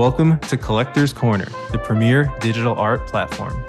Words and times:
Welcome 0.00 0.38
to 0.38 0.56
Collectors 0.56 1.12
Corner, 1.12 1.44
the 1.72 1.78
premier 1.78 2.32
digital 2.40 2.74
art 2.74 3.06
platform. 3.06 3.62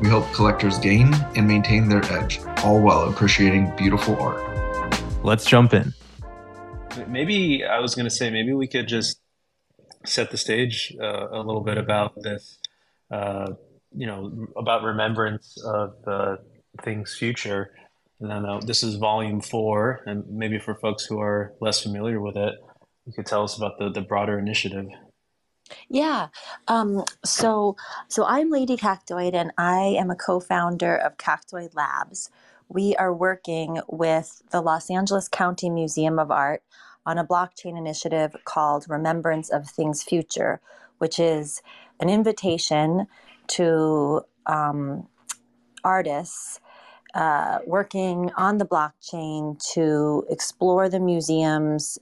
We 0.00 0.06
help 0.06 0.32
collectors 0.32 0.78
gain 0.78 1.12
and 1.34 1.48
maintain 1.48 1.88
their 1.88 2.04
edge, 2.04 2.38
all 2.58 2.80
while 2.80 3.10
appreciating 3.10 3.74
beautiful 3.76 4.16
art. 4.22 4.40
Let's 5.24 5.44
jump 5.44 5.74
in. 5.74 5.92
Maybe 7.08 7.64
I 7.64 7.80
was 7.80 7.96
going 7.96 8.04
to 8.04 8.14
say, 8.14 8.30
maybe 8.30 8.52
we 8.52 8.68
could 8.68 8.86
just 8.86 9.20
set 10.06 10.30
the 10.30 10.36
stage 10.36 10.94
uh, 11.02 11.30
a 11.32 11.42
little 11.42 11.62
bit 11.62 11.78
about 11.78 12.12
this, 12.14 12.60
uh, 13.10 13.54
you 13.92 14.06
know, 14.06 14.46
about 14.56 14.84
remembrance 14.84 15.60
of 15.66 15.94
uh, 16.06 16.36
things 16.84 17.12
future. 17.12 17.72
And 18.20 18.30
then 18.30 18.46
uh, 18.46 18.60
this 18.64 18.84
is 18.84 18.94
volume 18.94 19.40
four, 19.40 20.04
and 20.06 20.22
maybe 20.28 20.60
for 20.60 20.76
folks 20.76 21.06
who 21.06 21.18
are 21.18 21.54
less 21.60 21.82
familiar 21.82 22.20
with 22.20 22.36
it, 22.36 22.54
you 23.04 23.12
could 23.12 23.26
tell 23.26 23.42
us 23.42 23.56
about 23.56 23.80
the, 23.80 23.90
the 23.90 24.02
broader 24.02 24.38
initiative. 24.38 24.86
Yeah. 25.88 26.28
Um, 26.68 27.04
so 27.24 27.76
so 28.08 28.24
I'm 28.24 28.50
Lady 28.50 28.76
Cactoid 28.76 29.34
and 29.34 29.52
I 29.58 29.96
am 29.98 30.10
a 30.10 30.16
co-founder 30.16 30.96
of 30.96 31.16
Cactoid 31.16 31.74
Labs. 31.74 32.30
We 32.68 32.96
are 32.96 33.12
working 33.12 33.80
with 33.88 34.42
the 34.50 34.60
Los 34.60 34.90
Angeles 34.90 35.28
County 35.28 35.68
Museum 35.68 36.18
of 36.18 36.30
Art 36.30 36.62
on 37.04 37.18
a 37.18 37.26
blockchain 37.26 37.76
initiative 37.76 38.36
called 38.44 38.86
Remembrance 38.88 39.50
of 39.50 39.68
Things 39.68 40.02
Future, 40.02 40.60
which 40.98 41.18
is 41.18 41.62
an 42.00 42.08
invitation 42.08 43.06
to 43.48 44.22
um, 44.46 45.08
artists 45.84 46.60
uh, 47.14 47.58
working 47.66 48.30
on 48.36 48.58
the 48.58 48.64
blockchain 48.64 49.58
to 49.74 50.24
explore 50.30 50.88
the 50.88 51.00
museum's 51.00 51.98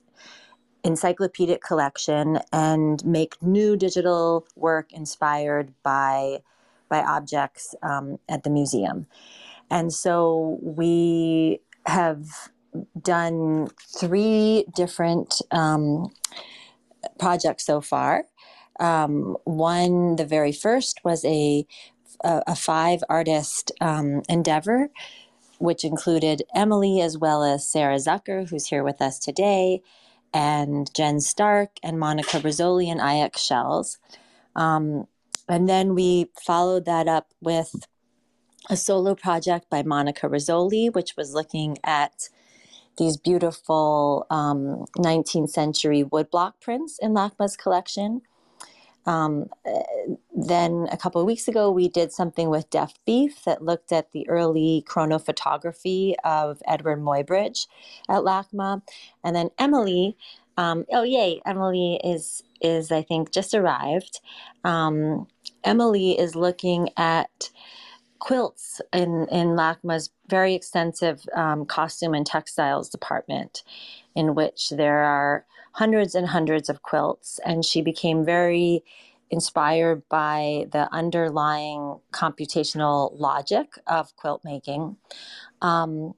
encyclopedic 0.85 1.63
collection 1.63 2.39
and 2.53 3.05
make 3.05 3.41
new 3.43 3.77
digital 3.77 4.47
work 4.57 4.93
inspired 4.93 5.73
by 5.83 6.39
by 6.89 7.03
objects 7.03 7.75
um, 7.83 8.19
at 8.29 8.43
the 8.43 8.51
museum. 8.51 9.07
And 9.71 9.93
so 9.93 10.59
we 10.61 11.61
have 11.87 12.27
done 13.01 13.69
three 13.99 14.65
different 14.75 15.41
um, 15.53 16.13
projects 17.19 17.65
so 17.65 17.81
far. 17.81 18.25
Um, 18.81 19.37
one, 19.45 20.17
the 20.17 20.25
very 20.25 20.53
first, 20.53 21.01
was 21.05 21.25
a 21.25 21.67
a, 22.25 22.43
a 22.49 22.57
five 22.57 23.03
artist 23.09 23.73
um, 23.81 24.23
endeavor, 24.29 24.91
which 25.59 25.85
included 25.85 26.43
Emily 26.55 27.01
as 27.01 27.17
well 27.17 27.43
as 27.43 27.69
Sarah 27.69 27.97
Zucker, 27.97 28.49
who's 28.49 28.67
here 28.67 28.85
with 28.85 29.01
us 29.01 29.19
today, 29.19 29.83
and 30.33 30.93
Jen 30.95 31.21
Stark 31.21 31.71
and 31.83 31.99
Monica 31.99 32.39
Rizzoli 32.39 32.87
and 32.87 33.01
IX 33.01 33.41
Shells. 33.41 33.99
Um, 34.55 35.07
and 35.49 35.69
then 35.69 35.95
we 35.95 36.31
followed 36.45 36.85
that 36.85 37.09
up 37.09 37.29
with 37.41 37.87
a 38.69 38.77
solo 38.77 39.15
project 39.15 39.69
by 39.69 39.83
Monica 39.83 40.29
Rizzoli, 40.29 40.95
which 40.95 41.17
was 41.17 41.35
looking 41.35 41.79
at 41.83 42.29
these 42.99 43.17
beautiful 43.17 44.27
um, 44.31 44.85
19th 44.99 45.51
century 45.51 46.05
woodblock 46.05 46.53
prints 46.61 46.99
in 47.01 47.13
LACMA's 47.13 47.57
collection. 47.57 48.23
Um, 49.07 49.51
then 50.35 50.89
a 50.93 50.97
couple 50.97 51.21
of 51.21 51.27
weeks 51.27 51.49
ago, 51.49 51.71
we 51.71 51.89
did 51.89 52.13
something 52.13 52.51
with 52.51 52.71
Deaf 52.71 52.95
Beef 53.07 53.45
that 53.45 53.63
looked 53.65 53.93
at 53.93 54.13
the 54.13 54.29
early 54.29 54.85
chronophotography 54.89 56.15
of 56.25 56.63
Eadweard 56.69 57.01
Muybridge 57.03 57.67
at 58.09 58.23
LACMA. 58.23 58.83
And 59.25 59.37
then 59.37 59.51
Emily, 59.59 60.17
um, 60.57 60.85
oh 60.93 61.03
yay, 61.03 61.41
Emily 61.47 62.01
is 62.05 62.43
is 62.61 62.93
I 62.93 63.03
think 63.03 63.33
just 63.33 63.55
arrived. 63.55 64.21
Um, 64.65 65.27
Emily 65.65 66.19
is 66.19 66.37
looking 66.37 66.91
at 66.97 67.51
quilts 68.21 68.81
in 68.93 69.27
in 69.31 69.57
LACMA's 69.57 70.11
very 70.29 70.55
extensive 70.55 71.25
um, 71.35 71.67
costume 71.67 72.15
and 72.15 72.27
textiles 72.27 72.89
department, 72.89 73.65
in 74.15 74.35
which 74.35 74.71
there 74.71 75.01
are 75.01 75.45
hundreds 75.73 76.15
and 76.15 76.29
hundreds 76.29 76.69
of 76.69 76.83
quilts, 76.83 77.41
and 77.45 77.65
she 77.65 77.83
became 77.83 78.25
very 78.25 78.85
inspired 79.31 80.03
by 80.09 80.67
the 80.73 80.93
underlying 80.93 81.99
computational 82.13 83.19
logic 83.19 83.75
of 83.87 84.15
quilt 84.17 84.43
making. 84.45 84.97
Um, 85.63 86.15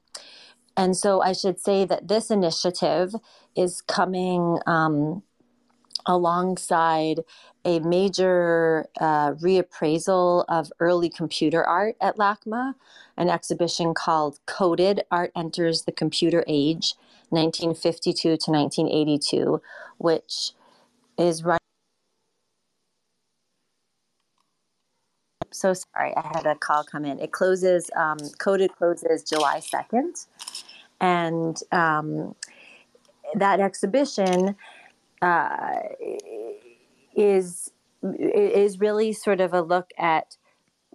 and 0.76 0.96
so 0.96 1.20
I 1.20 1.32
should 1.34 1.60
say 1.60 1.84
that 1.84 2.08
this 2.08 2.30
initiative 2.30 3.14
is 3.54 3.82
coming 3.82 4.58
um, 4.66 5.22
alongside 6.06 7.20
a 7.64 7.78
major 7.80 8.86
uh, 9.00 9.32
reappraisal 9.34 10.44
of 10.48 10.72
early 10.80 11.08
computer 11.08 11.64
art 11.64 11.97
at 12.00 12.16
LACMA, 12.16 12.75
an 13.16 13.28
exhibition 13.28 13.94
called 13.94 14.38
Coded 14.47 15.03
Art 15.10 15.30
Enters 15.36 15.82
the 15.82 15.92
Computer 15.92 16.44
Age 16.47 16.94
1952 17.30 18.36
to 18.36 18.50
1982, 18.50 19.62
which 19.98 20.53
is 21.19 21.44
run. 21.44 21.58
So 25.53 25.74
sorry, 25.74 26.16
I 26.16 26.32
had 26.34 26.47
a 26.47 26.54
call 26.54 26.82
come 26.82 27.04
in. 27.04 27.20
It 27.20 27.30
closes, 27.30 27.91
um, 27.94 28.19
Coded 28.38 28.72
closes 28.76 29.22
July 29.22 29.60
2nd. 29.60 30.26
And 31.00 31.59
um, 31.72 32.34
that 33.34 33.60
exhibition 33.60 34.56
uh, 35.22 35.81
is 37.16 37.71
is 38.03 38.81
really 38.81 39.12
sort 39.12 39.41
of 39.41 39.55
a 39.55 39.62
look 39.62 39.91
at 39.97 40.37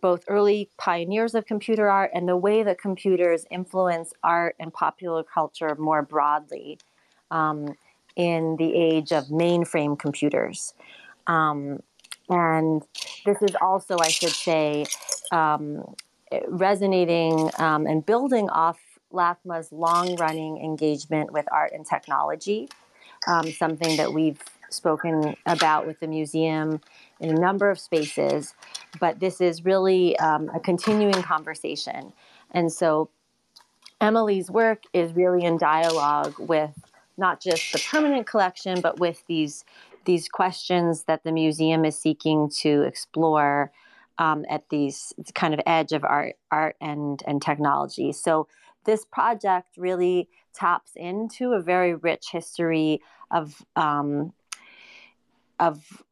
both 0.02 0.26
early 0.28 0.70
pioneers 0.78 1.34
of 1.34 1.46
computer 1.46 1.90
art 1.90 2.12
and 2.14 2.28
the 2.28 2.38
way 2.38 2.64
that 2.64 2.80
computers 2.80 3.46
influence 3.50 4.14
art 4.24 4.56
and 4.60 4.74
popular 4.74 5.24
culture 5.24 5.74
more 5.80 6.02
broadly 6.02 6.78
um, 7.32 7.74
in 8.16 8.58
the 8.58 8.76
age 8.76 9.12
of 9.12 9.26
mainframe 9.26 9.98
computers. 9.98 10.74
Um, 11.26 11.80
and 12.30 12.84
this 13.26 13.42
is 13.42 13.56
also, 13.62 13.98
I 14.00 14.10
should 14.10 14.32
say, 14.32 14.86
um, 15.32 15.96
resonating 16.48 17.50
um, 17.58 17.88
and 17.88 18.06
building 18.06 18.50
off 18.50 18.78
LACMA's 19.14 19.72
long 19.72 20.16
running 20.18 20.58
engagement 20.58 21.32
with 21.32 21.46
art 21.52 21.72
and 21.74 21.86
technology, 21.86 22.70
um, 23.28 23.52
something 23.52 23.98
that 23.98 24.14
we've 24.14 24.42
spoken 24.70 25.36
about 25.46 25.86
with 25.86 26.00
the 26.00 26.08
museum 26.08 26.82
in 27.20 27.30
a 27.30 27.40
number 27.40 27.70
of 27.70 27.80
spaces, 27.80 28.54
but 29.00 29.20
this 29.20 29.40
is 29.40 29.64
really 29.64 30.18
um, 30.20 30.50
a 30.54 30.60
continuing 30.60 31.22
conversation. 31.24 32.14
And 32.52 32.72
so 32.72 33.10
Emily's 34.02 34.52
work 34.52 34.84
is 34.94 35.14
really 35.14 35.44
in 35.44 35.58
dialogue 35.58 36.36
with 36.38 36.74
not 37.18 37.42
just 37.42 37.74
the 37.74 37.84
permanent 37.90 38.28
collection, 38.28 38.82
but 38.82 39.00
with 39.00 39.24
these 39.28 39.66
these 40.06 40.30
questions 40.30 41.04
that 41.04 41.26
the 41.26 41.34
museum 41.34 41.84
is 41.84 42.00
seeking 42.00 42.50
to 42.50 42.84
explore 42.84 43.74
um, 44.20 44.46
at 44.50 44.70
these 44.70 45.14
kind 45.36 45.54
of 45.54 45.60
edge 45.66 45.92
of 45.92 46.04
art, 46.06 46.36
art 46.52 46.76
and 46.80 47.22
and 47.28 47.42
technology. 47.42 48.12
So 48.14 48.48
this 48.86 49.04
project 49.04 49.76
really 49.78 50.30
taps 50.54 50.92
into 50.96 51.52
a 51.52 51.62
very 51.62 51.94
rich 51.94 52.30
history 52.32 53.02
of 53.32 53.64
um, 53.76 54.34
of 55.60 56.04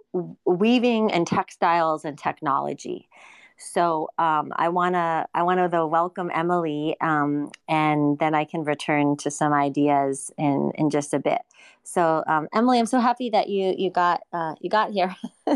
weaving 0.46 1.12
and 1.12 1.28
textiles 1.28 2.06
and 2.06 2.18
technology. 2.18 3.10
So 3.58 4.10
um, 4.18 4.52
I 4.56 4.70
wanna 4.70 5.28
I 5.34 5.44
wanna 5.44 5.70
though 5.70 5.88
welcome 5.88 6.30
Emily, 6.34 6.98
um, 7.00 7.52
and 7.70 8.20
then 8.20 8.36
I 8.36 8.44
can 8.44 8.64
return 8.64 9.16
to 9.18 9.32
some 9.32 9.54
ideas 9.54 10.32
in 10.38 10.72
in 10.76 10.90
just 10.90 11.14
a 11.14 11.20
bit. 11.20 11.42
So 11.84 12.24
um, 12.28 12.48
Emily, 12.54 12.80
I'm 12.80 12.86
so 12.86 13.00
happy 13.00 13.30
that 13.30 13.48
you 13.48 13.74
you 13.78 13.90
got 13.90 14.22
uh, 14.34 14.56
you 14.60 14.70
got 14.70 14.92
here. 14.92 15.16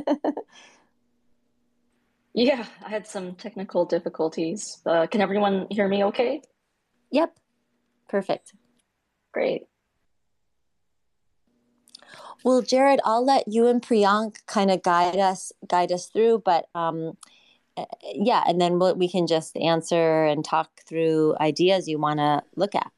yeah, 2.34 2.66
I 2.86 2.90
had 2.90 3.06
some 3.06 3.36
technical 3.36 3.86
difficulties. 3.86 4.82
Uh, 4.86 5.08
can 5.08 5.22
everyone 5.22 5.68
hear 5.70 5.88
me? 5.88 6.06
Okay. 6.06 6.42
Yep. 7.12 7.38
Perfect. 8.08 8.54
Great. 9.34 9.69
Well, 12.44 12.62
Jared, 12.62 13.02
I'll 13.04 13.26
let 13.26 13.48
you 13.48 13.68
and 13.68 13.82
Priyank 13.82 14.46
kind 14.46 14.72
of 14.72 14.82
guide 14.82 15.18
us 15.18 15.52
guide 15.68 15.92
us 15.92 16.08
through, 16.08 16.44
but 16.46 16.68
um, 16.74 17.18
eh, 17.78 17.86
yeah, 18.14 18.44
and 18.48 18.62
then 18.62 18.80
we 18.80 19.10
can 19.10 19.28
just 19.28 19.58
answer 19.58 20.26
and 20.26 20.44
talk 20.44 20.82
through 20.88 21.36
ideas 21.40 21.88
you 21.88 22.00
want 22.00 22.20
to 22.20 22.42
look 22.56 22.76
at. 22.76 22.92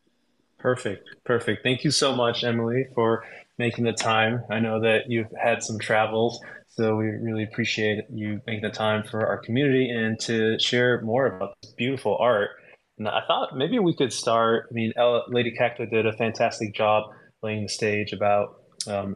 Perfect, 0.60 1.10
perfect. 1.26 1.64
Thank 1.64 1.84
you 1.84 1.90
so 1.90 2.16
much, 2.16 2.44
Emily, 2.44 2.86
for 2.94 3.24
making 3.58 3.84
the 3.84 3.94
time. 3.94 4.44
I 4.52 4.60
know 4.60 4.80
that 4.82 5.10
you've 5.10 5.32
had 5.42 5.64
some 5.64 5.80
travels, 5.80 6.40
so 6.68 6.96
we 6.96 7.06
really 7.06 7.44
appreciate 7.44 8.04
you 8.14 8.42
making 8.46 8.62
the 8.62 8.70
time 8.70 9.04
for 9.04 9.26
our 9.26 9.40
community 9.40 9.90
and 9.90 10.20
to 10.22 10.60
share 10.60 11.02
more 11.02 11.26
about 11.26 11.56
this 11.64 11.72
beautiful 11.74 12.16
art. 12.20 12.52
And 13.00 13.08
I 13.08 13.22
thought 13.26 13.58
maybe 13.58 13.80
we 13.80 13.96
could 13.96 14.14
start. 14.14 14.68
I 14.70 14.74
mean, 14.74 14.94
Lady 15.30 15.52
Cactoid 15.60 15.92
a 16.06 16.14
fantastic 16.14 16.76
job 16.76 17.12
laying 17.42 17.64
the 17.64 17.70
stage 17.70 18.14
about 18.14 18.62
um, 18.88 19.16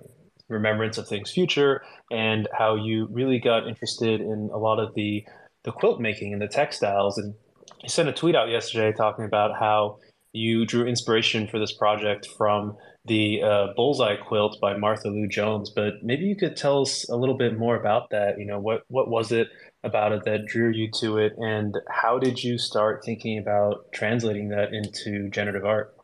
remembrance 0.50 0.98
of 0.98 1.08
things 1.08 1.32
future 1.32 1.82
and 2.12 2.48
how 2.58 2.76
you 2.76 3.08
really 3.12 3.40
got 3.40 3.68
interested 3.68 4.22
in 4.22 4.50
a 4.54 4.58
lot 4.58 4.80
of 4.80 4.94
the 4.96 5.24
the 5.64 5.72
quilt 5.72 6.00
making 6.00 6.32
and 6.32 6.42
the 6.42 6.48
textiles 6.48 7.18
and 7.18 7.34
you 7.82 7.90
sent 7.90 8.10
a 8.10 8.14
tweet 8.14 8.36
out 8.36 8.50
yesterday 8.50 8.96
talking 8.96 9.26
about 9.26 9.58
how 9.60 9.98
you 10.34 10.66
drew 10.66 10.86
inspiration 10.86 11.48
for 11.48 11.60
this 11.60 11.72
project 11.72 12.28
from 12.38 12.76
the 13.06 13.42
uh, 13.42 13.68
bullseye 13.76 14.16
quilt 14.18 14.58
by 14.60 14.76
Martha 14.76 15.08
Lou 15.08 15.28
Jones. 15.28 15.72
But 15.74 16.04
maybe 16.04 16.26
you 16.26 16.36
could 16.36 16.58
tell 16.58 16.82
us 16.82 17.08
a 17.10 17.16
little 17.16 17.38
bit 17.38 17.58
more 17.58 17.76
about 17.76 18.10
that. 18.10 18.38
You 18.38 18.46
know, 18.46 18.60
what 18.60 18.84
what 18.88 19.10
was 19.10 19.32
it 19.32 19.48
about 19.84 20.12
it 20.12 20.24
that 20.26 20.46
drew 20.46 20.72
you 20.72 20.90
to 21.00 21.18
it, 21.20 21.34
and 21.38 21.76
how 21.90 22.20
did 22.20 22.44
you 22.44 22.58
start 22.58 23.04
thinking 23.06 23.38
about 23.38 23.92
translating 23.94 24.50
that 24.50 24.74
into 24.74 25.30
generative 25.30 25.66
art? 25.66 25.96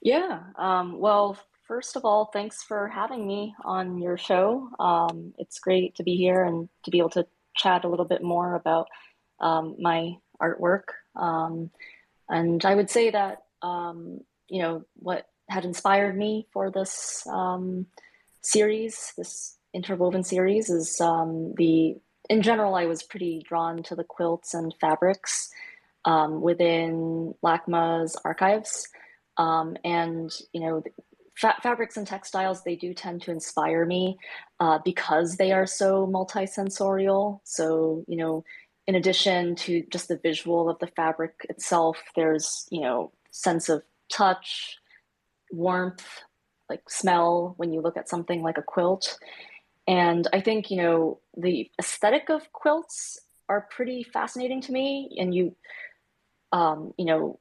Yeah. 0.00 0.40
Um, 0.56 1.00
well, 1.00 1.38
first 1.66 1.96
of 1.96 2.04
all, 2.04 2.26
thanks 2.26 2.62
for 2.62 2.88
having 2.88 3.26
me 3.26 3.54
on 3.64 3.98
your 3.98 4.16
show. 4.16 4.68
Um, 4.78 5.34
it's 5.38 5.58
great 5.58 5.94
to 5.96 6.02
be 6.02 6.16
here 6.16 6.44
and 6.44 6.68
to 6.84 6.90
be 6.90 6.98
able 6.98 7.10
to 7.10 7.26
chat 7.56 7.84
a 7.84 7.88
little 7.88 8.04
bit 8.04 8.22
more 8.22 8.54
about 8.54 8.88
um, 9.40 9.76
my 9.78 10.16
artwork. 10.40 10.84
Um, 11.16 11.70
and 12.28 12.64
I 12.64 12.74
would 12.74 12.90
say 12.90 13.10
that, 13.10 13.42
um, 13.62 14.20
you 14.48 14.62
know, 14.62 14.84
what 14.96 15.26
had 15.48 15.64
inspired 15.64 16.16
me 16.16 16.46
for 16.52 16.70
this 16.70 17.26
um, 17.26 17.86
series, 18.40 19.12
this 19.16 19.56
interwoven 19.72 20.24
series, 20.24 20.70
is 20.70 21.00
um, 21.00 21.54
the, 21.56 21.96
in 22.30 22.42
general, 22.42 22.74
I 22.74 22.86
was 22.86 23.02
pretty 23.02 23.42
drawn 23.46 23.82
to 23.84 23.94
the 23.94 24.04
quilts 24.04 24.54
and 24.54 24.74
fabrics 24.80 25.50
within 26.06 27.34
LACMA's 27.42 28.16
archives. 28.24 28.88
Um, 29.36 29.76
and, 29.84 30.30
you 30.52 30.60
know, 30.60 30.82
fa- 31.34 31.56
fabrics 31.62 31.96
and 31.96 32.06
textiles, 32.06 32.62
they 32.62 32.76
do 32.76 32.94
tend 32.94 33.22
to 33.22 33.30
inspire 33.30 33.84
me 33.84 34.18
uh, 34.60 34.78
because 34.84 35.36
they 35.36 35.52
are 35.52 35.66
so 35.66 36.06
multisensorial. 36.06 37.40
So, 37.44 38.04
you 38.08 38.16
know, 38.16 38.44
in 38.86 38.94
addition 38.94 39.56
to 39.56 39.84
just 39.90 40.08
the 40.08 40.18
visual 40.18 40.68
of 40.68 40.78
the 40.78 40.86
fabric 40.88 41.34
itself, 41.48 42.02
there's, 42.16 42.66
you 42.70 42.80
know, 42.80 43.12
sense 43.30 43.68
of 43.68 43.82
touch, 44.10 44.78
warmth, 45.50 46.06
like 46.68 46.88
smell 46.88 47.54
when 47.56 47.72
you 47.72 47.80
look 47.80 47.96
at 47.96 48.08
something 48.08 48.42
like 48.42 48.58
a 48.58 48.62
quilt. 48.62 49.18
And 49.86 50.26
I 50.32 50.40
think, 50.40 50.70
you 50.70 50.78
know, 50.78 51.20
the 51.36 51.70
aesthetic 51.78 52.30
of 52.30 52.52
quilts 52.52 53.20
are 53.48 53.68
pretty 53.70 54.02
fascinating 54.02 54.60
to 54.62 54.72
me. 54.72 55.14
And 55.18 55.34
you, 55.34 55.56
um, 56.52 56.94
you 56.96 57.04
know, 57.04 57.38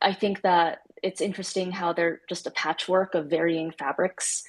I 0.00 0.12
think 0.12 0.42
that 0.42 0.80
it's 1.02 1.20
interesting 1.20 1.70
how 1.72 1.92
they're 1.92 2.20
just 2.28 2.46
a 2.46 2.50
patchwork 2.50 3.14
of 3.14 3.26
varying 3.26 3.72
fabrics. 3.72 4.44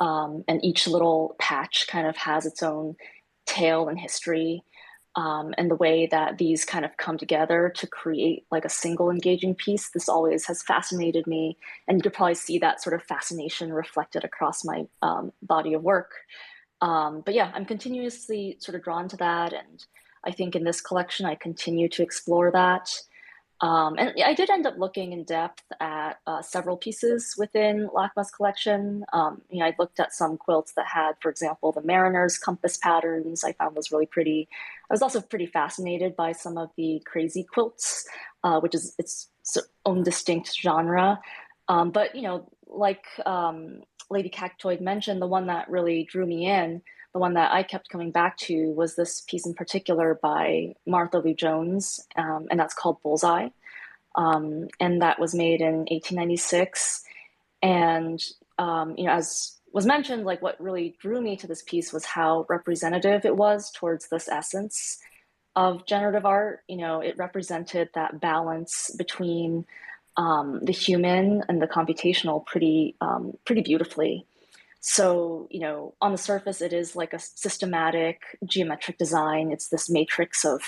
Um, 0.00 0.44
and 0.46 0.64
each 0.64 0.86
little 0.86 1.34
patch 1.40 1.86
kind 1.88 2.06
of 2.06 2.16
has 2.16 2.46
its 2.46 2.62
own 2.62 2.96
tale 3.46 3.88
and 3.88 3.98
history 3.98 4.62
um, 5.18 5.52
and 5.58 5.68
the 5.68 5.74
way 5.74 6.06
that 6.06 6.38
these 6.38 6.64
kind 6.64 6.84
of 6.84 6.96
come 6.96 7.18
together 7.18 7.72
to 7.76 7.86
create 7.88 8.46
like 8.52 8.64
a 8.64 8.70
single 8.70 9.10
engaging 9.10 9.54
piece 9.54 9.90
this 9.90 10.08
always 10.08 10.46
has 10.46 10.62
fascinated 10.62 11.26
me 11.26 11.56
and 11.88 11.98
you 11.98 12.02
could 12.02 12.12
probably 12.12 12.34
see 12.34 12.58
that 12.58 12.80
sort 12.80 12.94
of 12.94 13.02
fascination 13.02 13.72
reflected 13.72 14.22
across 14.22 14.64
my 14.64 14.86
um, 15.02 15.32
body 15.42 15.74
of 15.74 15.82
work 15.82 16.12
um, 16.80 17.22
but 17.24 17.34
yeah 17.34 17.50
i'm 17.54 17.64
continuously 17.64 18.56
sort 18.60 18.76
of 18.76 18.84
drawn 18.84 19.08
to 19.08 19.16
that 19.16 19.52
and 19.52 19.86
i 20.24 20.30
think 20.30 20.54
in 20.54 20.62
this 20.62 20.80
collection 20.80 21.26
i 21.26 21.34
continue 21.34 21.88
to 21.88 22.02
explore 22.02 22.52
that 22.52 22.88
um, 23.60 23.96
and 23.98 24.14
I 24.24 24.34
did 24.34 24.50
end 24.50 24.66
up 24.66 24.78
looking 24.78 25.12
in 25.12 25.24
depth 25.24 25.64
at 25.80 26.20
uh, 26.26 26.42
several 26.42 26.76
pieces 26.76 27.34
within 27.36 27.88
LACMA's 27.88 28.30
collection. 28.30 29.04
Um, 29.12 29.42
you 29.50 29.58
know, 29.58 29.66
I 29.66 29.74
looked 29.78 29.98
at 29.98 30.14
some 30.14 30.36
quilts 30.36 30.74
that 30.74 30.86
had, 30.86 31.16
for 31.20 31.28
example, 31.28 31.72
the 31.72 31.82
mariner's 31.82 32.38
compass 32.38 32.76
patterns. 32.76 33.42
I 33.42 33.52
found 33.54 33.74
was 33.74 33.90
really 33.90 34.06
pretty. 34.06 34.48
I 34.88 34.94
was 34.94 35.02
also 35.02 35.20
pretty 35.20 35.46
fascinated 35.46 36.14
by 36.14 36.32
some 36.32 36.56
of 36.56 36.70
the 36.76 37.02
crazy 37.04 37.42
quilts, 37.42 38.06
uh, 38.44 38.60
which 38.60 38.76
is 38.76 38.94
its 38.96 39.28
own 39.84 40.04
distinct 40.04 40.54
genre. 40.54 41.20
Um, 41.66 41.90
but 41.90 42.14
you 42.14 42.22
know, 42.22 42.48
like 42.68 43.04
um, 43.26 43.80
Lady 44.08 44.30
Cactoid 44.30 44.80
mentioned, 44.80 45.20
the 45.20 45.26
one 45.26 45.48
that 45.48 45.68
really 45.68 46.04
drew 46.04 46.26
me 46.26 46.46
in 46.46 46.80
the 47.18 47.20
one 47.20 47.34
that 47.34 47.50
I 47.50 47.64
kept 47.64 47.88
coming 47.88 48.12
back 48.12 48.36
to 48.46 48.70
was 48.70 48.94
this 48.94 49.22
piece 49.22 49.44
in 49.44 49.52
particular 49.52 50.20
by 50.22 50.76
Martha 50.86 51.18
Lou 51.18 51.34
Jones, 51.34 51.98
um, 52.14 52.46
and 52.48 52.60
that's 52.60 52.74
called 52.74 53.02
Bullseye. 53.02 53.48
Um, 54.14 54.68
and 54.78 55.02
that 55.02 55.18
was 55.18 55.34
made 55.34 55.60
in 55.60 55.78
1896. 55.90 57.02
And, 57.60 58.22
um, 58.56 58.94
you 58.96 59.06
know, 59.06 59.14
as 59.14 59.58
was 59.72 59.84
mentioned, 59.84 60.26
like 60.26 60.42
what 60.42 60.60
really 60.60 60.96
drew 61.00 61.20
me 61.20 61.36
to 61.38 61.48
this 61.48 61.62
piece 61.62 61.92
was 61.92 62.04
how 62.04 62.46
representative 62.48 63.24
it 63.24 63.36
was 63.36 63.72
towards 63.72 64.08
this 64.08 64.28
essence 64.28 64.98
of 65.56 65.86
generative 65.86 66.24
art. 66.24 66.60
You 66.68 66.76
know, 66.76 67.00
it 67.00 67.18
represented 67.18 67.90
that 67.94 68.20
balance 68.20 68.92
between 68.96 69.66
um, 70.16 70.60
the 70.62 70.72
human 70.72 71.42
and 71.48 71.60
the 71.60 71.66
computational 71.66 72.46
pretty, 72.46 72.94
um, 73.00 73.36
pretty 73.44 73.62
beautifully. 73.62 74.24
So, 74.80 75.48
you 75.50 75.60
know, 75.60 75.94
on 76.00 76.12
the 76.12 76.18
surface, 76.18 76.60
it 76.60 76.72
is 76.72 76.94
like 76.94 77.12
a 77.12 77.18
systematic 77.18 78.22
geometric 78.44 78.98
design. 78.98 79.50
It's 79.50 79.68
this 79.68 79.90
matrix 79.90 80.44
of 80.44 80.62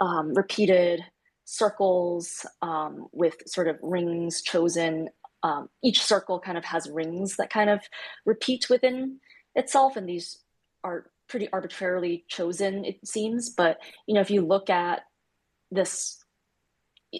um, 0.00 0.34
repeated 0.34 1.04
circles 1.44 2.46
um, 2.62 3.06
with 3.12 3.36
sort 3.46 3.68
of 3.68 3.78
rings 3.82 4.42
chosen. 4.42 5.08
Um, 5.42 5.68
each 5.82 6.02
circle 6.02 6.40
kind 6.40 6.58
of 6.58 6.64
has 6.64 6.88
rings 6.90 7.36
that 7.36 7.50
kind 7.50 7.70
of 7.70 7.80
repeat 8.24 8.68
within 8.70 9.20
itself, 9.54 9.96
and 9.96 10.08
these 10.08 10.38
are 10.82 11.10
pretty 11.28 11.48
arbitrarily 11.52 12.24
chosen, 12.28 12.84
it 12.84 13.06
seems. 13.06 13.50
But, 13.50 13.78
you 14.06 14.14
know, 14.14 14.20
if 14.20 14.30
you 14.30 14.40
look 14.40 14.68
at 14.70 15.02
this 15.70 16.23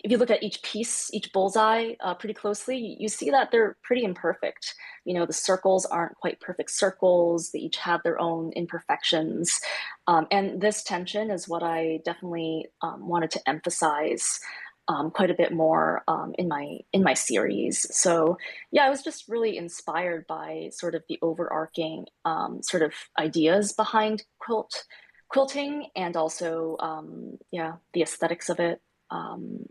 if 0.02 0.10
you 0.10 0.18
look 0.18 0.30
at 0.30 0.42
each 0.42 0.62
piece, 0.62 1.12
each 1.12 1.32
bullseye 1.32 1.94
uh, 2.00 2.14
pretty 2.14 2.34
closely, 2.34 2.96
you 2.98 3.08
see 3.08 3.30
that 3.30 3.50
they're 3.50 3.76
pretty 3.82 4.04
imperfect. 4.04 4.74
You 5.04 5.14
know, 5.14 5.26
the 5.26 5.32
circles 5.32 5.84
aren't 5.86 6.16
quite 6.16 6.40
perfect 6.40 6.70
circles. 6.70 7.50
They 7.50 7.60
each 7.60 7.76
have 7.76 8.02
their 8.02 8.20
own 8.20 8.52
imperfections. 8.52 9.60
Um, 10.06 10.26
and 10.30 10.60
this 10.60 10.82
tension 10.82 11.30
is 11.30 11.48
what 11.48 11.62
I 11.62 12.00
definitely 12.04 12.66
um, 12.82 13.08
wanted 13.08 13.30
to 13.32 13.48
emphasize 13.48 14.40
um, 14.88 15.10
quite 15.10 15.30
a 15.30 15.34
bit 15.34 15.52
more 15.52 16.02
um, 16.08 16.34
in 16.38 16.48
my 16.48 16.78
in 16.92 17.02
my 17.02 17.14
series. 17.14 17.86
So 17.96 18.36
yeah, 18.70 18.84
I 18.84 18.90
was 18.90 19.02
just 19.02 19.28
really 19.28 19.56
inspired 19.56 20.26
by 20.26 20.70
sort 20.72 20.94
of 20.94 21.04
the 21.08 21.18
overarching 21.22 22.06
um, 22.24 22.62
sort 22.62 22.82
of 22.82 22.92
ideas 23.18 23.72
behind 23.72 24.24
quilt 24.38 24.84
quilting 25.28 25.88
and 25.96 26.16
also 26.16 26.76
um, 26.80 27.38
yeah 27.50 27.72
the 27.92 28.02
aesthetics 28.02 28.48
of 28.48 28.60
it 28.60 28.80
um, 29.10 29.64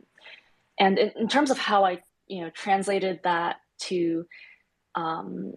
and 0.79 0.97
in, 0.97 1.11
in, 1.15 1.27
terms 1.27 1.51
of 1.51 1.57
how 1.57 1.85
I, 1.85 1.99
you 2.27 2.41
know, 2.41 2.49
translated 2.49 3.19
that 3.23 3.57
to, 3.81 4.25
um, 4.95 5.53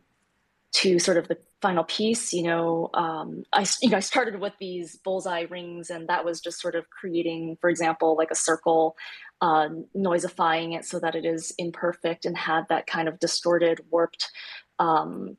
to 0.74 0.98
sort 0.98 1.16
of 1.16 1.28
the 1.28 1.38
final 1.62 1.84
piece, 1.84 2.32
you 2.32 2.42
know, 2.42 2.90
um, 2.94 3.44
I, 3.52 3.66
you 3.80 3.90
know, 3.90 3.96
I 3.96 4.00
started 4.00 4.40
with 4.40 4.52
these 4.58 4.96
bullseye 4.96 5.46
rings, 5.48 5.90
and 5.90 6.08
that 6.08 6.24
was 6.24 6.40
just 6.40 6.60
sort 6.60 6.74
of 6.74 6.88
creating, 6.90 7.56
for 7.60 7.70
example, 7.70 8.16
like 8.16 8.30
a 8.30 8.36
circle, 8.36 8.96
uh, 9.40 9.68
noisifying 9.96 10.76
it 10.76 10.84
so 10.84 11.00
that 11.00 11.14
it 11.14 11.24
is 11.24 11.54
imperfect 11.58 12.24
and 12.24 12.36
had 12.36 12.64
that 12.68 12.86
kind 12.86 13.08
of 13.08 13.18
distorted, 13.18 13.80
warped, 13.90 14.30
um, 14.78 15.36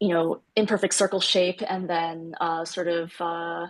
you 0.00 0.08
know, 0.08 0.40
imperfect 0.54 0.94
circle 0.94 1.20
shape, 1.20 1.60
and 1.68 1.90
then 1.90 2.34
uh, 2.40 2.64
sort 2.64 2.88
of 2.88 3.12
uh, 3.20 3.66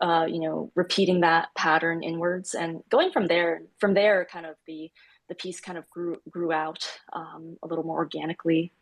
uh, 0.00 0.26
you 0.28 0.40
know, 0.40 0.70
repeating 0.74 1.20
that 1.20 1.48
pattern 1.54 2.02
inwards 2.02 2.54
and 2.54 2.82
going 2.88 3.10
from 3.10 3.26
there. 3.26 3.62
From 3.78 3.94
there, 3.94 4.26
kind 4.30 4.46
of 4.46 4.56
the 4.66 4.90
the 5.28 5.34
piece 5.34 5.60
kind 5.60 5.78
of 5.78 5.88
grew 5.90 6.16
grew 6.30 6.52
out 6.52 6.88
um, 7.12 7.56
a 7.62 7.66
little 7.66 7.84
more 7.84 7.98
organically. 7.98 8.72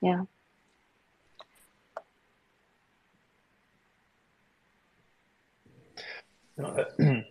Yeah. 0.00 0.22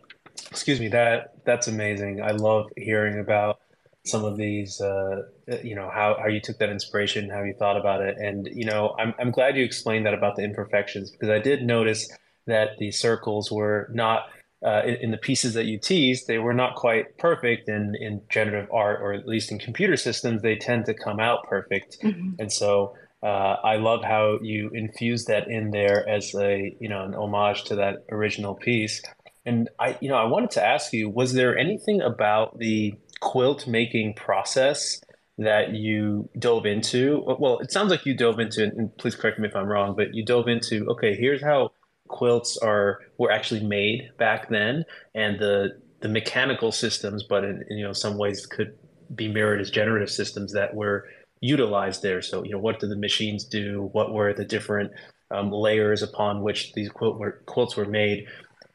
excuse 0.51 0.79
me. 0.79 0.87
That 0.87 1.33
that's 1.45 1.67
amazing. 1.67 2.21
I 2.21 2.31
love 2.31 2.69
hearing 2.77 3.19
about 3.19 3.59
some 4.05 4.23
of 4.23 4.37
these. 4.37 4.79
Uh, 4.81 5.23
you 5.63 5.75
know 5.75 5.89
how 5.93 6.17
how 6.19 6.27
you 6.27 6.39
took 6.39 6.57
that 6.59 6.69
inspiration, 6.69 7.29
how 7.29 7.43
you 7.43 7.53
thought 7.57 7.77
about 7.77 8.01
it, 8.01 8.17
and 8.17 8.47
you 8.51 8.65
know 8.65 8.95
I'm 8.97 9.13
I'm 9.19 9.31
glad 9.31 9.55
you 9.57 9.63
explained 9.63 10.05
that 10.05 10.13
about 10.13 10.35
the 10.35 10.43
imperfections 10.43 11.11
because 11.11 11.29
I 11.29 11.39
did 11.39 11.63
notice 11.63 12.09
that 12.49 12.77
the 12.77 12.91
circles 12.91 13.51
were 13.51 13.89
not 13.93 14.27
uh, 14.65 14.81
in, 14.85 14.95
in, 14.95 15.11
the 15.11 15.17
pieces 15.17 15.53
that 15.53 15.65
you 15.65 15.79
teased, 15.79 16.27
they 16.27 16.37
were 16.37 16.53
not 16.53 16.75
quite 16.75 17.17
perfect 17.17 17.69
in, 17.69 17.95
in 17.99 18.21
generative 18.29 18.69
art, 18.73 18.99
or 19.01 19.13
at 19.13 19.25
least 19.25 19.51
in 19.51 19.57
computer 19.57 19.95
systems, 19.95 20.41
they 20.41 20.57
tend 20.57 20.85
to 20.85 20.93
come 20.93 21.19
out 21.19 21.47
perfect. 21.47 21.97
Mm-hmm. 22.03 22.31
And 22.39 22.51
so 22.51 22.93
uh, 23.23 23.55
I 23.63 23.77
love 23.77 24.03
how 24.03 24.39
you 24.41 24.69
infuse 24.73 25.25
that 25.25 25.49
in 25.49 25.71
there 25.71 26.07
as 26.07 26.35
a, 26.35 26.75
you 26.79 26.89
know, 26.89 27.03
an 27.03 27.13
homage 27.13 27.63
to 27.65 27.75
that 27.75 28.05
original 28.11 28.53
piece. 28.53 29.01
And 29.45 29.69
I, 29.79 29.97
you 30.01 30.09
know, 30.09 30.17
I 30.17 30.25
wanted 30.25 30.51
to 30.51 30.65
ask 30.65 30.91
you, 30.91 31.09
was 31.09 31.33
there 31.33 31.57
anything 31.57 32.01
about 32.01 32.59
the 32.59 32.95
quilt 33.21 33.65
making 33.65 34.13
process 34.15 35.01
that 35.37 35.73
you 35.73 36.29
dove 36.37 36.65
into? 36.65 37.23
Well, 37.39 37.59
it 37.59 37.71
sounds 37.71 37.91
like 37.91 38.05
you 38.05 38.13
dove 38.13 38.39
into, 38.39 38.63
and 38.63 38.95
please 38.97 39.15
correct 39.15 39.39
me 39.39 39.47
if 39.47 39.55
I'm 39.55 39.67
wrong, 39.67 39.95
but 39.95 40.13
you 40.13 40.25
dove 40.25 40.47
into, 40.47 40.85
okay, 40.91 41.15
here's 41.15 41.41
how 41.41 41.71
quilts 42.09 42.57
are 42.57 42.99
were 43.17 43.31
actually 43.31 43.63
made 43.63 44.11
back 44.17 44.49
then, 44.49 44.83
and 45.15 45.39
the 45.39 45.79
the 46.01 46.09
mechanical 46.09 46.71
systems, 46.71 47.23
but 47.23 47.43
in, 47.45 47.63
in 47.69 47.77
you 47.77 47.85
know 47.85 47.93
some 47.93 48.17
ways 48.17 48.45
could 48.45 48.77
be 49.15 49.27
mirrored 49.27 49.61
as 49.61 49.71
generative 49.71 50.09
systems 50.09 50.53
that 50.53 50.75
were 50.75 51.07
utilized 51.41 52.01
there. 52.01 52.21
So 52.21 52.43
you 52.43 52.51
know, 52.51 52.59
what 52.59 52.79
did 52.79 52.89
the 52.89 52.97
machines 52.97 53.45
do? 53.45 53.89
What 53.93 54.13
were 54.13 54.33
the 54.33 54.45
different 54.45 54.91
um, 55.31 55.51
layers 55.51 56.01
upon 56.01 56.41
which 56.41 56.73
these 56.73 56.89
quilt 56.89 57.17
were, 57.17 57.41
quilts 57.45 57.77
were 57.77 57.85
made? 57.85 58.27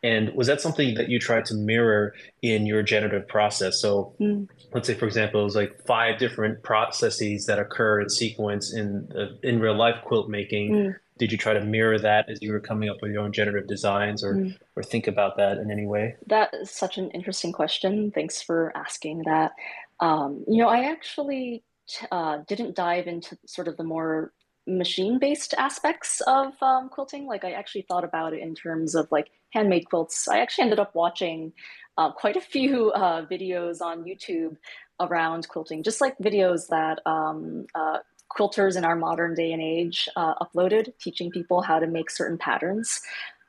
And 0.03 0.35
was 0.35 0.49
that 0.49 0.61
something 0.61 0.95
that 0.97 1.09
you 1.09 1.19
tried 1.19 1.47
to 1.47 1.55
mirror 1.55 2.14
in 2.43 2.67
your 2.67 2.83
generative 2.83 3.26
process? 3.26 3.81
So 3.81 4.14
mm. 4.21 4.47
let's 4.75 4.87
say, 4.87 4.93
for 4.93 5.07
example, 5.07 5.41
it 5.41 5.45
was 5.45 5.57
like 5.57 5.83
five 5.87 6.19
different 6.19 6.62
processes 6.62 7.47
that 7.47 7.59
occur 7.59 8.03
in 8.03 8.11
sequence 8.11 8.75
in 8.75 9.09
in 9.43 9.61
real 9.61 9.75
life 9.75 9.97
quilt 10.05 10.29
making. 10.29 10.73
Mm. 10.73 10.95
Did 11.18 11.30
you 11.30 11.38
try 11.38 11.52
to 11.52 11.61
mirror 11.61 11.99
that 11.99 12.28
as 12.28 12.40
you 12.42 12.52
were 12.52 12.61
coming 12.61 12.88
up 12.88 12.97
with 13.00 13.12
your 13.12 13.23
own 13.23 13.33
generative 13.33 13.68
designs, 13.68 14.25
or 14.25 14.35
mm. 14.35 14.59
or 14.75 14.83
think 14.83 15.06
about 15.06 15.37
that 15.37 15.59
in 15.59 15.71
any 15.71 15.87
way? 15.87 16.16
That 16.26 16.52
is 16.54 16.71
such 16.71 16.99
an 16.99 17.11
interesting 17.11 17.52
question. 17.52 18.11
Thanks 18.11 18.42
for 18.42 18.73
asking 18.76 19.23
that. 19.26 19.52
Um, 20.00 20.44
you 20.49 20.59
know, 20.59 20.68
I 20.68 20.90
actually 20.90 21.62
uh, 22.11 22.38
didn't 22.49 22.75
dive 22.75 23.06
into 23.06 23.38
sort 23.47 23.68
of 23.68 23.76
the 23.76 23.85
more 23.85 24.33
machine 24.66 25.18
based 25.18 25.54
aspects 25.54 26.21
of 26.26 26.54
um, 26.62 26.88
quilting. 26.88 27.26
Like 27.26 27.44
I 27.44 27.52
actually 27.52 27.83
thought 27.83 28.04
about 28.04 28.33
it 28.33 28.40
in 28.40 28.54
terms 28.54 28.94
of 28.94 29.11
like 29.12 29.30
handmade 29.50 29.88
quilts. 29.88 30.26
I 30.26 30.38
actually 30.40 30.62
ended 30.62 30.80
up 30.80 30.94
watching 30.94 31.52
uh, 31.97 32.11
quite 32.12 32.37
a 32.37 32.40
few 32.40 32.90
uh, 32.92 33.25
videos 33.26 33.80
on 33.80 34.04
YouTube 34.04 34.56
around 35.00 35.49
quilting, 35.49 35.83
just 35.83 36.00
like 36.00 36.16
videos 36.18 36.68
that 36.68 37.00
um, 37.06 37.66
uh, 37.75 37.99
quilters 38.37 38.76
in 38.76 38.85
our 38.85 38.97
modern 38.97 39.35
day 39.35 39.53
and 39.53 39.62
age 39.62 40.09
uh, 40.17 40.35
uploaded, 40.37 40.93
teaching 41.00 41.31
people 41.31 41.62
how 41.62 41.79
to 41.79 41.87
make 41.87 42.11
certain 42.11 42.38
patterns. 42.38 43.00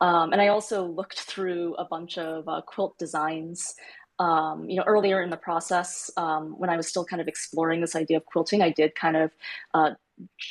Um, 0.01 0.33
and 0.33 0.41
I 0.41 0.49
also 0.49 0.85
looked 0.85 1.21
through 1.21 1.75
a 1.75 1.85
bunch 1.85 2.17
of 2.17 2.47
uh, 2.47 2.61
quilt 2.61 2.97
designs 2.97 3.75
um, 4.19 4.69
you 4.69 4.77
know, 4.77 4.83
earlier 4.83 5.21
in 5.21 5.29
the 5.29 5.37
process, 5.37 6.09
um, 6.17 6.57
when 6.57 6.69
I 6.69 6.77
was 6.77 6.87
still 6.87 7.03
kind 7.03 7.21
of 7.21 7.27
exploring 7.27 7.81
this 7.81 7.95
idea 7.95 8.17
of 8.17 8.25
quilting, 8.25 8.61
I 8.61 8.69
did 8.69 8.95
kind 8.95 9.17
of 9.17 9.31
uh, 9.73 9.91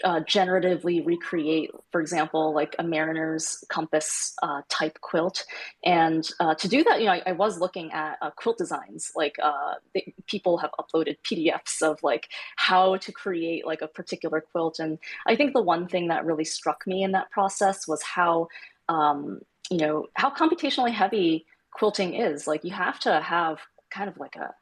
uh, 0.03 0.21
generatively 0.21 1.05
recreate, 1.05 1.71
for 1.91 2.01
example, 2.01 2.53
like 2.55 2.77
a 2.79 2.83
mariner's 2.83 3.65
compass 3.69 4.35
uh, 4.43 4.63
type 4.69 5.01
quilt. 5.01 5.45
And 5.85 6.29
uh, 6.41 6.55
to 6.57 6.69
do 6.69 6.85
that, 6.85 7.01
you 7.01 7.07
know, 7.07 7.13
I, 7.13 7.23
I 7.27 7.33
was 7.33 7.59
looking 7.59 7.93
at 7.93 8.19
uh, 8.21 8.31
quilt 8.31 8.59
designs. 8.59 9.11
Like 9.17 9.37
uh, 9.43 9.75
they, 9.95 10.15
people 10.27 10.59
have 10.59 10.71
uploaded 10.79 11.17
PDFs 11.25 11.83
of 11.83 12.03
like 12.03 12.29
how 12.57 12.97
to 12.97 13.13
create 13.13 13.67
like 13.67 13.83
a 13.83 13.89
particular 13.89 14.41
quilt. 14.41 14.79
And 14.79 14.99
I 15.27 15.37
think 15.37 15.55
the 15.55 15.63
one 15.63 15.89
thing 15.89 16.09
that 16.09 16.27
really 16.27 16.45
struck 16.45 16.87
me 16.87 17.03
in 17.03 17.13
that 17.13 17.31
process 17.31 17.89
was 17.89 18.03
how, 18.03 18.49
um, 18.89 19.41
you 19.71 19.79
know, 19.79 20.07
how 20.15 20.31
computationally 20.31 20.93
heavy 20.93 21.47
quilting 21.73 22.15
is. 22.15 22.47
Like 22.47 22.65
you 22.65 22.73
have 22.73 23.01
to 23.01 23.21
have 23.21 23.61
kind 23.91 24.11
of 24.11 24.19
like 24.19 24.37
a, 24.37 24.55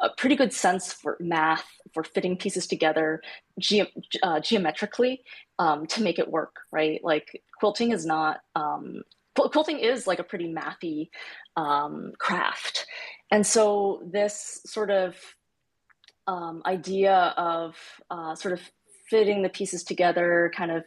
a 0.00 0.10
pretty 0.16 0.36
good 0.36 0.52
sense 0.52 0.92
for 0.92 1.16
math, 1.20 1.66
for 1.92 2.02
fitting 2.02 2.36
pieces 2.36 2.66
together 2.66 3.20
ge- 3.58 3.92
uh, 4.22 4.40
geometrically 4.40 5.22
um, 5.58 5.86
to 5.86 6.02
make 6.02 6.18
it 6.18 6.30
work, 6.30 6.56
right? 6.72 7.00
Like 7.02 7.42
quilting 7.58 7.92
is 7.92 8.06
not, 8.06 8.40
um, 8.54 9.02
quilting 9.34 9.78
is 9.78 10.06
like 10.06 10.18
a 10.18 10.24
pretty 10.24 10.52
mathy 10.52 11.10
um, 11.56 12.12
craft. 12.18 12.86
And 13.30 13.46
so 13.46 14.02
this 14.10 14.60
sort 14.66 14.90
of 14.90 15.16
um, 16.26 16.62
idea 16.66 17.34
of 17.36 17.76
uh, 18.10 18.34
sort 18.34 18.54
of 18.54 18.60
fitting 19.08 19.42
the 19.42 19.48
pieces 19.48 19.82
together, 19.82 20.52
kind 20.56 20.70
of 20.70 20.84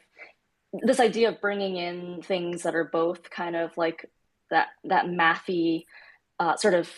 this 0.81 0.99
idea 0.99 1.29
of 1.29 1.41
bringing 1.41 1.75
in 1.75 2.21
things 2.23 2.63
that 2.63 2.75
are 2.75 2.85
both 2.85 3.29
kind 3.29 3.55
of 3.55 3.77
like 3.77 4.09
that 4.49 4.69
that 4.85 5.05
mathy 5.05 5.85
uh, 6.39 6.55
sort 6.55 6.73
of 6.73 6.89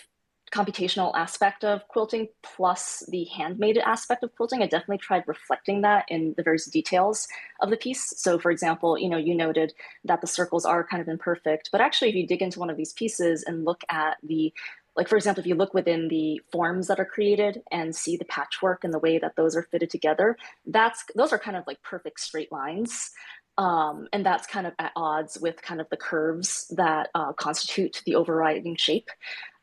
computational 0.52 1.12
aspect 1.16 1.64
of 1.64 1.88
quilting 1.88 2.28
plus 2.44 3.04
the 3.10 3.26
handmade 3.26 3.78
aspect 3.80 4.24
of 4.24 4.36
quilting. 4.36 4.62
I 4.62 4.68
definitely 4.68 5.00
tried 5.00 5.24
reflecting 5.28 5.82
that 5.82 6.06
in 6.08 6.34
the 6.38 6.44
various 6.44 6.66
details 6.68 7.28
of 7.62 7.70
the 7.70 7.78
piece. 7.78 8.14
So 8.18 8.40
for 8.40 8.52
example 8.52 8.98
you 8.98 9.10
know 9.10 9.18
you 9.18 9.36
noted 9.36 9.74
that 10.04 10.22
the 10.22 10.28
circles 10.28 10.66
are 10.66 10.84
kind 10.86 11.02
of 11.02 11.08
imperfect 11.08 11.70
but 11.72 11.82
actually 11.82 12.10
if 12.10 12.16
you 12.16 12.28
dig 12.28 12.42
into 12.42 12.60
one 12.60 12.70
of 12.70 12.78
these 12.78 12.94
pieces 12.94 13.44
and 13.44 13.66
look 13.66 13.84
at 13.90 14.18
the 14.24 14.54
like 14.96 15.10
for 15.10 15.18
example 15.18 15.42
if 15.42 15.48
you 15.48 15.56
look 15.56 15.74
within 15.74 16.08
the 16.08 16.42
forms 16.52 16.88
that 16.88 17.00
are 17.00 17.06
created 17.06 17.62
and 17.72 17.96
see 17.96 18.18
the 18.18 18.26
patchwork 18.26 18.84
and 18.84 18.94
the 18.94 19.00
way 19.00 19.18
that 19.18 19.36
those 19.36 19.56
are 19.56 19.64
fitted 19.64 19.90
together 19.90 20.38
that's 20.66 21.04
those 21.16 21.34
are 21.34 21.40
kind 21.40 21.58
of 21.58 21.64
like 21.68 21.82
perfect 21.82 22.20
straight 22.20 22.52
lines. 22.52 23.12
Um, 23.58 24.10
and 24.12 24.26
that's 24.26 24.46
kind 24.48 24.68
of 24.68 24.74
at 24.80 24.92
odds 24.98 25.38
with 25.40 25.62
kind 25.62 25.80
of 25.80 25.88
the 25.90 25.96
curves 25.96 26.68
that 26.76 27.10
uh, 27.16 27.32
constitute 27.32 28.02
the 28.06 28.16
overriding 28.16 28.76
shape. 28.76 29.08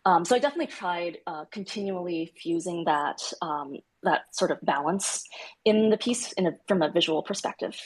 Um, 0.05 0.25
so 0.25 0.35
I 0.35 0.39
definitely 0.39 0.67
tried 0.67 1.19
uh, 1.27 1.45
continually 1.47 2.33
fusing 2.37 2.85
that 2.85 3.21
um, 3.41 3.79
that 4.03 4.23
sort 4.33 4.51
of 4.51 4.59
balance 4.63 5.25
in 5.65 5.91
the 5.91 5.97
piece 5.97 6.33
in 6.33 6.47
a, 6.47 6.53
from 6.67 6.83
a 6.83 6.91
visual 6.91 7.23
perspective. 7.23 7.79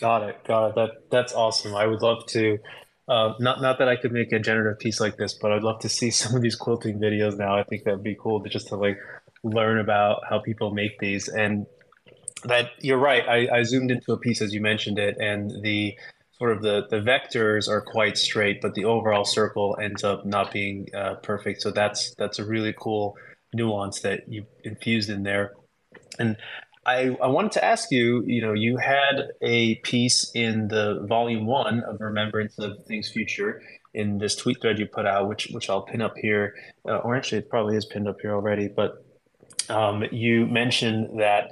Got 0.00 0.28
it, 0.28 0.44
got 0.44 0.68
it. 0.68 0.74
That 0.74 0.90
that's 1.10 1.32
awesome. 1.32 1.74
I 1.74 1.86
would 1.86 2.02
love 2.02 2.26
to. 2.28 2.58
Uh, 3.06 3.34
not 3.38 3.60
not 3.60 3.78
that 3.78 3.88
I 3.88 3.96
could 3.96 4.12
make 4.12 4.32
a 4.32 4.38
generative 4.38 4.78
piece 4.80 5.00
like 5.00 5.16
this, 5.16 5.34
but 5.34 5.52
I'd 5.52 5.62
love 5.62 5.80
to 5.80 5.88
see 5.88 6.10
some 6.20 6.34
of 6.34 6.42
these 6.42 6.56
quilting 6.56 6.98
videos 6.98 7.38
now. 7.38 7.56
I 7.56 7.62
think 7.62 7.84
that'd 7.84 8.02
be 8.02 8.16
cool 8.20 8.42
to 8.42 8.48
just 8.48 8.68
to 8.68 8.76
like 8.76 8.98
learn 9.44 9.78
about 9.78 10.22
how 10.28 10.40
people 10.40 10.72
make 10.72 10.98
these. 10.98 11.28
And 11.28 11.66
that 12.44 12.70
you're 12.80 12.98
right. 12.98 13.22
I, 13.28 13.58
I 13.58 13.62
zoomed 13.62 13.90
into 13.90 14.12
a 14.12 14.18
piece 14.18 14.40
as 14.40 14.54
you 14.54 14.60
mentioned 14.60 14.98
it, 14.98 15.16
and 15.20 15.62
the 15.62 15.94
sort 16.40 16.52
of 16.52 16.62
the 16.62 16.86
the 16.88 17.00
vectors 17.00 17.68
are 17.68 17.82
quite 17.82 18.16
straight, 18.16 18.60
but 18.62 18.74
the 18.74 18.86
overall 18.86 19.24
circle 19.24 19.76
ends 19.80 20.02
up 20.02 20.24
not 20.24 20.50
being 20.50 20.88
uh, 20.94 21.14
perfect. 21.22 21.60
So 21.60 21.70
that's 21.70 22.14
that's 22.16 22.38
a 22.38 22.44
really 22.44 22.74
cool 22.76 23.14
nuance 23.52 24.00
that 24.00 24.20
you 24.26 24.46
infused 24.64 25.10
in 25.10 25.22
there. 25.22 25.52
And 26.18 26.36
I, 26.86 27.16
I 27.22 27.26
wanted 27.26 27.52
to 27.52 27.64
ask 27.64 27.90
you, 27.90 28.24
you 28.26 28.40
know, 28.40 28.54
you 28.54 28.78
had 28.78 29.28
a 29.42 29.76
piece 29.76 30.30
in 30.34 30.68
the 30.68 31.04
volume 31.06 31.46
one 31.46 31.80
of 31.80 32.00
Remembrance 32.00 32.58
of 32.58 32.84
Things 32.86 33.10
Future 33.10 33.62
in 33.92 34.18
this 34.18 34.34
tweet 34.34 34.62
thread 34.62 34.78
you 34.78 34.86
put 34.86 35.06
out, 35.06 35.28
which 35.28 35.48
which 35.52 35.68
I'll 35.68 35.82
pin 35.82 36.00
up 36.00 36.14
here, 36.16 36.54
uh, 36.88 36.98
or 36.98 37.16
actually 37.16 37.38
it 37.38 37.50
probably 37.50 37.76
is 37.76 37.84
pinned 37.84 38.08
up 38.08 38.16
here 38.22 38.34
already. 38.34 38.68
But 38.68 39.04
um, 39.68 40.04
you 40.10 40.46
mentioned 40.46 41.20
that 41.20 41.50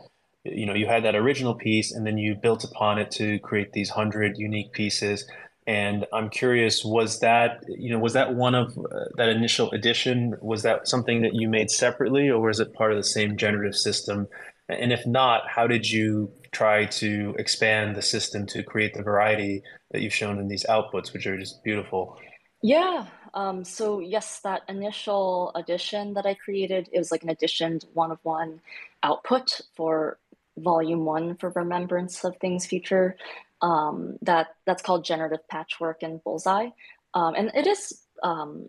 you 0.52 0.66
know 0.66 0.74
you 0.74 0.86
had 0.86 1.04
that 1.04 1.14
original 1.14 1.54
piece 1.54 1.92
and 1.92 2.06
then 2.06 2.18
you 2.18 2.34
built 2.34 2.64
upon 2.64 2.98
it 2.98 3.10
to 3.12 3.38
create 3.40 3.72
these 3.72 3.90
100 3.90 4.38
unique 4.38 4.72
pieces. 4.72 5.24
And 5.66 6.06
i'm 6.14 6.30
curious 6.30 6.84
was 6.84 7.20
that 7.20 7.62
you 7.68 7.90
know 7.90 7.98
was 7.98 8.14
that 8.14 8.34
one 8.34 8.54
of 8.54 8.76
uh, 8.78 9.04
that 9.16 9.28
initial 9.28 9.70
edition 9.72 10.34
was 10.40 10.62
that 10.62 10.88
something 10.88 11.22
that 11.22 11.34
you 11.34 11.48
made 11.48 11.70
separately 11.70 12.28
or 12.30 12.40
was 12.40 12.60
it 12.60 12.72
part 12.72 12.92
of 12.92 12.96
the 12.96 13.04
same 13.04 13.36
generative 13.36 13.76
system? 13.76 14.26
And 14.68 14.92
if 14.92 15.06
not 15.06 15.42
how 15.48 15.66
did 15.66 15.90
you 15.90 16.30
try 16.52 16.86
to 16.86 17.34
expand 17.38 17.96
the 17.96 18.02
system 18.02 18.46
to 18.46 18.62
create 18.62 18.94
the 18.94 19.02
variety 19.02 19.62
that 19.90 20.00
you've 20.00 20.14
shown 20.14 20.38
in 20.38 20.48
these 20.48 20.64
outputs 20.68 21.12
which 21.12 21.26
are 21.26 21.38
just 21.38 21.62
beautiful? 21.62 22.18
Yeah 22.62 23.06
um, 23.34 23.64
so 23.64 24.00
yes 24.00 24.40
that 24.40 24.62
initial 24.68 25.52
edition 25.54 26.14
that 26.14 26.26
i 26.26 26.34
created 26.34 26.88
it 26.92 26.98
was 26.98 27.10
like 27.10 27.22
an 27.22 27.30
edition 27.30 27.80
one 27.94 28.10
of 28.10 28.18
one 28.22 28.60
output 29.02 29.60
for 29.74 30.18
volume 30.62 31.04
one 31.04 31.36
for 31.36 31.50
Remembrance 31.50 32.24
of 32.24 32.36
Things 32.38 32.66
Future. 32.66 33.16
Um, 33.60 34.18
that 34.22 34.48
that's 34.66 34.82
called 34.82 35.04
Generative 35.04 35.46
Patchwork 35.48 36.02
and 36.02 36.22
Bullseye, 36.22 36.68
um, 37.14 37.34
and 37.34 37.50
it 37.54 37.66
is 37.66 38.02
um, 38.22 38.68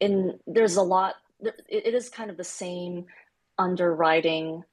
in 0.00 0.38
there's 0.46 0.76
a 0.76 0.82
lot. 0.82 1.14
It, 1.68 1.94
is 1.94 2.08
kind 2.08 2.30
of 2.30 2.36
the 2.36 2.42
same 2.42 3.06
underwriting 3.58 4.64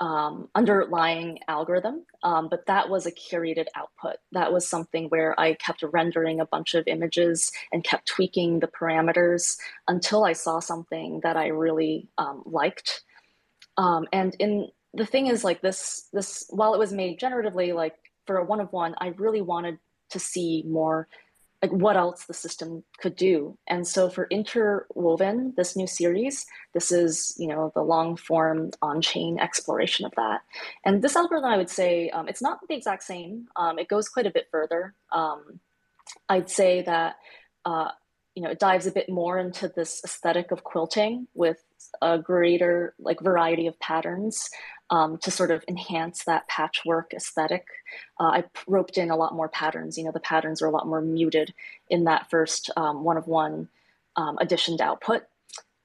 um, 0.00 0.48
underlying 0.54 1.38
algorithm, 1.46 2.04
um, 2.22 2.48
but 2.48 2.66
that 2.66 2.88
was 2.88 3.06
a 3.06 3.12
curated 3.12 3.66
output. 3.76 4.16
That 4.32 4.52
was 4.52 4.66
something 4.66 5.06
where 5.08 5.38
I 5.38 5.54
kept 5.54 5.82
rendering 5.82 6.40
a 6.40 6.46
bunch 6.46 6.74
of 6.74 6.88
images 6.88 7.52
and 7.72 7.84
kept 7.84 8.06
tweaking 8.06 8.60
the 8.60 8.66
parameters 8.66 9.56
until 9.86 10.24
I 10.24 10.32
saw 10.32 10.58
something 10.58 11.20
that 11.22 11.36
I 11.36 11.48
really 11.48 12.08
um, 12.18 12.42
liked. 12.46 13.02
Um, 13.76 14.06
and 14.12 14.34
in 14.38 14.68
the 14.94 15.06
thing 15.06 15.26
is 15.26 15.44
like 15.44 15.60
this 15.62 16.08
this 16.12 16.46
while 16.50 16.74
it 16.74 16.78
was 16.78 16.92
made 16.92 17.18
generatively 17.18 17.74
like 17.74 17.96
for 18.26 18.36
a 18.36 18.44
one 18.44 18.60
of 18.60 18.72
one 18.72 18.94
i 18.98 19.08
really 19.16 19.40
wanted 19.40 19.78
to 20.10 20.18
see 20.18 20.62
more 20.66 21.08
like 21.62 21.70
what 21.70 21.96
else 21.96 22.24
the 22.24 22.34
system 22.34 22.82
could 22.98 23.14
do. 23.14 23.56
And 23.68 23.86
so 23.86 24.10
for 24.10 24.26
interwoven 24.30 25.54
this 25.56 25.76
new 25.76 25.86
series 25.86 26.44
this 26.74 26.90
is 26.90 27.34
you 27.38 27.46
know 27.46 27.70
the 27.74 27.82
long 27.82 28.16
form 28.16 28.72
on 28.82 29.00
chain 29.00 29.38
exploration 29.38 30.04
of 30.04 30.12
that. 30.16 30.40
And 30.84 31.02
this 31.02 31.16
algorithm 31.16 31.50
i 31.50 31.56
would 31.56 31.70
say 31.70 32.10
um, 32.10 32.28
it's 32.28 32.42
not 32.42 32.58
the 32.68 32.74
exact 32.74 33.04
same. 33.04 33.46
Um, 33.56 33.78
it 33.78 33.88
goes 33.88 34.08
quite 34.08 34.26
a 34.26 34.30
bit 34.30 34.48
further. 34.50 34.94
Um, 35.10 35.60
i'd 36.28 36.50
say 36.50 36.82
that 36.82 37.16
uh, 37.64 37.90
you 38.34 38.42
know, 38.42 38.50
it 38.50 38.58
dives 38.58 38.86
a 38.86 38.92
bit 38.92 39.08
more 39.08 39.38
into 39.38 39.68
this 39.68 40.00
aesthetic 40.04 40.50
of 40.52 40.64
quilting 40.64 41.28
with 41.34 41.62
a 42.00 42.18
greater 42.18 42.94
like 42.98 43.20
variety 43.20 43.66
of 43.66 43.78
patterns 43.78 44.48
um, 44.92 45.16
to 45.16 45.30
sort 45.30 45.50
of 45.50 45.64
enhance 45.66 46.24
that 46.24 46.46
patchwork 46.48 47.14
aesthetic. 47.14 47.64
Uh, 48.20 48.24
I 48.24 48.44
roped 48.68 48.98
in 48.98 49.10
a 49.10 49.16
lot 49.16 49.34
more 49.34 49.48
patterns. 49.48 49.96
You 49.96 50.04
know, 50.04 50.12
the 50.12 50.20
patterns 50.20 50.60
are 50.60 50.66
a 50.66 50.70
lot 50.70 50.86
more 50.86 51.00
muted 51.00 51.54
in 51.88 52.04
that 52.04 52.28
first 52.28 52.70
um, 52.76 53.02
one 53.02 53.16
of 53.16 53.26
one 53.26 53.70
um, 54.16 54.38
output. 54.80 55.22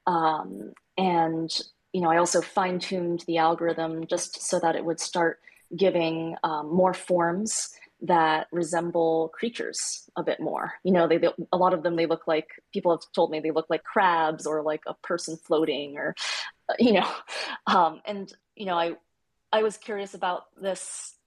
Um, 0.05 0.73
and, 0.97 1.49
you 1.93 2.01
know, 2.01 2.11
I 2.11 2.17
also 2.17 2.41
fine 2.41 2.79
tuned 2.79 3.23
the 3.27 3.37
algorithm 3.37 4.07
just 4.07 4.41
so 4.41 4.59
that 4.59 4.75
it 4.75 4.83
would 4.83 4.99
start 4.99 5.39
giving 5.73 6.35
um, 6.43 6.69
more 6.69 6.93
forms 6.93 7.69
that 8.01 8.47
resemble 8.51 9.31
creatures 9.33 10.09
a 10.17 10.23
bit 10.23 10.41
more. 10.41 10.73
You 10.83 10.91
know, 10.91 11.07
they, 11.07 11.17
they, 11.17 11.29
a 11.53 11.57
lot 11.57 11.73
of 11.73 11.81
them 11.81 11.95
they 11.95 12.05
look 12.07 12.27
like 12.27 12.47
people 12.73 12.91
have 12.91 13.01
told 13.15 13.31
me 13.31 13.39
they 13.39 13.51
look 13.51 13.67
like 13.69 13.83
crabs 13.83 14.45
or 14.45 14.61
like 14.61 14.81
a 14.85 14.93
person 14.95 15.37
floating 15.37 15.97
or 15.97 16.13
you 16.77 16.91
know. 16.91 17.09
Um, 17.67 18.01
and 18.05 18.31
you 18.57 18.65
know, 18.65 18.77
I 18.77 18.93
I 19.51 19.63
was 19.63 19.77
curious 19.77 20.13
about 20.13 20.43
this 20.61 21.17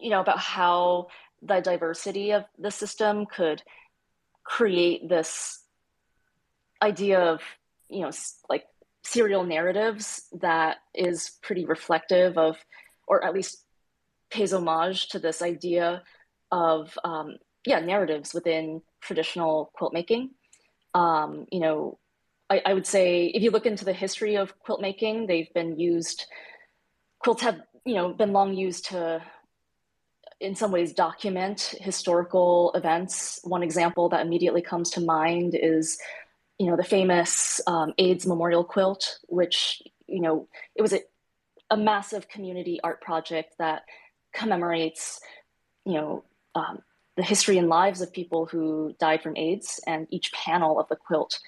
you 0.00 0.10
know, 0.10 0.20
about 0.20 0.38
how 0.38 1.08
the 1.42 1.60
diversity 1.60 2.32
of 2.32 2.44
the 2.58 2.70
system 2.70 3.26
could 3.26 3.62
create 4.44 5.08
this 5.08 5.62
idea 6.82 7.20
of, 7.20 7.40
you 7.88 8.00
know, 8.00 8.10
like 8.48 8.64
serial 9.02 9.44
narratives 9.44 10.26
that 10.40 10.78
is 10.94 11.38
pretty 11.42 11.64
reflective 11.64 12.36
of 12.36 12.56
or 13.06 13.24
at 13.24 13.34
least 13.34 13.64
pays 14.30 14.52
homage 14.52 15.08
to 15.08 15.18
this 15.18 15.40
idea 15.40 16.02
of 16.50 16.98
um, 17.04 17.36
yeah 17.64 17.80
narratives 17.80 18.34
within 18.34 18.82
traditional 19.00 19.70
quilt 19.74 19.92
making. 19.92 20.30
Um, 20.94 21.46
you 21.50 21.60
know, 21.60 21.98
I, 22.50 22.62
I, 22.66 22.74
would 22.74 22.86
say 22.86 23.26
if 23.26 23.42
you 23.42 23.50
look 23.50 23.66
into 23.66 23.84
the 23.84 23.92
history 23.92 24.36
of 24.36 24.58
quilt 24.60 24.80
making, 24.80 25.26
they've 25.26 25.52
been 25.54 25.78
used. 25.78 26.26
Quilts 27.18 27.42
have 27.42 27.60
you 27.84 27.94
know 27.94 28.12
been 28.12 28.32
long 28.32 28.54
used 28.54 28.86
to, 28.86 29.22
in 30.40 30.54
some 30.54 30.70
ways, 30.70 30.92
document 30.92 31.74
historical 31.80 32.72
events. 32.74 33.40
One 33.44 33.62
example 33.62 34.08
that 34.10 34.24
immediately 34.24 34.62
comes 34.62 34.90
to 34.90 35.00
mind 35.00 35.54
is, 35.60 35.98
you 36.58 36.66
know, 36.66 36.76
the 36.76 36.84
famous 36.84 37.60
um, 37.66 37.92
AIDS 37.98 38.26
memorial 38.26 38.64
quilt, 38.64 39.18
which 39.28 39.82
you 40.06 40.20
know 40.20 40.48
it 40.74 40.82
was 40.82 40.92
a, 40.92 41.00
a 41.70 41.76
massive 41.76 42.28
community 42.28 42.80
art 42.82 43.00
project 43.00 43.54
that 43.58 43.82
commemorates, 44.32 45.20
you 45.84 45.94
know, 45.94 46.24
um, 46.54 46.82
the 47.16 47.22
history 47.22 47.58
and 47.58 47.68
lives 47.68 48.00
of 48.00 48.12
people 48.12 48.46
who 48.46 48.94
died 49.00 49.22
from 49.22 49.36
AIDS, 49.36 49.80
and 49.86 50.06
each 50.10 50.32
panel 50.32 50.78
of 50.78 50.88
the 50.88 50.96
quilt, 50.96 51.40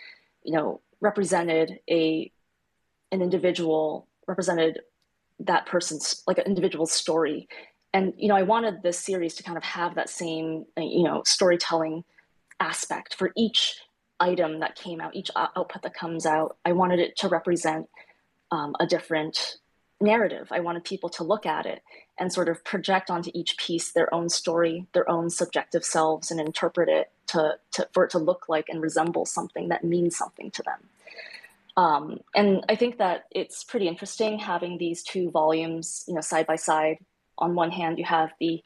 you 0.42 0.52
know, 0.52 0.80
represented 1.00 1.78
a 1.90 2.30
an 3.12 3.23
individual, 3.23 4.06
represented 4.26 4.80
that 5.40 5.66
person's 5.66 6.23
like 6.26 6.38
an 6.38 6.44
individual 6.44 6.87
story. 6.87 7.49
And 7.92 8.14
you 8.16 8.28
know, 8.28 8.37
I 8.37 8.42
wanted 8.42 8.82
this 8.82 8.99
series 8.99 9.35
to 9.37 9.42
kind 9.42 9.56
of 9.56 9.64
have 9.64 9.94
that 9.97 10.09
same, 10.09 10.66
you 10.76 11.02
know, 11.02 11.23
storytelling 11.25 12.04
aspect 12.61 13.14
for 13.14 13.32
each 13.37 13.80
item 14.20 14.61
that 14.61 14.76
came 14.76 15.00
out, 15.00 15.16
each 15.16 15.30
output 15.35 15.82
that 15.82 15.94
comes 15.94 16.26
out. 16.26 16.59
I 16.64 16.73
wanted 16.73 17.00
it 17.00 17.16
to 17.18 17.28
represent 17.28 17.88
um, 18.50 18.76
a 18.78 18.87
different 18.87 19.56
narrative. 20.00 20.49
I 20.50 20.61
wanted 20.61 20.85
people 20.85 21.09
to 21.11 21.25
look 21.25 21.47
at 21.47 21.66
it 21.66 21.82
and 22.18 22.32
sort 22.32 22.49
of 22.49 22.64
project 22.64 23.11
onto 23.11 23.30
each 23.35 23.56
piece 23.56 23.92
their 23.92 24.12
own 24.14 24.28
story, 24.28 24.87
their 24.92 25.09
own 25.11 25.30
subjective 25.30 25.85
selves, 25.85 26.30
and 26.30 26.40
interpret 26.40 26.88
it 26.88 27.11
to, 27.32 27.58
to 27.72 27.88
for 27.92 28.04
it 28.04 28.10
to 28.10 28.18
look 28.18 28.48
like 28.48 28.68
and 28.68 28.83
resemble 28.83 29.24
something 29.24 29.68
that 29.68 29.85
means 29.85 30.16
something 30.16 30.50
to 30.52 30.62
them. 30.62 30.88
Um, 31.76 32.18
and 32.35 32.64
I 32.68 32.74
think 32.74 32.98
that 32.98 33.24
it's 33.31 33.64
pretty 33.64 33.88
interesting 33.88 34.38
having 34.38 34.78
these 34.78 35.02
two 35.02 35.31
volumes, 35.31 36.05
you 36.07 36.14
know, 36.14 36.20
side 36.20 36.46
by 36.46 36.57
side. 36.57 36.98
On 37.38 37.55
one 37.55 37.70
hand, 37.70 37.98
you 37.98 38.05
have 38.05 38.31
the 38.38 38.62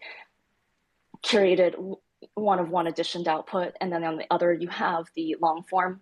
curated 1.22 1.96
one 2.34 2.58
of 2.58 2.70
one 2.70 2.86
editioned 2.86 3.28
output, 3.28 3.74
and 3.80 3.92
then 3.92 4.02
on 4.04 4.16
the 4.16 4.26
other, 4.30 4.52
you 4.52 4.68
have 4.68 5.06
the 5.14 5.36
long 5.40 5.62
form 5.62 6.00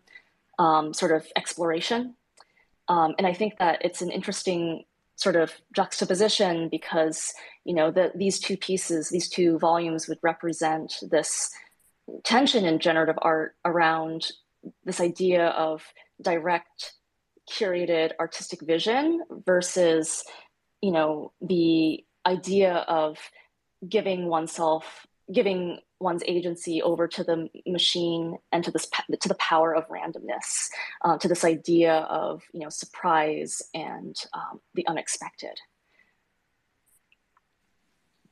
um, 0.58 0.94
sort 0.94 1.12
of 1.12 1.26
exploration. 1.36 2.14
Um, 2.88 3.14
and 3.18 3.26
I 3.26 3.34
think 3.34 3.58
that 3.58 3.84
it's 3.84 4.00
an 4.00 4.10
interesting 4.10 4.84
sort 5.16 5.36
of 5.36 5.52
juxtaposition 5.74 6.68
because 6.68 7.32
you 7.64 7.74
know 7.74 7.90
the, 7.90 8.10
these 8.14 8.40
two 8.40 8.56
pieces 8.56 9.10
these 9.10 9.28
two 9.28 9.58
volumes 9.58 10.08
would 10.08 10.18
represent 10.22 10.94
this 11.10 11.50
tension 12.24 12.64
in 12.64 12.78
generative 12.78 13.18
art 13.22 13.54
around 13.64 14.28
this 14.84 15.00
idea 15.00 15.48
of 15.48 15.82
direct 16.20 16.92
curated 17.50 18.12
artistic 18.20 18.60
vision 18.62 19.20
versus 19.44 20.24
you 20.80 20.92
know 20.92 21.32
the 21.40 22.04
idea 22.24 22.74
of 22.88 23.18
giving 23.88 24.26
oneself 24.26 25.06
giving 25.32 25.78
one's 26.02 26.22
agency 26.26 26.82
over 26.82 27.06
to 27.06 27.24
the 27.24 27.48
machine 27.66 28.36
and 28.50 28.64
to 28.64 28.70
this 28.70 28.88
to 29.20 29.28
the 29.28 29.36
power 29.36 29.74
of 29.74 29.88
randomness, 29.88 30.68
uh, 31.04 31.16
to 31.18 31.28
this 31.28 31.44
idea 31.44 31.94
of 31.94 32.42
you 32.52 32.60
know 32.60 32.68
surprise 32.68 33.62
and 33.72 34.16
um, 34.34 34.60
the 34.74 34.86
unexpected. 34.86 35.58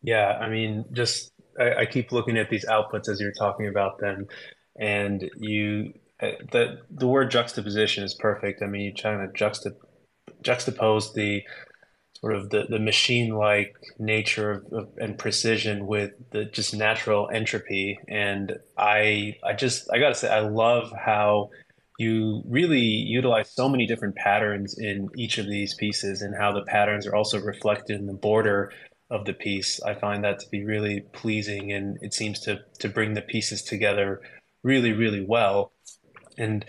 Yeah, 0.02 0.38
I 0.40 0.48
mean, 0.48 0.86
just 0.92 1.32
I, 1.60 1.80
I, 1.80 1.86
keep 1.86 2.12
looking 2.12 2.38
at 2.38 2.50
these 2.50 2.64
outputs 2.64 3.08
as 3.08 3.20
you're 3.20 3.32
talking 3.32 3.68
about 3.68 3.98
them, 3.98 4.26
and 4.78 5.30
you 5.36 5.92
uh, 6.22 6.32
the 6.52 6.80
the 6.90 7.06
word 7.06 7.30
juxtaposition 7.30 8.04
is 8.04 8.14
perfect. 8.14 8.62
I 8.62 8.66
mean, 8.66 8.82
you're 8.82 8.94
trying 8.94 9.26
to 9.26 9.32
juxtap 9.32 9.76
juxtapose 10.42 11.12
the 11.12 11.42
sort 12.20 12.34
of 12.34 12.50
the, 12.50 12.66
the 12.68 12.78
machine 12.78 13.34
like 13.34 13.74
nature 13.98 14.50
of, 14.50 14.72
of, 14.72 14.88
and 14.98 15.18
precision 15.18 15.86
with 15.86 16.12
the 16.32 16.44
just 16.44 16.74
natural 16.74 17.30
entropy. 17.32 17.98
And 18.08 18.58
I 18.76 19.36
I 19.44 19.54
just 19.54 19.90
I 19.92 19.98
gotta 19.98 20.14
say 20.14 20.28
I 20.28 20.40
love 20.40 20.92
how 20.92 21.50
you 21.98 22.42
really 22.46 22.80
utilize 22.80 23.50
so 23.50 23.68
many 23.68 23.86
different 23.86 24.16
patterns 24.16 24.78
in 24.78 25.08
each 25.16 25.36
of 25.36 25.46
these 25.46 25.74
pieces 25.74 26.22
and 26.22 26.34
how 26.34 26.52
the 26.52 26.62
patterns 26.62 27.06
are 27.06 27.14
also 27.14 27.38
reflected 27.38 27.98
in 28.00 28.06
the 28.06 28.14
border 28.14 28.72
of 29.10 29.24
the 29.24 29.32
piece. 29.32 29.80
I 29.82 29.94
find 29.94 30.24
that 30.24 30.38
to 30.40 30.48
be 30.48 30.64
really 30.64 31.00
pleasing 31.12 31.72
and 31.72 31.98
it 32.00 32.14
seems 32.14 32.40
to 32.40 32.60
to 32.78 32.88
bring 32.88 33.14
the 33.14 33.22
pieces 33.22 33.62
together 33.62 34.20
really, 34.62 34.92
really 34.92 35.24
well. 35.24 35.72
And 36.38 36.64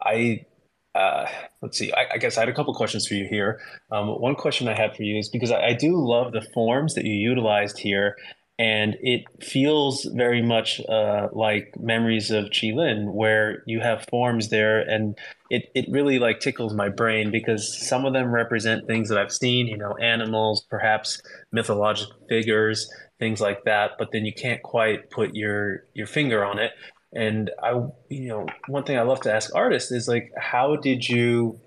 I 0.00 0.46
uh, 0.94 1.26
let's 1.62 1.78
see. 1.78 1.92
I, 1.92 2.06
I, 2.14 2.18
guess 2.18 2.36
I 2.36 2.40
had 2.40 2.50
a 2.50 2.52
couple 2.52 2.74
questions 2.74 3.06
for 3.06 3.14
you 3.14 3.26
here. 3.26 3.60
Um, 3.90 4.08
one 4.08 4.34
question 4.34 4.68
I 4.68 4.74
had 4.74 4.94
for 4.94 5.04
you 5.04 5.18
is 5.18 5.30
because 5.30 5.50
I, 5.50 5.68
I, 5.68 5.72
do 5.72 5.96
love 5.96 6.32
the 6.32 6.42
forms 6.52 6.94
that 6.94 7.06
you 7.06 7.14
utilized 7.14 7.78
here, 7.78 8.16
and 8.62 8.96
it 9.00 9.24
feels 9.42 10.04
very 10.14 10.40
much 10.40 10.80
uh, 10.88 11.26
like 11.32 11.74
memories 11.80 12.30
of 12.30 12.44
Qilin, 12.50 13.12
where 13.12 13.64
you 13.66 13.80
have 13.80 14.06
forms 14.08 14.50
there, 14.50 14.78
and 14.80 15.18
it 15.50 15.64
it 15.74 15.86
really 15.88 16.20
like 16.20 16.38
tickles 16.38 16.72
my 16.72 16.88
brain 16.88 17.32
because 17.32 17.76
some 17.88 18.06
of 18.06 18.12
them 18.12 18.30
represent 18.30 18.86
things 18.86 19.08
that 19.08 19.18
I've 19.18 19.32
seen, 19.32 19.66
you 19.66 19.76
know, 19.76 19.96
animals, 19.96 20.64
perhaps 20.70 21.20
mythological 21.50 22.14
figures, 22.28 22.88
things 23.18 23.40
like 23.40 23.64
that. 23.64 23.92
But 23.98 24.12
then 24.12 24.24
you 24.24 24.32
can't 24.32 24.62
quite 24.62 25.10
put 25.10 25.34
your 25.34 25.84
your 25.92 26.06
finger 26.06 26.44
on 26.44 26.60
it. 26.60 26.70
And 27.12 27.50
I, 27.60 27.70
you 28.08 28.28
know, 28.28 28.46
one 28.68 28.84
thing 28.84 28.96
I 28.96 29.02
love 29.02 29.22
to 29.22 29.34
ask 29.34 29.52
artists 29.56 29.90
is 29.90 30.06
like, 30.06 30.30
how 30.38 30.76
did 30.76 31.08
you, 31.08 31.60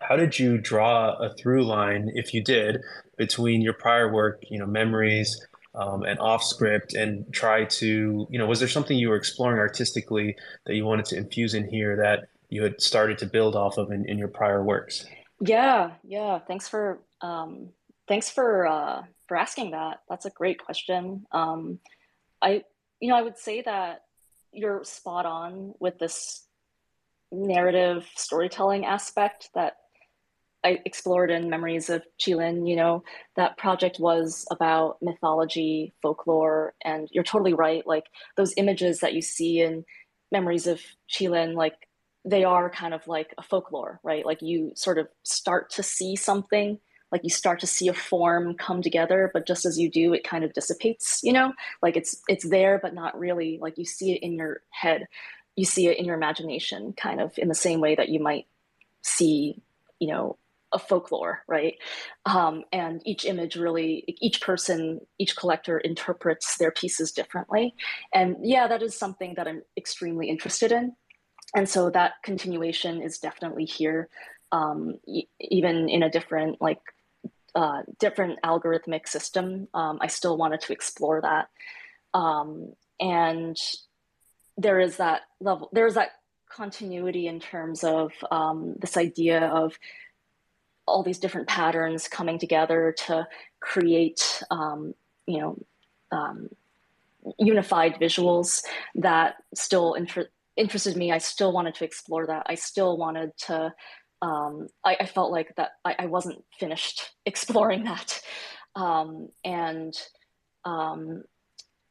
how 0.00 0.16
did 0.16 0.38
you 0.38 0.58
draw 0.58 1.12
a 1.12 1.32
through 1.34 1.64
line, 1.64 2.10
if 2.14 2.34
you 2.34 2.42
did, 2.42 2.80
between 3.16 3.60
your 3.60 3.74
prior 3.74 4.12
work, 4.12 4.42
you 4.50 4.58
know, 4.58 4.66
memories 4.66 5.46
um, 5.74 6.02
and 6.04 6.18
off 6.20 6.42
script, 6.42 6.94
and 6.94 7.32
try 7.32 7.64
to, 7.64 8.26
you 8.30 8.38
know, 8.38 8.46
was 8.46 8.58
there 8.58 8.68
something 8.68 8.96
you 8.96 9.08
were 9.08 9.16
exploring 9.16 9.58
artistically 9.58 10.36
that 10.66 10.74
you 10.74 10.84
wanted 10.84 11.06
to 11.06 11.16
infuse 11.16 11.54
in 11.54 11.68
here 11.68 11.96
that 11.96 12.28
you 12.48 12.62
had 12.62 12.80
started 12.80 13.18
to 13.18 13.26
build 13.26 13.56
off 13.56 13.78
of 13.78 13.90
in, 13.90 14.08
in 14.08 14.18
your 14.18 14.28
prior 14.28 14.62
works? 14.62 15.06
Yeah, 15.40 15.92
yeah. 16.04 16.38
Thanks 16.38 16.68
for 16.68 17.00
um, 17.20 17.70
thanks 18.06 18.30
for 18.30 18.66
uh, 18.66 19.02
for 19.26 19.36
asking 19.36 19.72
that. 19.72 20.02
That's 20.08 20.26
a 20.26 20.30
great 20.30 20.62
question. 20.64 21.26
Um, 21.32 21.78
I, 22.40 22.64
you 23.00 23.08
know, 23.08 23.16
I 23.16 23.22
would 23.22 23.38
say 23.38 23.62
that 23.62 24.02
you're 24.52 24.84
spot 24.84 25.26
on 25.26 25.74
with 25.80 25.98
this 25.98 26.46
narrative 27.32 28.06
storytelling 28.14 28.84
aspect 28.84 29.50
that 29.54 29.76
I 30.64 30.80
explored 30.84 31.30
in 31.30 31.50
Memories 31.50 31.90
of 31.90 32.02
Qilin. 32.20 32.68
You 32.68 32.76
know, 32.76 33.04
that 33.36 33.56
project 33.58 33.98
was 34.00 34.46
about 34.50 34.98
mythology, 35.02 35.94
folklore, 36.02 36.74
and 36.84 37.08
you're 37.12 37.24
totally 37.24 37.54
right. 37.54 37.86
Like 37.86 38.04
those 38.36 38.54
images 38.56 39.00
that 39.00 39.14
you 39.14 39.22
see 39.22 39.60
in 39.60 39.84
Memories 40.32 40.66
of 40.66 40.80
Qilin, 41.10 41.54
like 41.54 41.74
they 42.24 42.44
are 42.44 42.70
kind 42.70 42.94
of 42.94 43.06
like 43.06 43.34
a 43.38 43.42
folklore, 43.42 44.00
right? 44.02 44.24
Like 44.24 44.42
you 44.42 44.72
sort 44.74 44.98
of 44.98 45.08
start 45.22 45.70
to 45.70 45.82
see 45.82 46.16
something 46.16 46.78
like 47.12 47.22
you 47.22 47.30
start 47.30 47.60
to 47.60 47.66
see 47.66 47.86
a 47.86 47.94
form 47.94 48.54
come 48.54 48.82
together 48.82 49.30
but 49.32 49.46
just 49.46 49.64
as 49.64 49.78
you 49.78 49.88
do 49.88 50.12
it 50.12 50.24
kind 50.24 50.42
of 50.42 50.52
dissipates 50.52 51.20
you 51.22 51.32
know 51.32 51.52
like 51.80 51.96
it's 51.96 52.20
it's 52.26 52.48
there 52.48 52.80
but 52.82 52.92
not 52.92 53.16
really 53.16 53.56
like 53.62 53.78
you 53.78 53.84
see 53.84 54.12
it 54.12 54.20
in 54.20 54.32
your 54.32 54.62
head 54.70 55.06
you 55.56 55.64
see 55.64 55.86
it 55.86 55.98
in 55.98 56.04
your 56.04 56.16
imagination, 56.16 56.94
kind 56.96 57.20
of 57.20 57.38
in 57.38 57.48
the 57.48 57.54
same 57.54 57.80
way 57.80 57.94
that 57.94 58.08
you 58.08 58.20
might 58.20 58.46
see, 59.02 59.62
you 59.98 60.08
know, 60.08 60.36
a 60.74 60.78
folklore, 60.78 61.42
right? 61.46 61.76
Um, 62.26 62.64
and 62.72 63.00
each 63.06 63.24
image 63.24 63.56
really, 63.56 64.04
each 64.20 64.40
person, 64.42 65.00
each 65.18 65.36
collector 65.36 65.78
interprets 65.78 66.58
their 66.58 66.72
pieces 66.72 67.12
differently. 67.12 67.74
And 68.12 68.36
yeah, 68.42 68.66
that 68.66 68.82
is 68.82 68.98
something 68.98 69.34
that 69.36 69.48
I'm 69.48 69.62
extremely 69.76 70.28
interested 70.28 70.72
in. 70.72 70.94
And 71.54 71.68
so 71.68 71.88
that 71.90 72.14
continuation 72.24 73.00
is 73.00 73.18
definitely 73.18 73.64
here, 73.64 74.08
um, 74.50 74.98
e- 75.06 75.28
even 75.40 75.88
in 75.88 76.02
a 76.02 76.10
different, 76.10 76.60
like, 76.60 76.80
uh, 77.54 77.82
different 78.00 78.40
algorithmic 78.42 79.06
system. 79.06 79.68
Um, 79.72 79.98
I 80.00 80.08
still 80.08 80.36
wanted 80.36 80.60
to 80.62 80.72
explore 80.72 81.20
that. 81.20 81.48
Um, 82.12 82.72
and 82.98 83.56
there 84.56 84.80
is 84.80 84.96
that 84.96 85.22
level, 85.40 85.70
there 85.72 85.86
is 85.86 85.94
that 85.94 86.10
continuity 86.50 87.26
in 87.26 87.40
terms 87.40 87.84
of 87.84 88.12
um, 88.30 88.74
this 88.78 88.96
idea 88.96 89.46
of 89.46 89.78
all 90.86 91.02
these 91.02 91.18
different 91.18 91.48
patterns 91.48 92.08
coming 92.08 92.38
together 92.38 92.94
to 93.06 93.26
create, 93.60 94.42
um, 94.50 94.94
you 95.26 95.40
know, 95.40 95.58
um, 96.12 96.48
unified 97.38 97.94
visuals 97.94 98.62
that 98.96 99.36
still 99.54 99.94
inter- 99.94 100.28
interested 100.56 100.96
me. 100.96 101.10
I 101.10 101.18
still 101.18 101.52
wanted 101.52 101.74
to 101.76 101.84
explore 101.84 102.26
that. 102.26 102.46
I 102.46 102.54
still 102.54 102.96
wanted 102.96 103.30
to. 103.46 103.72
Um, 104.22 104.68
I, 104.84 104.96
I, 105.00 105.06
felt 105.06 105.30
like 105.30 105.54
that 105.56 105.72
I, 105.84 105.96
I, 105.98 106.06
wasn't 106.06 106.42
finished 106.58 107.10
exploring 107.26 107.84
that, 107.84 108.22
um, 108.74 109.28
and 109.44 109.92
um, 110.64 111.24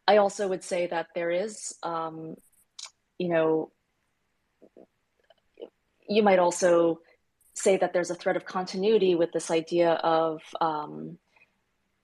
I 0.07 0.17
also 0.17 0.47
would 0.47 0.63
say 0.63 0.87
that 0.87 1.07
there 1.13 1.29
is, 1.29 1.75
um, 1.83 2.35
you 3.19 3.29
know, 3.29 3.71
you 6.07 6.23
might 6.23 6.39
also 6.39 6.99
say 7.53 7.77
that 7.77 7.93
there's 7.93 8.11
a 8.11 8.15
thread 8.15 8.35
of 8.35 8.45
continuity 8.45 9.15
with 9.15 9.31
this 9.31 9.51
idea 9.51 9.91
of 9.91 10.41
um, 10.61 11.17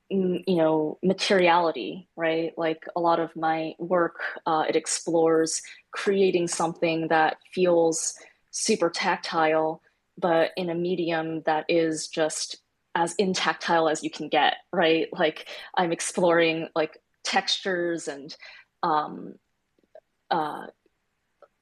you 0.09 0.43
know 0.47 0.97
materiality 1.03 2.07
right? 2.15 2.53
Like 2.57 2.85
a 2.95 2.99
lot 2.99 3.19
of 3.19 3.35
my 3.35 3.73
work 3.77 4.21
uh, 4.45 4.65
it 4.67 4.75
explores 4.75 5.61
creating 5.91 6.47
something 6.47 7.07
that 7.09 7.37
feels 7.53 8.15
super 8.51 8.89
tactile 8.89 9.81
but 10.17 10.51
in 10.57 10.69
a 10.69 10.75
medium 10.75 11.41
that 11.45 11.65
is 11.69 12.07
just 12.07 12.57
as 12.95 13.15
intactile 13.15 13.89
as 13.91 14.03
you 14.03 14.09
can 14.09 14.29
get 14.29 14.55
right? 14.73 15.07
Like 15.11 15.47
i'm 15.75 15.91
exploring 15.91 16.67
like 16.75 16.97
textures 17.23 18.07
and 18.07 18.35
um, 18.81 19.35
uh, 20.31 20.67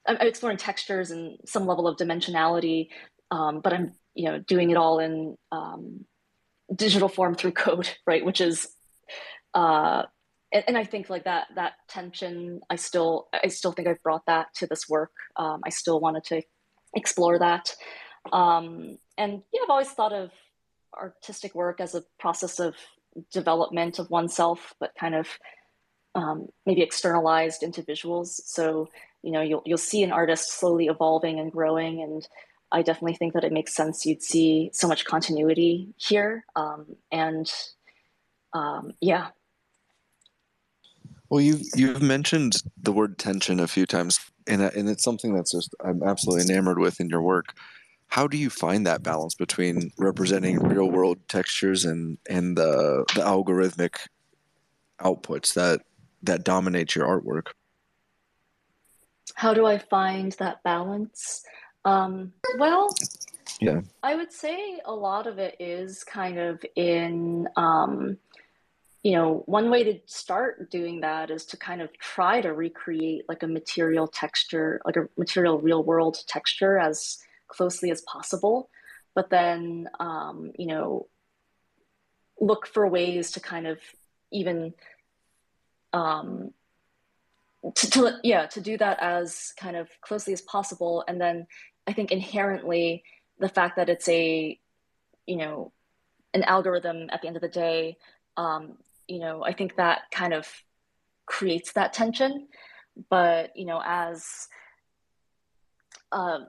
I'm 0.07 0.17
exploring 0.21 0.57
textures 0.57 1.11
and 1.11 1.37
some 1.45 1.65
level 1.65 1.87
of 1.87 1.97
dimensionality 1.97 2.89
um, 3.31 3.61
but 3.61 3.73
I'm 3.73 3.93
you 4.13 4.25
know 4.25 4.39
doing 4.39 4.71
it 4.71 4.77
all 4.77 4.99
in 4.99 5.37
um, 5.51 6.05
digital 6.73 7.09
form 7.09 7.35
through 7.35 7.51
code, 7.51 7.89
right? 8.07 8.25
Which 8.25 8.41
is, 8.41 8.67
uh, 9.53 10.03
and, 10.51 10.63
and, 10.67 10.77
I 10.77 10.83
think 10.83 11.09
like 11.09 11.25
that 11.25 11.47
that 11.55 11.73
tension, 11.87 12.61
I 12.69 12.75
still 12.75 13.27
I 13.33 13.47
still 13.47 13.71
think 13.71 13.87
I've 13.87 14.03
brought 14.03 14.25
that 14.27 14.53
to 14.55 14.67
this 14.67 14.87
work. 14.89 15.11
Um, 15.35 15.61
I 15.65 15.69
still 15.69 15.99
wanted 15.99 16.23
to 16.25 16.41
explore 16.95 17.39
that, 17.39 17.75
um, 18.31 18.97
and 19.17 19.43
yeah, 19.53 19.61
I've 19.63 19.69
always 19.69 19.89
thought 19.89 20.13
of 20.13 20.31
artistic 20.95 21.53
work 21.53 21.79
as 21.79 21.95
a 21.95 22.03
process 22.19 22.59
of 22.59 22.75
development 23.31 23.99
of 23.99 24.09
oneself, 24.09 24.73
but 24.79 24.93
kind 24.99 25.15
of 25.15 25.27
um, 26.15 26.47
maybe 26.65 26.81
externalized 26.81 27.63
into 27.63 27.83
visuals. 27.83 28.27
So 28.45 28.89
you 29.23 29.31
know 29.31 29.41
you'll 29.41 29.63
you'll 29.65 29.77
see 29.77 30.03
an 30.03 30.11
artist 30.11 30.51
slowly 30.51 30.87
evolving 30.87 31.39
and 31.39 31.51
growing 31.51 32.01
and 32.01 32.27
I 32.71 32.81
definitely 32.81 33.15
think 33.15 33.33
that 33.33 33.43
it 33.43 33.53
makes 33.53 33.73
sense 33.73 34.05
you'd 34.05 34.23
see 34.23 34.69
so 34.73 34.87
much 34.87 35.05
continuity 35.05 35.93
here. 35.97 36.45
Um, 36.55 36.95
and 37.11 37.49
um, 38.53 38.93
yeah. 39.01 39.27
Well, 41.29 41.41
you 41.41 41.59
you've 41.75 42.01
mentioned 42.01 42.61
the 42.81 42.91
word 42.91 43.17
tension 43.17 43.59
a 43.59 43.67
few 43.67 43.85
times, 43.85 44.19
and 44.47 44.61
and 44.61 44.89
it's 44.89 45.03
something 45.03 45.33
that's 45.33 45.51
just 45.51 45.73
I'm 45.83 46.01
absolutely 46.03 46.51
enamored 46.51 46.79
with 46.79 46.99
in 46.99 47.09
your 47.09 47.21
work. 47.21 47.53
How 48.07 48.27
do 48.27 48.37
you 48.37 48.49
find 48.49 48.87
that 48.87 49.03
balance 49.03 49.35
between 49.35 49.91
representing 49.97 50.59
real 50.59 50.89
world 50.89 51.19
textures 51.27 51.83
and 51.83 52.17
and 52.29 52.57
the 52.57 53.05
the 53.13 53.21
algorithmic 53.21 54.07
outputs 55.01 55.53
that 55.53 55.81
that 56.23 56.45
dominate 56.45 56.95
your 56.95 57.05
artwork? 57.05 57.51
How 59.35 59.53
do 59.53 59.65
I 59.65 59.77
find 59.77 60.31
that 60.33 60.63
balance? 60.63 61.43
Um, 61.87 62.33
well, 62.57 62.89
yeah, 63.61 63.79
I 64.03 64.15
would 64.15 64.33
say 64.33 64.81
a 64.83 64.93
lot 64.93 65.25
of 65.25 65.39
it 65.39 65.55
is 65.57 66.03
kind 66.03 66.37
of 66.37 66.61
in, 66.75 67.47
um, 67.55 68.17
you 69.03 69.13
know, 69.13 69.43
one 69.45 69.69
way 69.69 69.85
to 69.85 69.99
start 70.05 70.69
doing 70.69 70.99
that 70.99 71.31
is 71.31 71.45
to 71.45 71.57
kind 71.57 71.81
of 71.81 71.97
try 71.97 72.41
to 72.41 72.51
recreate 72.51 73.23
like 73.29 73.41
a 73.41 73.47
material 73.47 74.05
texture, 74.05 74.81
like 74.83 74.97
a 74.97 75.07
material 75.17 75.59
real 75.59 75.81
world 75.81 76.17
texture 76.27 76.77
as 76.77 77.19
closely 77.47 77.89
as 77.89 78.01
possible. 78.01 78.69
But 79.15 79.29
then, 79.29 79.87
um, 79.97 80.51
you 80.59 80.67
know, 80.67 81.07
look 82.37 82.67
for 82.67 82.85
ways 82.85 83.31
to 83.31 83.39
kind 83.39 83.65
of 83.65 83.79
even 84.29 84.73
um, 85.93 86.51
to, 87.75 87.89
to, 87.91 88.19
yeah 88.23 88.45
to 88.47 88.61
do 88.61 88.77
that 88.77 88.99
as 89.01 89.53
kind 89.57 89.75
of 89.75 89.89
closely 90.01 90.33
as 90.33 90.41
possible 90.41 91.03
and 91.07 91.19
then 91.19 91.47
I 91.87 91.93
think 91.93 92.11
inherently 92.11 93.03
the 93.39 93.49
fact 93.49 93.77
that 93.77 93.89
it's 93.89 94.07
a, 94.09 94.59
you 95.25 95.35
know, 95.37 95.71
an 96.33 96.43
algorithm 96.43 97.09
at 97.11 97.21
the 97.21 97.27
end 97.27 97.37
of 97.37 97.41
the 97.41 97.47
day, 97.47 97.97
um, 98.35 98.77
you 99.07 99.19
know, 99.19 99.43
I 99.43 99.53
think 99.53 99.77
that 99.77 100.01
kind 100.11 100.33
of 100.33 100.47
creates 101.25 101.73
that 101.73 101.93
tension. 101.93 102.47
But 103.09 103.55
you 103.55 103.65
know, 103.65 103.81
as 103.85 104.47
uh, 106.11 106.39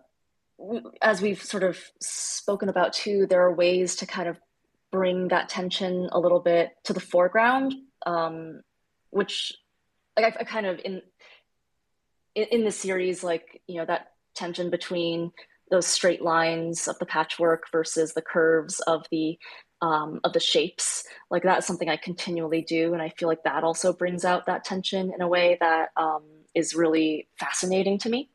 as 1.03 1.21
we've 1.21 1.43
sort 1.43 1.63
of 1.63 1.79
spoken 2.01 2.69
about 2.69 2.93
too, 2.93 3.27
there 3.27 3.43
are 3.43 3.55
ways 3.55 3.97
to 3.97 4.07
kind 4.07 4.29
of 4.29 4.39
bring 4.91 5.29
that 5.29 5.49
tension 5.49 6.09
a 6.13 6.19
little 6.19 6.41
bit 6.41 6.71
to 6.85 6.93
the 6.93 7.01
foreground, 7.01 7.75
um, 8.07 8.63
which 9.11 9.55
like 10.17 10.37
I, 10.37 10.41
I 10.41 10.45
kind 10.45 10.67
of 10.67 10.81
in, 10.85 11.03
in 12.35 12.65
the 12.65 12.73
series, 12.73 13.23
like 13.23 13.61
you 13.67 13.77
know 13.77 13.85
that 13.85 14.13
tension 14.39 14.71
between 14.71 15.33
those 15.71 15.87
straight 15.87 16.23
lines 16.23 16.89
of 16.89 16.99
the 16.99 17.07
patchwork 17.07 17.65
versus 17.71 18.15
the 18.15 18.23
curves 18.23 18.81
of 18.81 19.07
the 19.11 19.39
um, 19.81 20.21
of 20.25 20.33
the 20.33 20.41
shapes. 20.41 21.05
Like 21.31 21.43
that's 21.43 21.67
something 21.67 21.89
I 21.89 21.97
continually 21.97 22.63
do, 22.63 22.93
and 22.95 23.03
I 23.03 23.11
feel 23.11 23.29
like 23.29 23.45
that 23.45 23.65
also 23.65 23.93
brings 23.93 24.25
out 24.25 24.47
that 24.47 24.65
tension 24.65 25.13
in 25.15 25.21
a 25.21 25.29
way 25.29 25.57
that 25.61 25.91
um, 25.97 26.23
is 26.55 26.75
really 26.75 27.29
fascinating 27.39 27.99
to 28.01 28.09
me. 28.09 28.31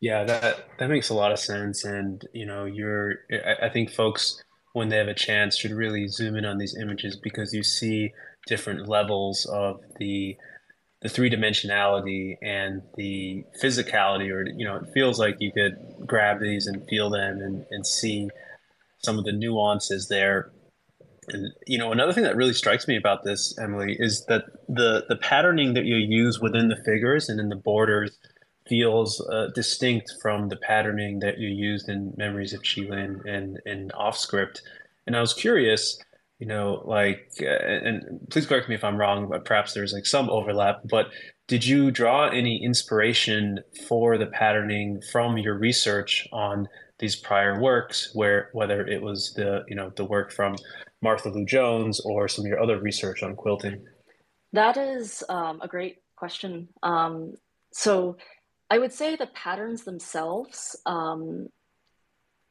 Yeah, 0.00 0.24
that 0.24 0.68
that 0.78 0.88
makes 0.88 1.10
a 1.10 1.14
lot 1.14 1.32
of 1.32 1.38
sense, 1.38 1.84
and 1.84 2.26
you 2.32 2.46
know, 2.46 2.64
you're. 2.64 3.20
I, 3.30 3.66
I 3.66 3.68
think 3.68 3.90
folks 3.90 4.42
when 4.72 4.88
they 4.88 4.96
have 4.96 5.08
a 5.08 5.14
chance 5.14 5.56
should 5.56 5.72
really 5.72 6.08
zoom 6.08 6.34
in 6.36 6.44
on 6.44 6.58
these 6.58 6.76
images 6.80 7.16
because 7.16 7.52
you 7.52 7.62
see 7.62 8.12
different 8.46 8.88
levels 8.88 9.46
of 9.46 9.80
the 9.98 10.36
the 11.02 11.08
three 11.08 11.28
dimensionality 11.28 12.36
and 12.42 12.82
the 12.96 13.44
physicality, 13.60 14.30
or 14.30 14.46
you 14.48 14.64
know, 14.64 14.76
it 14.76 14.92
feels 14.94 15.18
like 15.18 15.36
you 15.40 15.52
could 15.52 15.76
grab 16.06 16.40
these 16.40 16.66
and 16.66 16.86
feel 16.88 17.10
them 17.10 17.40
and, 17.40 17.66
and 17.70 17.86
see 17.86 18.30
some 18.98 19.18
of 19.18 19.24
the 19.24 19.32
nuances 19.32 20.08
there. 20.08 20.50
And 21.28 21.52
you 21.66 21.78
know, 21.78 21.92
another 21.92 22.12
thing 22.12 22.24
that 22.24 22.36
really 22.36 22.52
strikes 22.52 22.86
me 22.86 22.96
about 22.96 23.24
this, 23.24 23.56
Emily, 23.58 23.96
is 23.98 24.24
that 24.26 24.44
the 24.68 25.04
the 25.08 25.16
patterning 25.16 25.74
that 25.74 25.84
you 25.84 25.96
use 25.96 26.40
within 26.40 26.68
the 26.68 26.76
figures 26.76 27.28
and 27.28 27.40
in 27.40 27.48
the 27.48 27.56
borders 27.56 28.16
feels 28.68 29.20
uh, 29.28 29.48
distinct 29.54 30.12
from 30.22 30.48
the 30.48 30.56
patterning 30.56 31.18
that 31.18 31.38
you 31.38 31.48
used 31.48 31.88
in 31.88 32.14
Memories 32.16 32.52
of 32.52 32.62
Qilin 32.62 33.24
and 33.26 33.60
in 33.66 33.90
Off 33.92 34.16
Script. 34.16 34.62
And 35.06 35.16
I 35.16 35.20
was 35.20 35.34
curious 35.34 35.98
you 36.42 36.48
know 36.48 36.82
like 36.86 37.30
uh, 37.40 37.44
and 37.46 38.26
please 38.28 38.46
correct 38.46 38.68
me 38.68 38.74
if 38.74 38.82
i'm 38.82 38.96
wrong 38.96 39.28
but 39.28 39.44
perhaps 39.44 39.74
there's 39.74 39.92
like 39.92 40.04
some 40.04 40.28
overlap 40.28 40.80
but 40.90 41.06
did 41.46 41.64
you 41.64 41.92
draw 41.92 42.28
any 42.28 42.60
inspiration 42.64 43.60
for 43.86 44.18
the 44.18 44.26
patterning 44.26 45.00
from 45.12 45.38
your 45.38 45.56
research 45.56 46.26
on 46.32 46.66
these 46.98 47.14
prior 47.14 47.60
works 47.60 48.10
where 48.14 48.50
whether 48.54 48.84
it 48.84 49.00
was 49.00 49.32
the 49.34 49.62
you 49.68 49.76
know 49.76 49.92
the 49.94 50.04
work 50.04 50.32
from 50.32 50.56
martha 51.00 51.28
lou 51.28 51.44
jones 51.44 52.00
or 52.00 52.26
some 52.26 52.44
of 52.44 52.48
your 52.48 52.60
other 52.60 52.80
research 52.80 53.22
on 53.22 53.36
quilting? 53.36 53.80
That 54.52 54.76
is 54.76 55.22
um, 55.28 55.60
a 55.62 55.68
great 55.68 55.98
question. 56.16 56.68
Um, 56.82 57.34
so 57.72 58.16
i 58.68 58.78
would 58.78 58.92
say 58.92 59.14
the 59.14 59.28
patterns 59.28 59.84
themselves 59.84 60.76
um, 60.86 61.46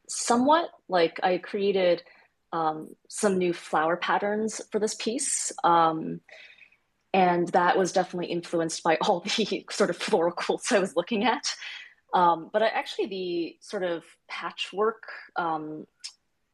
somewhat 0.08 0.70
like 0.88 1.20
i 1.22 1.36
created 1.36 2.02
um, 2.52 2.94
some 3.08 3.38
new 3.38 3.52
flower 3.52 3.96
patterns 3.96 4.60
for 4.70 4.78
this 4.78 4.94
piece. 4.94 5.52
Um, 5.64 6.20
and 7.14 7.48
that 7.48 7.76
was 7.76 7.92
definitely 7.92 8.30
influenced 8.32 8.82
by 8.82 8.96
all 9.02 9.20
the 9.36 9.66
sort 9.70 9.90
of 9.90 9.96
floral 9.96 10.32
quilts 10.32 10.72
I 10.72 10.78
was 10.78 10.96
looking 10.96 11.24
at. 11.24 11.54
Um, 12.14 12.50
but 12.52 12.62
I, 12.62 12.68
actually, 12.68 13.06
the 13.06 13.56
sort 13.60 13.82
of 13.82 14.04
patchwork, 14.28 15.04
um, 15.36 15.86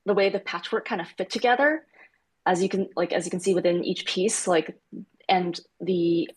the 0.06 0.14
way 0.14 0.30
the 0.30 0.38
patchwork 0.38 0.86
kind 0.86 1.00
of 1.00 1.08
fit 1.08 1.30
together, 1.30 1.84
as 2.46 2.62
you 2.62 2.68
can 2.68 2.88
like 2.96 3.12
as 3.12 3.24
you 3.24 3.30
can 3.30 3.40
see 3.40 3.54
within 3.54 3.84
each 3.84 4.06
piece, 4.06 4.46
like 4.46 4.78
and 5.28 5.60
the 5.80 6.30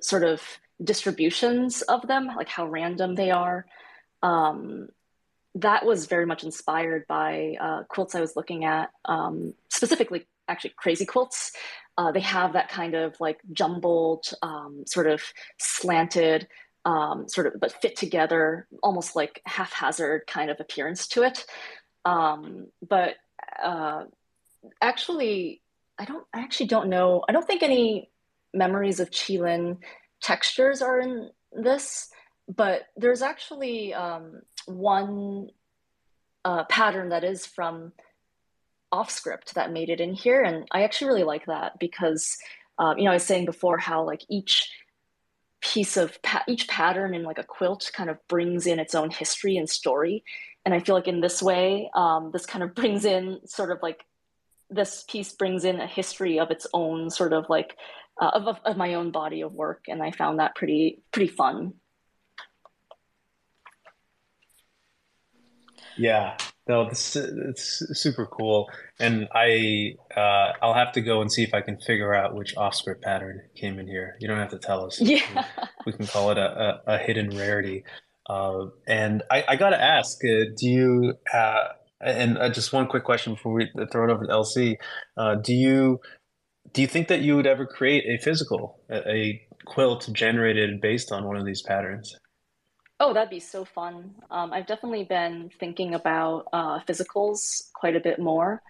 sort 0.00 0.24
of 0.24 0.42
distributions 0.82 1.82
of 1.82 2.06
them, 2.06 2.26
like 2.36 2.48
how 2.48 2.66
random 2.66 3.14
they 3.14 3.30
are. 3.30 3.66
That 5.56 5.84
was 5.84 6.06
very 6.06 6.26
much 6.26 6.44
inspired 6.44 7.06
by 7.06 7.56
uh, 7.60 7.82
quilts 7.88 8.14
I 8.14 8.20
was 8.20 8.36
looking 8.36 8.64
at, 8.64 8.90
um, 9.04 9.54
specifically 9.70 10.26
actually 10.48 10.74
crazy 10.76 11.06
quilts. 11.06 11.52
Uh, 11.98 12.12
they 12.12 12.20
have 12.20 12.52
that 12.52 12.68
kind 12.68 12.94
of 12.94 13.18
like 13.20 13.40
jumbled, 13.52 14.26
um, 14.42 14.84
sort 14.86 15.06
of 15.06 15.22
slanted, 15.58 16.46
um, 16.84 17.28
sort 17.28 17.46
of 17.46 17.60
but 17.60 17.72
fit 17.72 17.96
together, 17.96 18.66
almost 18.82 19.16
like 19.16 19.40
haphazard 19.46 20.22
kind 20.26 20.50
of 20.50 20.60
appearance 20.60 21.08
to 21.08 21.22
it. 21.22 21.44
Um, 22.04 22.68
but 22.86 23.14
uh, 23.62 24.04
actually, 24.80 25.62
I 25.98 26.04
don't. 26.04 26.24
I 26.32 26.40
actually 26.40 26.66
don't 26.66 26.88
know. 26.88 27.24
I 27.28 27.32
don't 27.32 27.46
think 27.46 27.62
any 27.62 28.10
memories 28.54 29.00
of 29.00 29.10
Qilin 29.10 29.78
textures 30.20 30.82
are 30.82 31.00
in 31.00 31.30
this, 31.52 32.08
but 32.48 32.82
there's 32.96 33.22
actually 33.22 33.94
um, 33.94 34.42
one 34.66 35.50
uh, 36.44 36.64
pattern 36.64 37.08
that 37.10 37.24
is 37.24 37.46
from 37.46 37.92
off 38.92 39.10
script 39.10 39.54
that 39.54 39.72
made 39.72 39.90
it 39.90 40.00
in 40.00 40.14
here, 40.14 40.42
and 40.42 40.66
I 40.70 40.84
actually 40.84 41.08
really 41.08 41.24
like 41.24 41.46
that 41.46 41.78
because 41.78 42.36
um, 42.78 42.98
you 42.98 43.04
know 43.04 43.10
I 43.10 43.14
was 43.14 43.24
saying 43.24 43.46
before 43.46 43.78
how 43.78 44.04
like 44.04 44.22
each 44.28 44.70
piece 45.60 45.96
of 45.96 46.20
pa- 46.22 46.44
each 46.46 46.68
pattern 46.68 47.14
in 47.14 47.22
like 47.24 47.38
a 47.38 47.44
quilt 47.44 47.90
kind 47.94 48.10
of 48.10 48.18
brings 48.28 48.66
in 48.66 48.78
its 48.78 48.94
own 48.94 49.10
history 49.10 49.56
and 49.56 49.68
story, 49.68 50.24
and 50.64 50.74
I 50.74 50.80
feel 50.80 50.94
like 50.94 51.08
in 51.08 51.20
this 51.20 51.42
way, 51.42 51.90
um, 51.94 52.30
this 52.32 52.46
kind 52.46 52.62
of 52.62 52.74
brings 52.76 53.04
in 53.04 53.40
sort 53.46 53.70
of 53.70 53.78
like 53.82 54.04
this 54.70 55.04
piece 55.08 55.32
brings 55.32 55.64
in 55.64 55.80
a 55.80 55.86
history 55.86 56.38
of 56.40 56.50
its 56.50 56.66
own 56.74 57.08
sort 57.10 57.32
of 57.32 57.46
like 57.48 57.76
uh, 58.20 58.30
of, 58.34 58.58
of 58.64 58.76
my 58.76 58.94
own 58.94 59.10
body 59.10 59.42
of 59.42 59.52
work. 59.52 59.84
And 59.88 60.02
i 60.02 60.10
found 60.10 60.38
that 60.38 60.54
pretty 60.54 61.02
pretty 61.12 61.30
fun 61.30 61.74
Yeah, 65.96 66.36
no, 66.68 66.88
this 66.88 67.16
it's 67.16 67.82
super 67.92 68.26
cool, 68.26 68.68
and 68.98 69.28
I 69.32 69.94
uh, 70.16 70.52
I'll 70.60 70.74
have 70.74 70.92
to 70.92 71.00
go 71.00 71.20
and 71.20 71.30
see 71.30 71.42
if 71.42 71.54
I 71.54 71.60
can 71.60 71.78
figure 71.78 72.14
out 72.14 72.34
which 72.34 72.56
off-script 72.56 73.02
pattern 73.02 73.42
came 73.54 73.78
in 73.78 73.86
here. 73.86 74.16
You 74.20 74.28
don't 74.28 74.38
have 74.38 74.50
to 74.50 74.58
tell 74.58 74.84
us. 74.84 75.00
Yeah, 75.00 75.44
we 75.86 75.92
can 75.92 76.06
call 76.06 76.30
it 76.32 76.38
a, 76.38 76.80
a, 76.86 76.94
a 76.94 76.98
hidden 76.98 77.36
rarity. 77.36 77.84
Uh, 78.28 78.66
and 78.88 79.22
I, 79.30 79.44
I 79.48 79.56
got 79.56 79.70
to 79.70 79.80
ask, 79.80 80.18
uh, 80.24 80.50
do 80.56 80.68
you? 80.68 81.14
Uh, 81.32 81.68
and 82.00 82.36
uh, 82.36 82.50
just 82.50 82.72
one 82.72 82.88
quick 82.88 83.04
question 83.04 83.34
before 83.34 83.52
we 83.54 83.70
throw 83.90 84.08
it 84.08 84.12
over 84.12 84.26
to 84.26 84.32
LC. 84.32 84.76
Uh, 85.16 85.36
do 85.36 85.54
you 85.54 86.00
do 86.72 86.82
you 86.82 86.88
think 86.88 87.08
that 87.08 87.22
you 87.22 87.36
would 87.36 87.46
ever 87.46 87.64
create 87.64 88.04
a 88.06 88.22
physical, 88.22 88.80
a, 88.90 89.08
a 89.08 89.46
quilt 89.64 90.08
generated 90.12 90.80
based 90.80 91.12
on 91.12 91.24
one 91.24 91.36
of 91.36 91.46
these 91.46 91.62
patterns? 91.62 92.16
Oh, 92.98 93.12
that'd 93.12 93.30
be 93.30 93.40
so 93.40 93.64
fun. 93.64 94.14
Um, 94.30 94.52
I've 94.52 94.66
definitely 94.66 95.04
been 95.04 95.50
thinking 95.60 95.94
about 95.94 96.46
uh, 96.52 96.80
physicals 96.80 97.70
quite 97.74 97.94
a 97.94 98.00
bit 98.00 98.18
more 98.18 98.62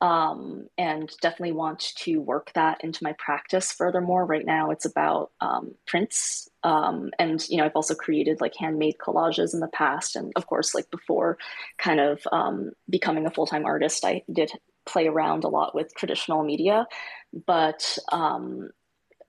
um, 0.00 0.66
and 0.76 1.10
definitely 1.20 1.52
want 1.52 1.92
to 1.96 2.20
work 2.20 2.52
that 2.54 2.82
into 2.82 3.02
my 3.02 3.14
practice 3.18 3.72
furthermore. 3.72 4.24
Right 4.24 4.44
now, 4.44 4.70
it's 4.70 4.84
about 4.84 5.30
um, 5.40 5.74
prints. 5.86 6.48
Um, 6.62 7.10
and, 7.18 7.44
you 7.48 7.56
know, 7.56 7.64
I've 7.64 7.76
also 7.76 7.94
created 7.94 8.40
like 8.40 8.54
handmade 8.56 8.96
collages 8.98 9.54
in 9.54 9.60
the 9.60 9.68
past. 9.68 10.16
And 10.16 10.32
of 10.36 10.46
course, 10.46 10.74
like 10.74 10.90
before 10.90 11.38
kind 11.78 12.00
of 12.00 12.20
um, 12.32 12.72
becoming 12.88 13.26
a 13.26 13.30
full 13.30 13.46
time 13.46 13.64
artist, 13.64 14.04
I 14.04 14.22
did 14.32 14.52
play 14.86 15.06
around 15.06 15.44
a 15.44 15.48
lot 15.48 15.74
with 15.74 15.94
traditional 15.94 16.44
media. 16.44 16.86
But 17.46 17.98
um, 18.12 18.70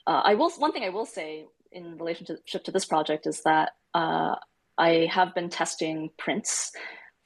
uh, 0.08 0.22
I 0.24 0.36
will, 0.36 0.50
one 0.52 0.72
thing 0.72 0.84
I 0.84 0.90
will 0.90 1.06
say 1.06 1.46
in 1.72 1.98
relationship 1.98 2.64
to 2.64 2.72
this 2.72 2.86
project 2.86 3.28
is 3.28 3.42
that 3.44 3.74
uh, 3.94 4.36
I 4.78 5.08
have 5.12 5.36
been 5.36 5.50
testing 5.50 6.10
prints 6.18 6.72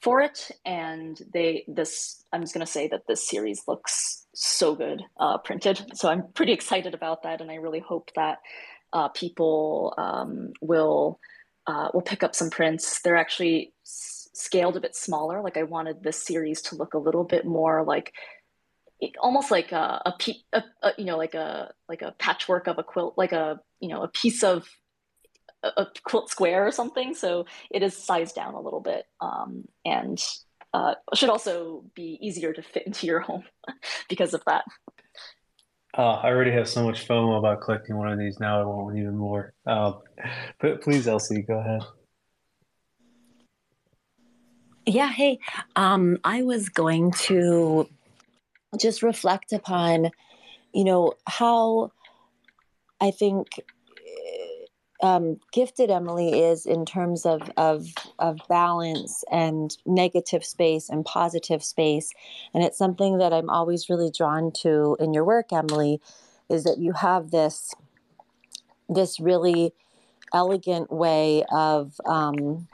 for 0.02 0.22
it, 0.22 0.52
and 0.66 1.20
they 1.34 1.64
this 1.68 2.24
I'm 2.34 2.42
just 2.42 2.54
gonna 2.54 2.66
say 2.66 2.88
that 2.90 3.08
this 3.08 3.28
series 3.28 3.64
looks 3.68 4.26
so 4.34 4.76
good 4.76 5.02
uh, 5.20 5.38
printed. 5.38 5.86
So 5.94 6.10
I'm 6.10 6.28
pretty 6.34 6.52
excited 6.54 6.94
about 6.94 7.24
that, 7.24 7.42
and 7.42 7.52
I 7.52 7.56
really 7.56 7.80
hope 7.80 8.12
that 8.16 8.40
uh, 8.92 9.10
people 9.10 9.94
um, 9.98 10.52
will 10.62 11.20
uh, 11.68 11.90
will 11.94 12.02
pick 12.02 12.24
up 12.24 12.36
some 12.36 12.50
prints. 12.50 13.02
They're 13.02 13.16
actually 13.16 13.74
s- 13.86 14.30
scaled 14.34 14.76
a 14.76 14.82
bit 14.82 14.96
smaller. 14.96 15.42
Like 15.42 15.58
I 15.58 15.64
wanted 15.64 16.04
this 16.04 16.22
series 16.22 16.62
to 16.64 16.76
look 16.76 16.94
a 16.94 17.00
little 17.00 17.24
bit 17.24 17.46
more 17.46 17.84
like 17.84 18.14
almost 19.20 19.52
like 19.52 19.72
a, 19.72 20.02
a, 20.06 20.14
a, 20.54 20.64
a, 20.82 20.92
you 20.98 21.06
know 21.06 21.18
like 21.18 21.34
a 21.34 21.72
like 21.90 22.02
a 22.02 22.14
patchwork 22.20 22.68
of 22.68 22.78
a 22.78 22.84
quilt 22.84 23.16
like 23.18 23.34
a 23.34 23.60
you 23.80 23.90
know 23.90 24.02
a 24.02 24.08
piece 24.08 24.44
of 24.44 24.68
a, 25.64 25.88
quilt 26.04 26.30
square 26.30 26.66
or 26.66 26.72
something 26.72 27.14
so 27.14 27.46
it 27.72 27.84
is 27.84 27.96
sized 27.96 28.36
down 28.36 28.54
a 28.54 28.62
little 28.62 28.80
bit 28.80 29.06
um, 29.22 29.66
and 29.86 30.24
uh, 30.74 30.96
should 31.14 31.30
also 31.30 31.84
be 31.94 32.18
easier 32.22 32.52
to 32.52 32.62
fit 32.62 32.86
into 32.88 33.06
your 33.06 33.20
home 33.30 33.44
because 34.10 34.34
of 34.34 34.44
that 34.46 34.66
uh, 35.96 36.14
I 36.24 36.30
already 36.30 36.52
have 36.52 36.68
so 36.68 36.84
much 36.84 37.08
FOMO 37.08 37.38
about 37.38 37.62
collecting 37.62 37.96
one 37.96 38.12
of 38.12 38.18
these. 38.18 38.40
Now 38.40 38.60
I 38.60 38.66
want 38.66 38.86
one 38.86 38.98
even 38.98 39.16
more. 39.16 39.54
Uh, 39.64 39.94
but 40.60 40.82
please, 40.82 41.06
LC, 41.06 41.46
go 41.46 41.60
ahead. 41.60 41.82
Yeah, 44.86 45.12
hey, 45.12 45.40
um, 45.76 46.18
I 46.24 46.42
was 46.42 46.68
going 46.68 47.12
to 47.12 47.88
just 48.80 49.04
reflect 49.04 49.54
upon, 49.54 50.10
you 50.74 50.84
know, 50.84 51.14
how 51.26 51.92
I 53.00 53.12
think 53.12 53.48
um, 55.04 55.40
gifted 55.52 55.92
Emily 55.92 56.42
is 56.42 56.66
in 56.66 56.86
terms 56.86 57.26
of, 57.28 57.52
of 57.58 57.88
of 58.20 58.40
balance 58.50 59.26
and 59.32 59.78
negative 59.86 60.46
space 60.46 60.90
and 60.90 61.06
positive 61.06 61.64
space, 61.64 62.14
and 62.54 62.64
it's 62.64 62.78
something 62.78 63.20
that 63.20 63.34
I'm 63.34 63.50
always 63.50 63.90
really 63.90 64.12
drawn 64.12 64.52
to 64.64 64.98
in 65.02 65.14
your 65.14 65.26
work, 65.26 65.54
Emily, 65.54 66.02
is 66.50 66.64
that 66.64 66.80
you 66.80 66.94
have 66.94 67.32
this 67.32 67.74
this 68.90 69.20
really 69.20 69.74
elegant 70.34 70.92
way 70.92 71.44
of 71.52 72.00
um, 72.06 72.68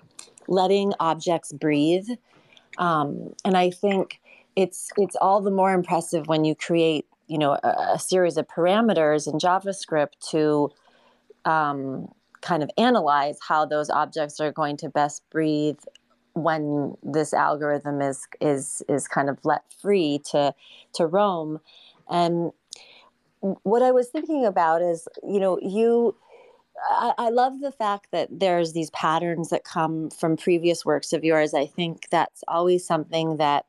letting 0.47 0.93
objects 0.99 1.51
breathe, 1.53 2.07
um, 2.77 3.33
and 3.45 3.57
I 3.57 3.71
think 3.71 4.21
it's 4.55 4.91
it's 4.97 5.15
all 5.17 5.41
the 5.41 5.51
more 5.51 5.73
impressive 5.73 6.27
when 6.27 6.45
you 6.45 6.55
create 6.55 7.07
you 7.27 7.39
know 7.39 7.57
a, 7.63 7.93
a 7.95 7.99
series 7.99 8.37
of 8.37 8.47
parameters 8.47 9.27
in 9.31 9.39
javascript 9.39 10.19
to 10.31 10.71
um, 11.45 12.09
kind 12.41 12.63
of 12.63 12.69
analyze 12.77 13.37
how 13.47 13.65
those 13.65 13.89
objects 13.89 14.39
are 14.39 14.51
going 14.51 14.77
to 14.77 14.89
best 14.89 15.23
breathe 15.29 15.79
when 16.33 16.95
this 17.03 17.33
algorithm 17.33 18.01
is 18.01 18.27
is 18.39 18.81
is 18.87 19.07
kind 19.07 19.29
of 19.29 19.37
let 19.43 19.63
free 19.81 20.21
to 20.23 20.53
to 20.93 21.05
roam 21.05 21.59
and 22.09 22.51
what 23.63 23.81
i 23.81 23.91
was 23.91 24.07
thinking 24.09 24.45
about 24.45 24.81
is 24.81 25.07
you 25.23 25.39
know 25.39 25.59
you 25.61 26.15
I, 27.17 27.29
love 27.29 27.59
the 27.59 27.71
fact 27.71 28.07
that 28.11 28.29
there's 28.31 28.73
these 28.73 28.89
patterns 28.91 29.49
that 29.49 29.63
come 29.63 30.09
from 30.09 30.37
previous 30.37 30.85
works 30.85 31.13
of 31.13 31.23
yours. 31.23 31.53
I 31.53 31.65
think 31.65 32.07
that's 32.09 32.43
always 32.47 32.85
something 32.85 33.37
that 33.37 33.65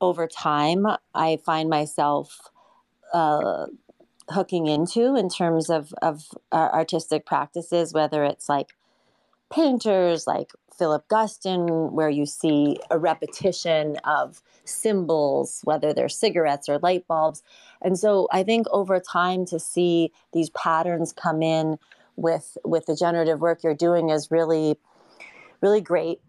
over 0.00 0.26
time, 0.26 0.86
I 1.14 1.38
find 1.44 1.68
myself 1.68 2.48
uh, 3.12 3.66
hooking 4.30 4.66
into 4.66 5.16
in 5.16 5.28
terms 5.28 5.70
of, 5.70 5.92
of 6.02 6.28
uh, 6.52 6.70
artistic 6.72 7.26
practices, 7.26 7.92
whether 7.92 8.24
it's 8.24 8.48
like 8.48 8.74
painters 9.52 10.26
like 10.26 10.52
Philip 10.76 11.06
Guston, 11.08 11.92
where 11.92 12.08
you 12.08 12.26
see 12.26 12.78
a 12.90 12.98
repetition 12.98 13.96
of 14.04 14.42
symbols, 14.64 15.60
whether 15.64 15.92
they're 15.92 16.08
cigarettes 16.08 16.68
or 16.68 16.78
light 16.78 17.06
bulbs. 17.06 17.42
And 17.80 17.98
so 17.98 18.28
I 18.32 18.42
think 18.42 18.66
over 18.70 18.98
time 18.98 19.44
to 19.46 19.60
see 19.60 20.12
these 20.32 20.50
patterns 20.50 21.12
come 21.12 21.42
in 21.42 21.78
with 22.16 22.56
with 22.64 22.86
the 22.86 22.96
generative 22.96 23.40
work 23.40 23.64
you're 23.64 23.74
doing 23.74 24.10
is 24.10 24.30
really 24.30 24.78
really 25.60 25.80
great 25.80 26.20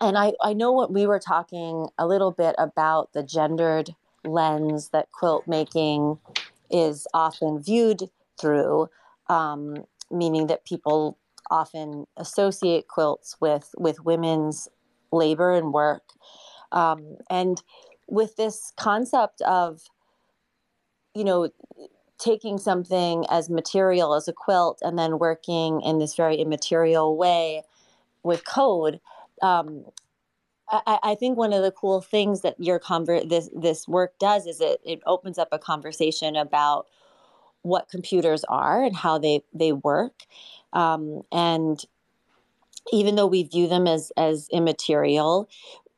and 0.00 0.16
I, 0.16 0.32
I 0.40 0.54
know 0.54 0.72
what 0.72 0.92
we 0.92 1.06
were 1.06 1.18
talking 1.18 1.88
a 1.98 2.06
little 2.06 2.30
bit 2.30 2.54
about 2.58 3.12
the 3.12 3.22
gendered 3.22 3.94
lens 4.24 4.88
that 4.90 5.12
quilt 5.12 5.46
making 5.46 6.18
is 6.70 7.06
often 7.14 7.62
viewed 7.62 8.10
through, 8.40 8.88
um, 9.28 9.84
meaning 10.10 10.46
that 10.48 10.64
people 10.64 11.18
often 11.50 12.06
associate 12.16 12.86
quilts 12.88 13.36
with 13.40 13.74
with 13.76 14.04
women's 14.04 14.68
labor 15.12 15.52
and 15.52 15.72
work, 15.72 16.04
um, 16.72 17.16
and 17.28 17.62
with 18.08 18.36
this 18.36 18.72
concept 18.76 19.40
of, 19.42 19.82
you 21.14 21.24
know, 21.24 21.50
taking 22.18 22.58
something 22.58 23.24
as 23.30 23.48
material 23.48 24.14
as 24.14 24.28
a 24.28 24.32
quilt 24.32 24.78
and 24.82 24.98
then 24.98 25.18
working 25.18 25.80
in 25.80 25.98
this 25.98 26.14
very 26.14 26.36
immaterial 26.36 27.16
way 27.16 27.62
with 28.22 28.44
code. 28.44 29.00
Um, 29.42 29.86
I, 30.70 30.98
I, 31.02 31.14
think 31.14 31.36
one 31.36 31.52
of 31.52 31.62
the 31.62 31.72
cool 31.72 32.00
things 32.00 32.42
that 32.42 32.54
your 32.58 32.80
this 33.26 33.50
this 33.54 33.88
work 33.88 34.18
does 34.18 34.46
is 34.46 34.60
it 34.60 34.80
it 34.84 35.00
opens 35.06 35.38
up 35.38 35.48
a 35.52 35.58
conversation 35.58 36.36
about 36.36 36.86
what 37.62 37.88
computers 37.88 38.44
are 38.44 38.82
and 38.82 38.94
how 38.94 39.18
they 39.18 39.42
they 39.52 39.72
work, 39.72 40.24
um, 40.72 41.22
and 41.32 41.84
even 42.92 43.16
though 43.16 43.26
we 43.26 43.42
view 43.42 43.68
them 43.68 43.86
as 43.86 44.12
as 44.16 44.48
immaterial, 44.50 45.48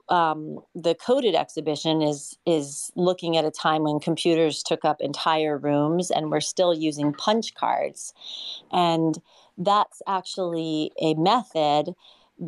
um, 0.08 0.58
the 0.74 0.94
coded 0.94 1.35
exhibition 1.35 2.02
is 2.02 2.38
is 2.46 2.92
looking 2.96 3.37
at 3.37 3.44
a 3.44 3.50
time 3.50 3.85
when 3.85 4.00
computers 4.00 4.62
took 4.62 4.85
up 4.85 5.00
entire 5.00 5.58
rooms 5.58 6.11
and 6.11 6.30
we're 6.30 6.40
still 6.40 6.74
using 6.74 7.12
punch 7.12 7.54
cards. 7.54 8.12
And 8.70 9.20
that's 9.58 10.02
actually 10.06 10.92
a 11.00 11.14
method 11.14 11.94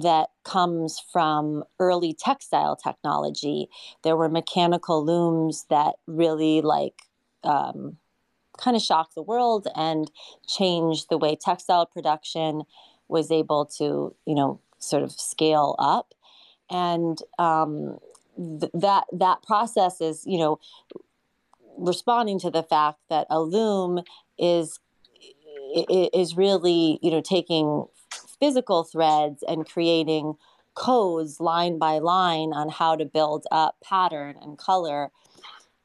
that 0.02 0.30
comes 0.44 1.00
from 1.12 1.62
early 1.78 2.12
textile 2.12 2.76
technology 2.76 3.68
there 4.02 4.16
were 4.16 4.28
mechanical 4.28 5.04
looms 5.04 5.66
that 5.70 5.94
really 6.06 6.60
like 6.60 7.02
um, 7.44 7.96
kind 8.58 8.76
of 8.76 8.82
shocked 8.82 9.14
the 9.14 9.22
world 9.22 9.68
and 9.74 10.10
changed 10.46 11.08
the 11.08 11.18
way 11.18 11.36
textile 11.36 11.86
production 11.86 12.62
was 13.08 13.30
able 13.30 13.66
to 13.66 14.14
you 14.26 14.34
know 14.34 14.60
sort 14.78 15.02
of 15.02 15.12
scale 15.12 15.74
up. 15.78 16.14
And 16.70 17.18
um, 17.38 17.98
th- 18.36 18.72
that 18.74 19.04
that 19.12 19.42
process 19.42 20.00
is 20.00 20.22
you 20.26 20.38
know 20.38 20.58
responding 21.76 22.38
to 22.40 22.50
the 22.50 22.62
fact 22.62 23.00
that 23.10 23.26
a 23.30 23.40
loom 23.40 24.02
is 24.38 24.78
is 26.14 26.36
really 26.36 26.98
you 27.02 27.10
know 27.10 27.20
taking 27.20 27.86
physical 28.38 28.84
threads 28.84 29.42
and 29.46 29.68
creating 29.68 30.34
codes 30.74 31.40
line 31.40 31.78
by 31.78 31.98
line 31.98 32.52
on 32.52 32.68
how 32.68 32.96
to 32.96 33.04
build 33.04 33.46
up 33.50 33.76
pattern 33.82 34.36
and 34.42 34.58
color 34.58 35.10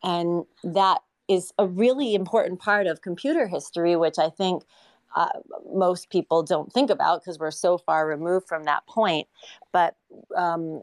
and 0.04 0.46
that 0.64 1.02
is 1.28 1.54
a 1.60 1.68
really 1.68 2.16
important 2.16 2.60
part 2.60 2.88
of 2.88 3.02
computer 3.02 3.48
history 3.48 3.96
which 3.96 4.18
i 4.18 4.30
think 4.30 4.64
uh, 5.16 5.28
most 5.74 6.10
people 6.10 6.44
don't 6.44 6.72
think 6.72 6.90
about 6.90 7.22
because 7.22 7.40
we're 7.40 7.52
so 7.52 7.78
far 7.78 8.08
removed 8.08 8.48
from 8.48 8.66
that 8.66 8.86
point. 8.88 9.28
But 9.72 9.96
um, 10.36 10.82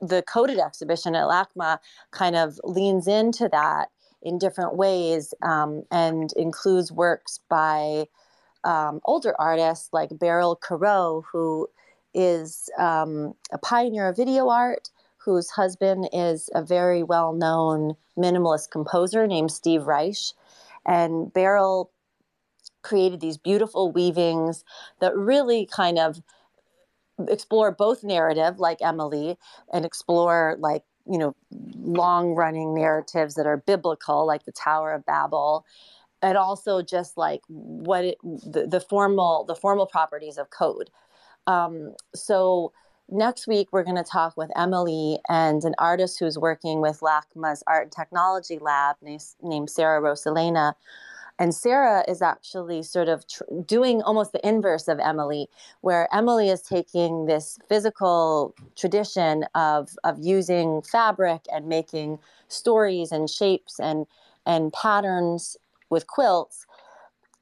the 0.00 0.22
coded 0.22 0.58
exhibition 0.58 1.14
at 1.14 1.26
LACMA 1.26 1.78
kind 2.10 2.36
of 2.36 2.60
leans 2.64 3.06
into 3.06 3.48
that 3.50 3.88
in 4.22 4.38
different 4.38 4.76
ways 4.76 5.32
um, 5.42 5.84
and 5.90 6.32
includes 6.36 6.90
works 6.90 7.40
by 7.48 8.06
um, 8.64 9.00
older 9.04 9.34
artists 9.40 9.88
like 9.92 10.18
Beryl 10.18 10.58
Korot, 10.62 11.24
who 11.30 11.68
is 12.14 12.70
um, 12.78 13.34
a 13.52 13.58
pioneer 13.58 14.08
of 14.08 14.16
video 14.16 14.48
art, 14.48 14.90
whose 15.18 15.50
husband 15.50 16.08
is 16.12 16.48
a 16.54 16.62
very 16.62 17.02
well 17.02 17.32
known 17.32 17.94
minimalist 18.16 18.70
composer 18.70 19.26
named 19.26 19.52
Steve 19.52 19.86
Reich. 19.86 20.16
And 20.86 21.32
Beryl 21.32 21.90
created 22.82 23.20
these 23.20 23.36
beautiful 23.36 23.92
weavings 23.92 24.64
that 25.00 25.16
really 25.16 25.66
kind 25.66 25.98
of 25.98 26.22
explore 27.28 27.72
both 27.72 28.04
narrative 28.04 28.60
like 28.60 28.78
emily 28.80 29.36
and 29.72 29.84
explore 29.84 30.56
like 30.60 30.84
you 31.10 31.18
know 31.18 31.34
long 31.50 32.34
running 32.34 32.74
narratives 32.74 33.34
that 33.34 33.46
are 33.46 33.56
biblical 33.56 34.24
like 34.26 34.44
the 34.44 34.52
tower 34.52 34.92
of 34.92 35.04
babel 35.04 35.64
and 36.22 36.36
also 36.36 36.82
just 36.82 37.16
like 37.16 37.42
what 37.48 38.04
it 38.04 38.18
the, 38.22 38.66
the 38.66 38.80
formal 38.80 39.44
the 39.44 39.54
formal 39.54 39.86
properties 39.86 40.38
of 40.38 40.50
code. 40.50 40.90
Um, 41.46 41.94
so 42.14 42.72
next 43.08 43.46
week 43.46 43.68
we're 43.72 43.84
going 43.84 43.96
to 43.96 44.04
talk 44.04 44.36
with 44.36 44.50
emily 44.54 45.18
and 45.30 45.64
an 45.64 45.74
artist 45.78 46.18
who's 46.18 46.38
working 46.38 46.82
with 46.82 47.00
lacma's 47.00 47.62
art 47.66 47.84
and 47.84 47.92
technology 47.92 48.58
lab 48.58 48.96
named, 49.00 49.70
sarah 49.70 50.00
rosalena. 50.00 50.74
And 51.40 51.54
Sarah 51.54 52.04
is 52.08 52.20
actually 52.20 52.82
sort 52.82 53.08
of 53.08 53.24
tr- 53.28 53.44
doing 53.64 54.02
almost 54.02 54.32
the 54.32 54.46
inverse 54.46 54.88
of 54.88 54.98
Emily, 54.98 55.48
where 55.82 56.12
Emily 56.12 56.48
is 56.48 56.62
taking 56.62 57.26
this 57.26 57.58
physical 57.68 58.56
tradition 58.74 59.44
of, 59.54 59.90
of 60.02 60.18
using 60.20 60.82
fabric 60.82 61.42
and 61.52 61.68
making 61.68 62.18
stories 62.48 63.12
and 63.12 63.30
shapes 63.30 63.78
and, 63.78 64.06
and 64.46 64.72
patterns 64.72 65.56
with 65.90 66.06
quilts 66.06 66.66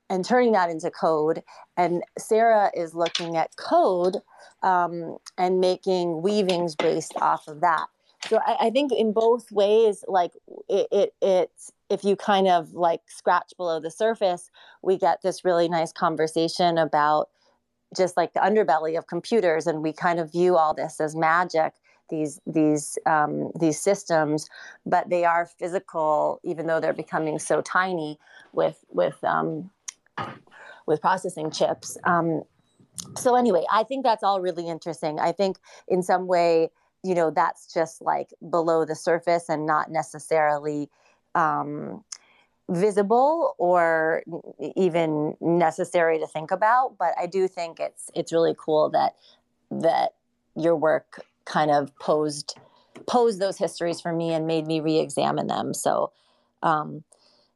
and 0.09 0.25
turning 0.25 0.53
that 0.53 0.71
into 0.71 0.91
code. 0.91 1.43
And 1.77 2.03
Sarah 2.19 2.71
is 2.75 2.95
looking 2.95 3.37
at 3.37 3.57
code 3.57 4.17
um, 4.63 5.19
and 5.37 5.61
making 5.61 6.23
weavings 6.23 6.77
based 6.77 7.17
off 7.17 7.49
of 7.49 7.61
that. 7.61 7.87
So 8.29 8.41
I, 8.45 8.67
I 8.67 8.71
think 8.71 8.93
in 8.93 9.13
both 9.13 9.51
ways, 9.53 10.05
like 10.09 10.33
it, 10.69 10.89
it, 10.91 11.15
it's 11.23 11.73
if 11.91 12.05
you 12.05 12.17
kind 12.17 12.49
of 12.49 12.73
like 12.73 13.03
scratch 13.07 13.53
below 13.57 13.79
the 13.81 13.91
surface, 13.91 14.51
we 14.83 14.99
get 14.99 15.23
this 15.23 15.45
really 15.45 15.69
nice 15.69 15.93
conversation 15.93 16.79
about 16.79 17.29
just 17.97 18.17
like 18.17 18.33
the 18.33 18.41
underbelly 18.41 18.99
of 18.99 19.07
computers, 19.07 19.67
and 19.67 19.83
we 19.83 19.93
kind 19.93 20.19
of 20.19 20.33
view 20.33 20.57
all 20.57 20.75
this 20.75 21.01
as 21.01 21.15
magic. 21.15 21.75
These 22.09 22.41
these 22.47 22.99
um, 23.07 23.51
these 23.59 23.81
systems, 23.81 24.49
but 24.85 25.09
they 25.09 25.25
are 25.25 25.47
physical, 25.47 26.41
even 26.45 26.67
though 26.67 26.81
they're 26.81 26.93
becoming 26.93 27.39
so 27.39 27.61
tiny 27.61 28.19
with 28.53 28.85
with 28.91 29.23
um, 29.25 29.71
with 30.87 31.01
processing 31.01 31.51
chips. 31.51 31.99
Um, 32.05 32.43
so 33.17 33.35
anyway, 33.35 33.65
I 33.71 33.83
think 33.83 34.05
that's 34.05 34.23
all 34.23 34.41
really 34.41 34.69
interesting. 34.69 35.19
I 35.19 35.33
think 35.33 35.59
in 35.89 36.03
some 36.03 36.27
way, 36.27 36.71
you 37.03 37.15
know, 37.15 37.31
that's 37.31 37.73
just 37.73 38.03
like 38.03 38.33
below 38.51 38.85
the 38.85 38.95
surface 38.95 39.49
and 39.49 39.67
not 39.67 39.91
necessarily 39.91 40.89
um, 41.35 42.05
visible 42.69 43.55
or 43.59 44.23
even 44.77 45.37
necessary 45.41 46.19
to 46.19 46.27
think 46.27 46.51
about. 46.51 46.97
But 46.99 47.15
I 47.19 47.27
do 47.27 47.49
think 47.49 47.81
it's 47.81 48.11
it's 48.15 48.33
really 48.33 48.55
cool 48.59 48.91
that 48.91 49.17
that 49.71 50.15
your 50.57 50.77
work 50.77 51.21
kind 51.47 51.71
of 51.71 51.97
posed 51.99 52.55
posed 53.07 53.41
those 53.41 53.59
histories 53.59 54.01
for 54.01 54.13
me 54.13 54.33
and 54.33 54.47
made 54.47 54.67
me 54.67 54.81
re-examine 54.81 55.47
them. 55.47 55.75
So 55.75 56.13
um, 56.63 57.05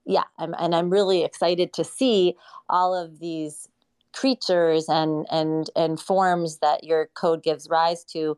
yeah, 0.05 0.25
I'm, 0.39 0.55
and 0.59 0.75
I'm 0.75 0.91
really 0.91 1.25
excited 1.25 1.73
to 1.75 1.85
see 1.85 2.37
all 2.69 2.95
of 2.95 3.19
these 3.19 3.69
creatures 4.13 4.89
and 4.89 5.27
and 5.31 5.71
and 5.77 6.01
forms 6.01 6.59
that 6.59 6.85
your 6.85 7.09
code 7.15 7.43
gives 7.43 7.69
rise 7.69 8.05
to 8.05 8.37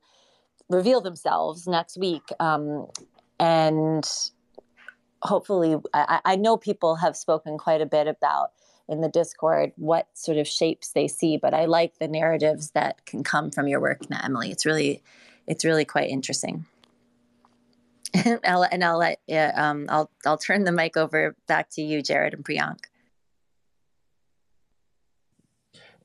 reveal 0.68 1.00
themselves 1.00 1.66
next 1.66 1.96
week 1.96 2.22
um, 2.40 2.86
and 3.40 4.08
hopefully 5.22 5.76
I, 5.94 6.20
I 6.24 6.36
know 6.36 6.56
people 6.56 6.96
have 6.96 7.16
spoken 7.16 7.56
quite 7.56 7.80
a 7.80 7.86
bit 7.86 8.06
about 8.06 8.50
in 8.88 9.00
the 9.00 9.08
discord 9.08 9.72
what 9.76 10.08
sort 10.12 10.36
of 10.36 10.46
shapes 10.46 10.90
they 10.90 11.08
see 11.08 11.38
but 11.38 11.54
i 11.54 11.64
like 11.64 11.98
the 11.98 12.08
narratives 12.08 12.72
that 12.72 13.06
can 13.06 13.24
come 13.24 13.50
from 13.50 13.66
your 13.66 13.80
work 13.80 14.00
emily 14.22 14.50
it's 14.50 14.66
really 14.66 15.02
it's 15.46 15.64
really 15.64 15.84
quite 15.84 16.08
interesting 16.10 16.66
and 18.14 18.40
I'll, 18.44 18.64
and 18.64 18.84
I'll 18.84 18.98
let 18.98 19.20
um, 19.54 19.86
I'll 19.88 20.10
I'll 20.24 20.38
turn 20.38 20.64
the 20.64 20.72
mic 20.72 20.96
over 20.96 21.34
back 21.46 21.70
to 21.70 21.82
you, 21.82 22.02
Jared 22.02 22.34
and 22.34 22.44
Priyank. 22.44 22.84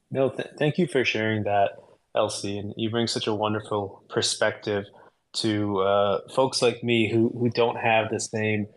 No, 0.10 0.30
th- 0.30 0.50
thank 0.58 0.78
you 0.78 0.88
for 0.88 1.04
sharing 1.04 1.44
that, 1.44 1.72
LC, 2.16 2.60
and 2.60 2.74
you 2.78 2.90
bring 2.90 3.08
such 3.08 3.28
a 3.28 3.34
wonderful 3.34 4.04
perspective 4.10 4.86
to 5.34 5.80
uh, 5.80 6.20
folks 6.34 6.62
like 6.62 6.84
me 6.84 7.12
who 7.12 7.30
who 7.30 7.50
don't 7.50 7.78
have 7.78 8.10
the 8.10 8.20
same 8.20 8.68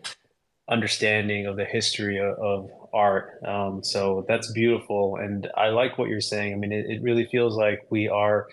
understanding 0.69 1.47
of 1.47 1.57
the 1.57 1.65
history 1.65 2.17
of, 2.19 2.37
of 2.37 2.69
art. 2.93 3.41
Um, 3.45 3.83
so 3.83 4.25
that's 4.27 4.51
beautiful. 4.51 5.17
And 5.17 5.49
I 5.55 5.69
like 5.69 5.97
what 5.97 6.07
you're 6.07 6.21
saying. 6.21 6.53
I 6.53 6.57
mean, 6.57 6.71
it, 6.71 6.85
it 6.87 7.01
really 7.01 7.25
feels 7.25 7.57
like 7.57 7.85
we 7.89 8.07
are 8.07 8.47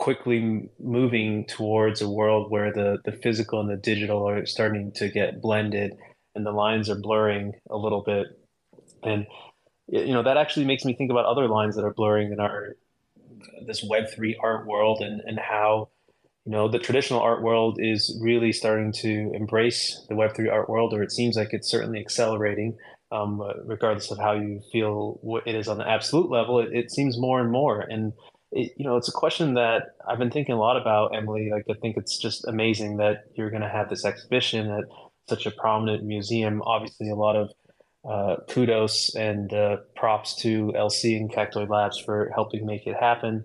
quickly 0.00 0.70
moving 0.80 1.44
towards 1.44 2.00
a 2.00 2.08
world 2.08 2.50
where 2.50 2.72
the, 2.72 2.96
the 3.04 3.12
physical 3.12 3.60
and 3.60 3.68
the 3.68 3.76
digital 3.76 4.26
are 4.26 4.46
starting 4.46 4.90
to 4.92 5.10
get 5.10 5.42
blended 5.42 5.92
and 6.34 6.46
the 6.46 6.52
lines 6.52 6.88
are 6.88 6.98
blurring 6.98 7.52
a 7.68 7.76
little 7.76 8.00
bit. 8.02 8.26
And, 9.02 9.26
you 9.88 10.14
know, 10.14 10.22
that 10.22 10.38
actually 10.38 10.64
makes 10.64 10.86
me 10.86 10.94
think 10.94 11.10
about 11.10 11.26
other 11.26 11.48
lines 11.48 11.76
that 11.76 11.84
are 11.84 11.92
blurring 11.92 12.32
in 12.32 12.40
our, 12.40 12.76
this 13.66 13.84
Web3 13.84 14.36
art 14.42 14.66
world 14.66 15.02
and, 15.02 15.20
and 15.20 15.38
how, 15.38 15.90
you 16.46 16.52
know 16.52 16.68
the 16.68 16.78
traditional 16.78 17.20
art 17.20 17.42
world 17.42 17.78
is 17.78 18.18
really 18.22 18.50
starting 18.50 18.92
to 18.92 19.30
embrace 19.34 20.06
the 20.08 20.14
web3 20.14 20.50
art 20.50 20.70
world 20.70 20.94
or 20.94 21.02
it 21.02 21.12
seems 21.12 21.36
like 21.36 21.52
it's 21.52 21.70
certainly 21.70 22.00
accelerating 22.00 22.78
um, 23.12 23.42
regardless 23.66 24.10
of 24.10 24.16
how 24.18 24.32
you 24.32 24.62
feel 24.72 25.18
what 25.20 25.46
it 25.46 25.54
is 25.54 25.68
on 25.68 25.76
the 25.76 25.86
absolute 25.86 26.30
level 26.30 26.58
it, 26.58 26.70
it 26.72 26.90
seems 26.90 27.18
more 27.18 27.42
and 27.42 27.52
more 27.52 27.82
and 27.82 28.14
it, 28.52 28.72
you 28.76 28.84
know 28.84 28.96
it's 28.96 29.08
a 29.08 29.12
question 29.12 29.54
that 29.54 29.94
i've 30.08 30.18
been 30.18 30.30
thinking 30.30 30.54
a 30.54 30.58
lot 30.58 30.76
about 30.76 31.14
emily 31.14 31.50
like 31.50 31.64
i 31.70 31.74
think 31.80 31.96
it's 31.96 32.18
just 32.18 32.46
amazing 32.46 32.96
that 32.96 33.24
you're 33.34 33.50
going 33.50 33.62
to 33.62 33.68
have 33.68 33.88
this 33.88 34.04
exhibition 34.04 34.70
at 34.70 34.84
such 35.28 35.46
a 35.46 35.50
prominent 35.50 36.04
museum 36.04 36.62
obviously 36.62 37.08
a 37.08 37.14
lot 37.14 37.36
of 37.36 37.50
uh, 38.08 38.36
kudos 38.48 39.14
and 39.14 39.52
uh, 39.52 39.76
props 39.94 40.34
to 40.34 40.72
LC 40.76 41.16
and 41.16 41.30
Cactoid 41.30 41.68
Labs 41.68 41.98
for 41.98 42.30
helping 42.34 42.64
make 42.64 42.86
it 42.86 42.96
happen. 42.96 43.44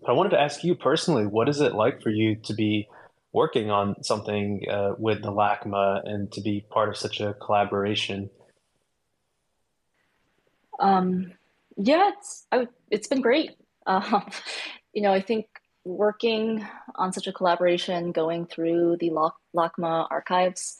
But 0.00 0.10
I 0.10 0.12
wanted 0.12 0.30
to 0.30 0.40
ask 0.40 0.62
you 0.62 0.74
personally, 0.74 1.26
what 1.26 1.48
is 1.48 1.60
it 1.60 1.74
like 1.74 2.02
for 2.02 2.10
you 2.10 2.36
to 2.44 2.54
be 2.54 2.88
working 3.32 3.70
on 3.70 4.02
something 4.02 4.62
uh, 4.70 4.92
with 4.98 5.22
the 5.22 5.32
LACMA 5.32 6.02
and 6.04 6.30
to 6.32 6.40
be 6.40 6.64
part 6.70 6.88
of 6.88 6.96
such 6.96 7.20
a 7.20 7.34
collaboration? 7.34 8.30
Um, 10.78 11.32
yeah, 11.76 12.10
it's 12.16 12.46
I, 12.52 12.68
it's 12.90 13.08
been 13.08 13.20
great. 13.20 13.50
Uh, 13.86 14.20
you 14.92 15.02
know, 15.02 15.12
I 15.12 15.20
think 15.20 15.46
working 15.84 16.66
on 16.96 17.12
such 17.12 17.26
a 17.26 17.32
collaboration, 17.32 18.12
going 18.12 18.46
through 18.46 18.96
the 18.98 19.10
LACMA 19.54 20.08
archives, 20.10 20.78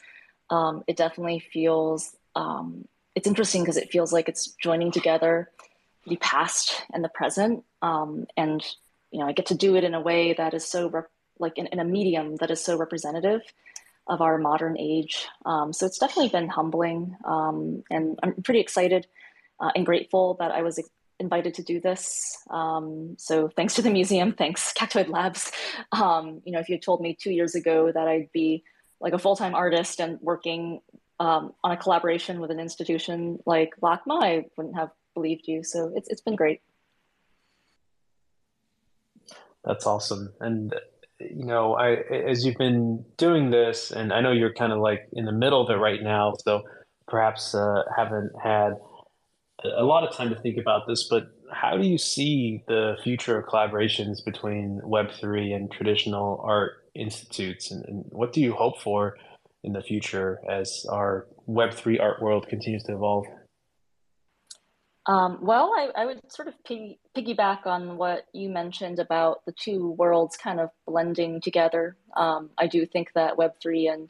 um, 0.51 0.83
it 0.87 0.97
definitely 0.97 1.39
feels 1.39 2.15
um, 2.35 2.87
it's 3.15 3.27
interesting 3.27 3.63
because 3.63 3.79
it 3.79 3.91
feels 3.91 4.13
like 4.13 4.29
it's 4.29 4.53
joining 4.63 4.93
together 4.93 5.51
the 6.07 6.17
past 6.17 6.85
and 6.93 7.03
the 7.03 7.09
present, 7.09 7.65
um, 7.83 8.27
and 8.37 8.63
you 9.11 9.21
know, 9.21 9.27
I 9.27 9.33
get 9.33 9.47
to 9.47 9.55
do 9.55 9.75
it 9.77 9.85
in 9.85 9.95
a 9.95 10.01
way 10.01 10.35
that 10.35 10.53
is 10.53 10.67
so 10.67 10.91
rep- 10.91 11.11
like 11.39 11.57
in, 11.57 11.67
in, 11.69 11.81
a 11.81 11.85
medium 11.85 12.37
that 12.37 12.51
is 12.51 12.63
so 12.63 12.77
representative 12.77 13.41
of 14.07 14.21
our 14.21 14.39
modern 14.39 14.77
age. 14.79 15.27
Um, 15.45 15.73
so 15.73 15.87
it's 15.87 15.99
definitely 15.99 16.29
been 16.29 16.49
humbling, 16.49 17.17
um, 17.25 17.83
and 17.91 18.19
I'm 18.23 18.43
pretty 18.43 18.61
excited 18.61 19.07
uh, 19.59 19.71
and 19.75 19.87
grateful 19.87 20.37
that 20.39 20.53
I 20.53 20.63
was 20.63 20.79
invited 21.19 21.55
to 21.55 21.63
do 21.63 21.81
this. 21.81 22.37
Um, 22.51 23.17
so 23.19 23.49
thanks 23.49 23.75
to 23.75 23.83
the 23.83 23.91
museum, 23.91 24.33
thanks 24.33 24.73
Cactoid 24.73 25.09
Labs. 25.09 25.51
Um, 25.93 26.43
you 26.45 26.53
know, 26.53 26.59
if 26.59 26.69
you 26.69 26.79
told 26.79 27.01
me 27.01 27.17
two 27.19 27.31
years 27.33 27.55
ago 27.55 27.91
that 27.93 28.09
I'd 28.09 28.31
be 28.33 28.65
like 29.01 29.13
a 29.13 29.19
full-time 29.19 29.55
artist 29.55 30.01
and 30.01 30.19
working 30.21 30.81
um, 31.19 31.53
on 31.65 31.73
a 31.73 31.77
collaboration 31.77 32.41
with 32.41 32.51
an 32.51 32.61
institution 32.61 33.39
like 33.47 33.75
LACMA, 33.83 34.23
I 34.23 34.45
wouldn't 34.57 34.77
have 34.77 34.91
believed 35.15 35.49
you. 35.49 35.65
So 35.65 35.93
it's 35.95 36.09
it's 36.09 36.21
been 36.21 36.37
great. 36.37 36.61
That's 39.65 39.87
awesome. 39.87 40.33
And 40.41 40.75
you 41.19 41.45
know, 41.45 41.75
I 41.75 41.95
as 42.31 42.45
you've 42.45 42.57
been 42.57 43.05
doing 43.17 43.51
this, 43.51 43.91
and 43.91 44.13
I 44.13 44.21
know 44.21 44.33
you're 44.33 44.53
kind 44.53 44.73
of 44.73 44.79
like 44.79 45.09
in 45.13 45.25
the 45.25 45.33
middle 45.33 45.63
of 45.63 45.71
it 45.71 45.81
right 45.81 46.03
now, 46.03 46.35
so 46.45 46.63
perhaps 47.09 47.55
uh, 47.55 47.83
haven't 47.97 48.33
had 48.43 48.77
a 49.65 49.85
lot 49.85 50.07
of 50.07 50.15
time 50.15 50.29
to 50.31 50.37
think 50.37 50.59
about 50.59 50.87
this, 50.87 51.05
but 51.09 51.31
how 51.53 51.77
do 51.77 51.87
you 51.87 51.99
see 51.99 52.63
the 52.67 52.97
future 53.03 53.39
of 53.39 53.47
collaborations 53.47 54.25
between 54.25 54.81
Web3 54.85 55.55
and 55.55 55.71
traditional 55.71 56.41
art 56.45 56.73
institutes? 56.95 57.71
And, 57.71 57.85
and, 57.87 58.05
what 58.11 58.33
do 58.33 58.41
you 58.41 58.53
hope 58.53 58.81
for 58.81 59.17
in 59.63 59.73
the 59.73 59.83
future 59.83 60.41
as 60.49 60.85
our 60.91 61.27
Web3 61.49 62.01
art 62.01 62.21
world 62.21 62.49
continues 62.49 62.83
to 62.85 62.95
evolve? 62.95 63.27
Um, 65.07 65.39
well, 65.41 65.73
I, 65.77 66.03
I, 66.03 66.05
would 66.05 66.21
sort 66.33 66.49
of 66.49 66.55
piggy, 66.65 66.99
piggyback 67.17 67.65
on 67.65 67.97
what 67.97 68.27
you 68.33 68.49
mentioned 68.49 68.99
about 68.99 69.45
the 69.47 69.53
two 69.53 69.93
worlds 69.93 70.37
kind 70.37 70.59
of 70.59 70.71
blending 70.85 71.41
together. 71.41 71.97
Um, 72.17 72.51
I 72.59 72.67
do 72.67 72.85
think 72.87 73.13
that 73.15 73.37
Web3 73.37 73.93
and 73.93 74.09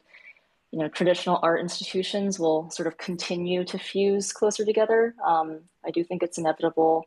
you 0.71 0.79
know, 0.79 0.87
traditional 0.89 1.39
art 1.41 1.61
institutions 1.61 2.39
will 2.39 2.69
sort 2.69 2.87
of 2.87 2.97
continue 2.97 3.63
to 3.65 3.77
fuse 3.77 4.33
closer 4.33 4.65
together. 4.65 5.15
Um, 5.25 5.61
I 5.85 5.91
do 5.91 6.03
think 6.03 6.23
it's 6.23 6.37
inevitable, 6.37 7.05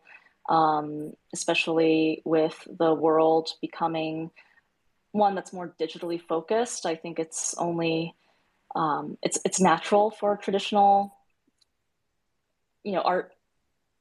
um, 0.48 1.12
especially 1.34 2.22
with 2.24 2.56
the 2.78 2.94
world 2.94 3.50
becoming 3.61 4.30
one 5.12 5.34
that's 5.34 5.52
more 5.52 5.74
digitally 5.78 6.20
focused. 6.20 6.86
I 6.86 6.94
think 6.94 7.18
it's 7.18 7.54
only 7.58 8.14
um, 8.74 9.18
it's 9.22 9.38
it's 9.44 9.61
natural 9.61 10.11
for 10.11 10.36
traditional, 10.36 11.14
you 12.84 12.92
know, 12.92 13.02
art 13.02 13.32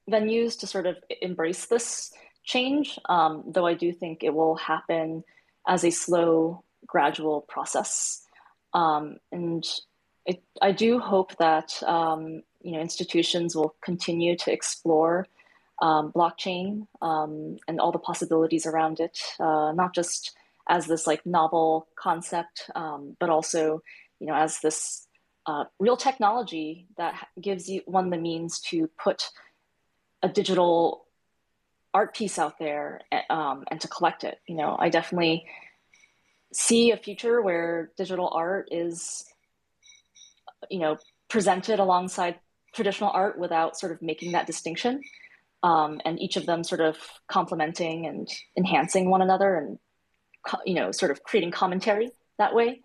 venues 0.08 0.58
to 0.60 0.66
sort 0.66 0.86
of 0.86 0.96
embrace 1.20 1.66
this 1.66 2.12
change. 2.44 2.98
Um, 3.08 3.44
though 3.46 3.66
I 3.66 3.74
do 3.74 3.92
think 3.92 4.22
it 4.22 4.32
will 4.32 4.56
happen 4.56 5.24
as 5.66 5.84
a 5.84 5.90
slow, 5.90 6.64
gradual 6.86 7.42
process. 7.42 8.26
Um, 8.74 9.18
and 9.32 9.64
it, 10.26 10.42
I 10.60 10.72
do 10.72 10.98
hope 10.98 11.36
that 11.38 11.82
um, 11.82 12.42
you 12.62 12.72
know 12.72 12.80
institutions 12.80 13.56
will 13.56 13.74
continue 13.82 14.36
to 14.36 14.52
explore 14.52 15.26
um, 15.80 16.12
blockchain 16.12 16.86
um, 17.00 17.56
and 17.66 17.80
all 17.80 17.92
the 17.92 17.98
possibilities 17.98 18.66
around 18.66 19.00
it, 19.00 19.18
uh, 19.38 19.72
not 19.72 19.94
just 19.94 20.36
as 20.68 20.86
this 20.86 21.06
like 21.06 21.24
novel 21.24 21.88
concept, 21.96 22.70
um, 22.74 23.16
but 23.18 23.30
also 23.30 23.82
you 24.20 24.26
know 24.26 24.34
as 24.34 24.60
this 24.60 25.06
uh, 25.46 25.64
real 25.78 25.96
technology 25.96 26.86
that 26.96 27.26
gives 27.40 27.68
you 27.68 27.82
one 27.86 28.10
the 28.10 28.18
means 28.18 28.60
to 28.60 28.88
put 29.02 29.30
a 30.22 30.28
digital 30.28 31.06
art 31.92 32.14
piece 32.14 32.38
out 32.38 32.58
there 32.58 33.00
um, 33.30 33.64
and 33.70 33.80
to 33.80 33.88
collect 33.88 34.22
it. 34.22 34.38
You 34.46 34.56
know, 34.56 34.76
I 34.78 34.90
definitely 34.90 35.46
see 36.52 36.90
a 36.90 36.96
future 36.96 37.40
where 37.40 37.90
digital 37.96 38.30
art 38.32 38.68
is, 38.70 39.24
you 40.70 40.78
know, 40.78 40.98
presented 41.28 41.78
alongside 41.78 42.38
traditional 42.74 43.10
art 43.10 43.38
without 43.38 43.78
sort 43.78 43.92
of 43.92 44.02
making 44.02 44.32
that 44.32 44.46
distinction, 44.46 45.00
um, 45.62 46.00
and 46.04 46.20
each 46.20 46.36
of 46.36 46.46
them 46.46 46.64
sort 46.64 46.80
of 46.80 46.96
complementing 47.28 48.06
and 48.06 48.28
enhancing 48.56 49.10
one 49.10 49.22
another, 49.22 49.56
and 49.56 49.78
you 50.64 50.74
know, 50.74 50.90
sort 50.90 51.10
of 51.10 51.22
creating 51.22 51.50
commentary 51.50 52.10
that 52.38 52.54
way. 52.54 52.80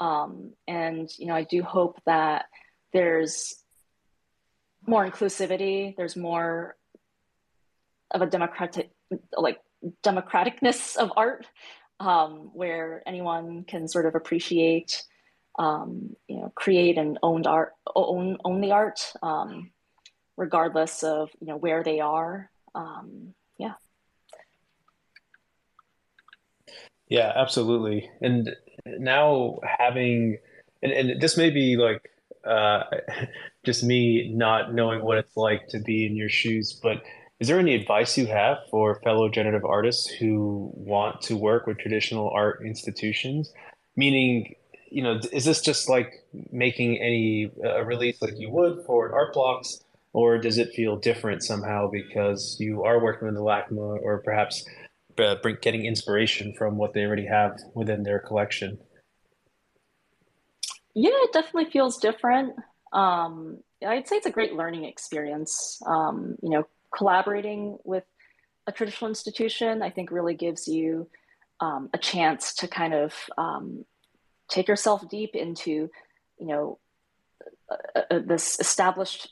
Um, 0.00 0.52
and 0.66 1.08
you 1.18 1.26
know, 1.26 1.34
I 1.34 1.44
do 1.44 1.62
hope 1.62 2.00
that 2.04 2.46
there's 2.92 3.62
more 4.86 5.08
inclusivity. 5.08 5.96
There's 5.96 6.16
more 6.16 6.76
of 8.10 8.22
a 8.22 8.26
democratic, 8.26 8.90
like 9.36 9.60
democraticness 10.04 10.96
of 10.96 11.12
art 11.16 11.46
um, 12.00 12.50
where 12.52 13.02
anyone 13.06 13.64
can 13.64 13.88
sort 13.88 14.06
of 14.06 14.14
appreciate, 14.14 15.02
um, 15.58 16.14
you 16.28 16.36
know, 16.36 16.52
create 16.54 16.98
and 16.98 17.18
own 17.22 17.46
art, 17.46 17.72
own 17.94 18.38
own 18.44 18.60
the 18.60 18.72
art, 18.72 19.12
um, 19.22 19.70
regardless 20.36 21.02
of 21.02 21.30
you 21.40 21.46
know 21.46 21.56
where 21.56 21.82
they 21.82 22.00
are. 22.00 22.50
Um, 22.74 23.34
yeah. 23.58 23.74
Yeah, 27.08 27.32
absolutely. 27.34 28.10
And 28.20 28.54
now 28.84 29.60
having, 29.78 30.38
and, 30.82 30.92
and 30.92 31.20
this 31.20 31.36
may 31.36 31.50
be 31.50 31.76
like 31.76 32.10
uh, 32.44 32.84
just 33.64 33.82
me 33.82 34.32
not 34.34 34.74
knowing 34.74 35.02
what 35.02 35.18
it's 35.18 35.36
like 35.36 35.68
to 35.68 35.80
be 35.80 36.06
in 36.06 36.16
your 36.16 36.28
shoes, 36.28 36.78
but 36.82 37.02
is 37.38 37.48
there 37.48 37.58
any 37.58 37.74
advice 37.74 38.16
you 38.16 38.26
have 38.26 38.58
for 38.70 39.00
fellow 39.02 39.28
generative 39.28 39.64
artists 39.64 40.08
who 40.08 40.70
want 40.74 41.20
to 41.22 41.36
work 41.36 41.66
with 41.66 41.78
traditional 41.78 42.30
art 42.30 42.62
institutions? 42.64 43.52
Meaning, 43.94 44.54
you 44.90 45.02
know, 45.02 45.20
is 45.32 45.44
this 45.44 45.60
just 45.60 45.88
like 45.88 46.24
making 46.50 46.98
any 46.98 47.50
a 47.62 47.84
release 47.84 48.22
like 48.22 48.38
you 48.38 48.50
would 48.50 48.84
for 48.86 49.12
art 49.12 49.34
blocks, 49.34 49.84
or 50.12 50.38
does 50.38 50.56
it 50.56 50.72
feel 50.74 50.96
different 50.96 51.42
somehow 51.42 51.90
because 51.90 52.56
you 52.58 52.84
are 52.84 53.02
working 53.02 53.26
with 53.26 53.34
the 53.34 53.42
LACMA, 53.42 54.00
or 54.02 54.22
perhaps 54.22 54.64
uh, 55.18 55.34
getting 55.60 55.84
inspiration 55.84 56.54
from 56.56 56.78
what 56.78 56.94
they 56.94 57.04
already 57.04 57.26
have 57.26 57.58
within 57.74 58.02
their 58.02 58.18
collection? 58.18 58.78
Yeah, 60.94 61.10
it 61.12 61.32
definitely 61.34 61.70
feels 61.70 61.98
different. 61.98 62.54
Um, 62.94 63.58
I'd 63.86 64.08
say 64.08 64.16
it's 64.16 64.26
a 64.26 64.30
great 64.30 64.54
learning 64.54 64.84
experience. 64.84 65.78
Um, 65.86 66.36
you 66.42 66.48
know, 66.48 66.66
collaborating 66.96 67.78
with 67.84 68.04
a 68.66 68.72
traditional 68.72 69.08
institution, 69.08 69.82
I 69.82 69.90
think 69.90 70.10
really 70.10 70.34
gives 70.34 70.66
you 70.66 71.08
um, 71.60 71.90
a 71.94 71.98
chance 71.98 72.54
to 72.56 72.68
kind 72.68 72.94
of 72.94 73.14
um, 73.38 73.84
take 74.48 74.68
yourself 74.68 75.08
deep 75.08 75.34
into, 75.34 75.90
you 76.38 76.46
know, 76.46 76.78
uh, 77.70 78.00
uh, 78.10 78.20
this 78.24 78.58
established 78.60 79.28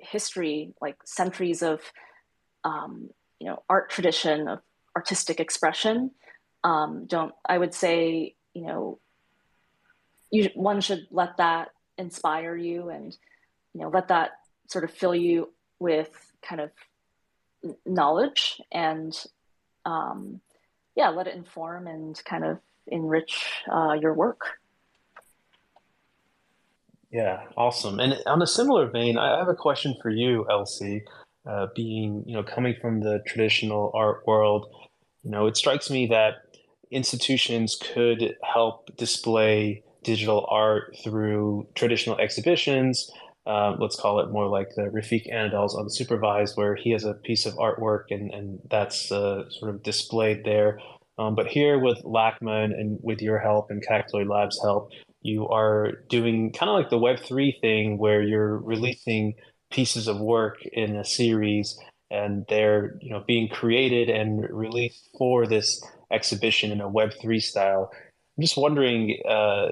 history, 0.00 0.74
like 0.80 0.96
centuries 1.04 1.62
of, 1.62 1.80
um, 2.64 3.10
you 3.40 3.46
know, 3.46 3.62
art 3.68 3.90
tradition 3.90 4.48
of 4.48 4.60
artistic 4.96 5.40
expression. 5.40 6.10
Um, 6.64 7.06
don't 7.06 7.32
I 7.46 7.58
would 7.58 7.74
say, 7.74 8.34
you 8.54 8.62
know, 8.62 8.98
you, 10.30 10.50
one 10.54 10.80
should 10.80 11.06
let 11.10 11.36
that 11.38 11.68
inspire 11.96 12.56
you 12.56 12.90
and, 12.90 13.16
you 13.74 13.82
know, 13.82 13.88
let 13.88 14.08
that 14.08 14.32
sort 14.68 14.84
of 14.84 14.90
fill 14.90 15.14
you 15.14 15.52
with 15.78 16.10
kind 16.42 16.60
of 16.60 16.70
knowledge 17.86 18.60
and 18.72 19.14
um, 19.84 20.40
yeah, 20.94 21.08
let 21.08 21.26
it 21.26 21.34
inform 21.34 21.86
and 21.86 22.20
kind 22.24 22.44
of 22.44 22.58
enrich 22.86 23.62
uh, 23.70 23.92
your 23.92 24.14
work. 24.14 24.58
Yeah, 27.10 27.44
awesome. 27.56 28.00
And 28.00 28.18
on 28.26 28.42
a 28.42 28.46
similar 28.46 28.90
vein, 28.90 29.16
I 29.16 29.38
have 29.38 29.48
a 29.48 29.54
question 29.54 29.94
for 30.02 30.10
you, 30.10 30.46
LC. 30.50 31.02
Uh, 31.46 31.68
being, 31.74 32.22
you 32.26 32.34
know, 32.34 32.42
coming 32.42 32.74
from 32.78 33.00
the 33.00 33.22
traditional 33.26 33.90
art 33.94 34.22
world, 34.26 34.66
you 35.22 35.30
know, 35.30 35.46
it 35.46 35.56
strikes 35.56 35.88
me 35.88 36.06
that 36.06 36.34
institutions 36.90 37.78
could 37.94 38.36
help 38.42 38.94
display 38.96 39.82
digital 40.02 40.46
art 40.50 40.94
through 41.02 41.66
traditional 41.74 42.18
exhibitions, 42.18 43.10
uh, 43.48 43.74
let's 43.80 43.98
call 43.98 44.20
it 44.20 44.30
more 44.30 44.46
like 44.46 44.68
the 44.76 44.82
Refik 44.82 45.32
Anadol's 45.32 45.74
unsupervised, 45.74 46.56
where 46.56 46.74
he 46.74 46.90
has 46.90 47.04
a 47.04 47.14
piece 47.14 47.46
of 47.46 47.54
artwork 47.54 48.04
and, 48.10 48.30
and 48.32 48.60
that's 48.70 49.10
uh, 49.10 49.48
sort 49.48 49.74
of 49.74 49.82
displayed 49.82 50.44
there. 50.44 50.78
Um, 51.18 51.34
but 51.34 51.46
here 51.46 51.78
with 51.78 51.98
LACMA 52.04 52.64
and, 52.64 52.72
and, 52.74 52.98
with 53.02 53.22
your 53.22 53.38
help 53.38 53.70
and 53.70 53.84
Cactoid 53.84 54.28
Labs' 54.28 54.60
help, 54.62 54.90
you 55.22 55.48
are 55.48 55.92
doing 56.08 56.52
kind 56.52 56.70
of 56.70 56.76
like 56.76 56.90
the 56.90 56.98
Web3 56.98 57.60
thing 57.60 57.98
where 57.98 58.22
you're 58.22 58.58
releasing 58.58 59.34
pieces 59.70 60.06
of 60.08 60.20
work 60.20 60.64
in 60.64 60.94
a 60.94 61.04
series 61.04 61.78
and 62.10 62.46
they're 62.48 62.96
you 63.02 63.10
know 63.10 63.22
being 63.26 63.48
created 63.48 64.08
and 64.08 64.48
released 64.48 65.08
for 65.18 65.46
this 65.46 65.82
exhibition 66.10 66.70
in 66.70 66.80
a 66.80 66.88
Web3 66.88 67.42
style. 67.42 67.90
I'm 68.36 68.42
just 68.42 68.56
wondering, 68.56 69.18
uh, 69.28 69.68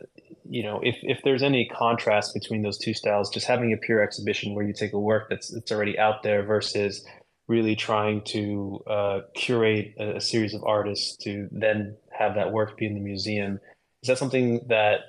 you 0.49 0.63
know, 0.63 0.81
if, 0.83 0.97
if 1.03 1.21
there's 1.25 1.43
any 1.43 1.67
contrast 1.67 2.35
between 2.35 2.63
those 2.63 2.79
two 2.79 2.95
styles, 2.95 3.31
just 3.31 3.47
having 3.47 3.73
a 3.73 3.77
pure 3.77 4.03
exhibition 4.03 4.55
where 4.55 4.67
you 4.67 4.73
take 4.73 4.93
a 4.93 4.99
work 4.99 5.29
that's 5.29 5.49
that's 5.53 5.73
already 5.73 5.99
out 5.99 6.23
there 6.23 6.43
versus 6.45 7.05
really 7.49 7.77
trying 7.77 8.23
to 8.23 8.83
uh, 8.89 9.21
curate 9.35 9.95
a, 9.99 10.17
a, 10.17 10.21
series 10.21 10.53
of 10.53 10.65
artists 10.65 11.17
to 11.17 11.49
then 11.53 11.97
have 12.11 12.35
that 12.35 12.51
work 12.53 12.77
be 12.77 12.87
in 12.87 12.95
the 12.95 13.01
museum. 13.01 13.61
Is 14.03 14.09
that 14.09 14.19
something 14.19 14.67
that 14.69 15.01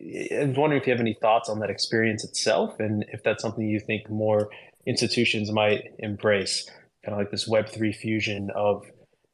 I'm 0.00 0.54
wondering 0.54 0.80
if 0.80 0.86
you 0.86 0.92
have 0.92 1.00
any 1.00 1.14
thoughts 1.14 1.48
on 1.48 1.60
that 1.60 1.70
experience 1.70 2.24
itself, 2.24 2.80
and 2.80 3.04
if 3.12 3.22
that's 3.22 3.42
something 3.42 3.68
you 3.68 3.78
think 3.78 4.10
more 4.10 4.50
institutions 4.86 5.52
might 5.52 5.84
embrace, 5.98 6.68
kind 7.04 7.14
of 7.14 7.18
like 7.18 7.30
this 7.30 7.46
Web 7.46 7.68
three 7.68 7.92
fusion 7.92 8.50
of 8.54 8.84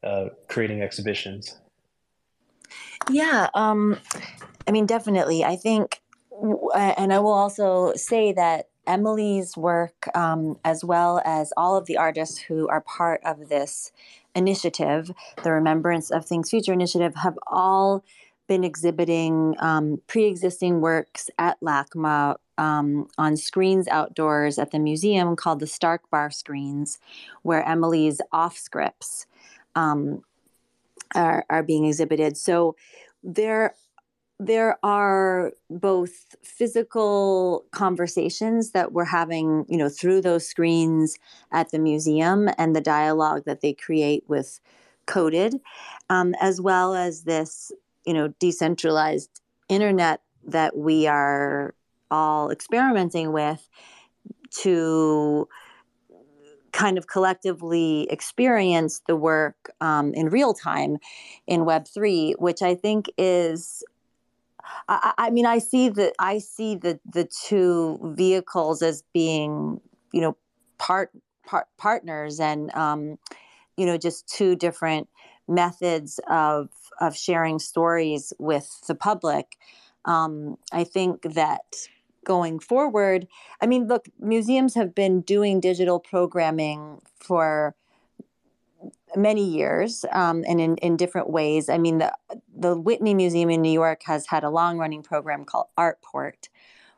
uh, 0.03 0.25
creating 0.47 0.81
exhibitions. 0.81 1.57
Yeah, 3.09 3.49
um, 3.55 3.97
I 4.69 4.71
mean, 4.71 4.85
definitely. 4.85 5.43
I 5.43 5.55
think, 5.55 5.99
and 6.31 7.11
I 7.11 7.17
will 7.17 7.33
also 7.33 7.93
say 7.95 8.31
that 8.33 8.67
Emily's 8.85 9.57
work, 9.57 10.07
um, 10.13 10.59
as 10.63 10.85
well 10.85 11.23
as 11.25 11.51
all 11.57 11.75
of 11.75 11.87
the 11.87 11.97
artists 11.97 12.37
who 12.37 12.67
are 12.67 12.81
part 12.81 13.19
of 13.25 13.49
this 13.49 13.91
initiative, 14.35 15.09
the 15.43 15.51
Remembrance 15.51 16.11
of 16.11 16.23
Things 16.23 16.51
Future 16.51 16.71
initiative, 16.71 17.15
have 17.15 17.35
all 17.47 18.03
been 18.47 18.63
exhibiting 18.63 19.55
um, 19.57 20.03
pre 20.05 20.25
existing 20.25 20.81
works 20.81 21.31
at 21.39 21.59
LACMA 21.61 22.35
um, 22.59 23.07
on 23.17 23.37
screens 23.37 23.87
outdoors 23.87 24.59
at 24.59 24.69
the 24.69 24.77
museum 24.77 25.35
called 25.35 25.61
the 25.61 25.67
Stark 25.67 26.07
Bar 26.11 26.29
Screens, 26.29 26.99
where 27.41 27.67
Emily's 27.67 28.21
off 28.31 28.55
scripts 28.55 29.25
um, 29.73 30.21
are, 31.15 31.43
are 31.49 31.63
being 31.63 31.85
exhibited. 31.85 32.37
So 32.37 32.75
there 33.23 33.73
there 34.39 34.77
are 34.83 35.51
both 35.69 36.35
physical 36.43 37.65
conversations 37.71 38.71
that 38.71 38.93
we're 38.93 39.05
having, 39.05 39.65
you 39.67 39.77
know, 39.77 39.89
through 39.89 40.21
those 40.21 40.47
screens 40.47 41.17
at 41.51 41.71
the 41.71 41.79
museum 41.79 42.49
and 42.57 42.73
the 42.73 42.81
dialogue 42.81 43.43
that 43.45 43.59
they 43.59 43.73
create 43.73 44.23
with 44.27 44.61
coded, 45.05 45.59
um, 46.09 46.33
as 46.39 46.61
well 46.61 46.95
as 46.95 47.23
this, 47.23 47.71
you 48.05 48.13
know, 48.13 48.29
decentralized 48.39 49.41
internet 49.67 50.21
that 50.45 50.77
we 50.77 51.05
are 51.05 51.75
all 52.09 52.49
experimenting 52.49 53.33
with 53.33 53.67
to 54.51 55.47
kind 56.71 56.97
of 56.97 57.07
collectively 57.07 58.07
experience 58.09 59.01
the 59.07 59.15
work 59.15 59.69
um, 59.81 60.13
in 60.13 60.29
real 60.29 60.53
time 60.53 60.97
in 61.47 61.61
Web3, 61.61 62.35
which 62.39 62.61
I 62.61 62.75
think 62.75 63.11
is 63.17 63.83
I, 64.87 65.13
I 65.17 65.29
mean, 65.29 65.45
I 65.45 65.59
see 65.59 65.89
the 65.89 66.13
I 66.19 66.39
see 66.39 66.75
the 66.75 66.99
the 67.05 67.25
two 67.25 67.99
vehicles 68.15 68.81
as 68.81 69.03
being, 69.13 69.81
you 70.11 70.21
know, 70.21 70.37
part 70.77 71.11
part 71.45 71.67
partners 71.77 72.39
and 72.39 72.73
um, 72.75 73.17
you 73.77 73.85
know 73.85 73.97
just 73.97 74.27
two 74.27 74.55
different 74.55 75.09
methods 75.47 76.19
of 76.29 76.69
of 77.01 77.15
sharing 77.15 77.59
stories 77.59 78.33
with 78.39 78.81
the 78.87 78.95
public. 78.95 79.57
Um, 80.05 80.57
I 80.71 80.83
think 80.83 81.21
that 81.23 81.87
going 82.25 82.59
forward, 82.59 83.27
I 83.61 83.67
mean, 83.67 83.87
look, 83.87 84.07
museums 84.19 84.75
have 84.75 84.93
been 84.93 85.21
doing 85.21 85.59
digital 85.59 85.99
programming 85.99 86.99
for 87.19 87.75
many 89.15 89.43
years 89.43 90.05
um, 90.11 90.43
and 90.47 90.59
in, 90.61 90.77
in 90.77 90.97
different 90.97 91.29
ways. 91.29 91.69
I 91.69 91.77
mean, 91.77 91.99
the, 91.99 92.13
the 92.55 92.75
Whitney 92.77 93.13
Museum 93.13 93.49
in 93.49 93.61
New 93.61 93.71
York 93.71 94.01
has 94.05 94.27
had 94.27 94.43
a 94.43 94.49
long 94.49 94.77
running 94.77 95.03
program 95.03 95.45
called 95.45 95.67
Artport, 95.77 96.49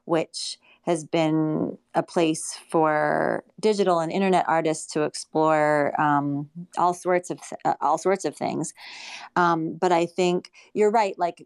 which 0.05 0.57
has 0.83 1.05
been 1.05 1.77
a 1.93 2.01
place 2.01 2.57
for 2.69 3.43
digital 3.59 3.99
and 3.99 4.11
internet 4.11 4.45
artists 4.47 4.91
to 4.93 5.03
explore 5.03 5.99
um, 6.01 6.49
all 6.77 6.93
sorts 6.93 7.29
of 7.29 7.39
uh, 7.65 7.75
all 7.81 7.99
sorts 7.99 8.25
of 8.25 8.35
things. 8.35 8.73
Um, 9.35 9.75
but 9.79 9.91
I 9.91 10.07
think 10.07 10.51
you're 10.73 10.89
right. 10.89 11.17
Like 11.19 11.45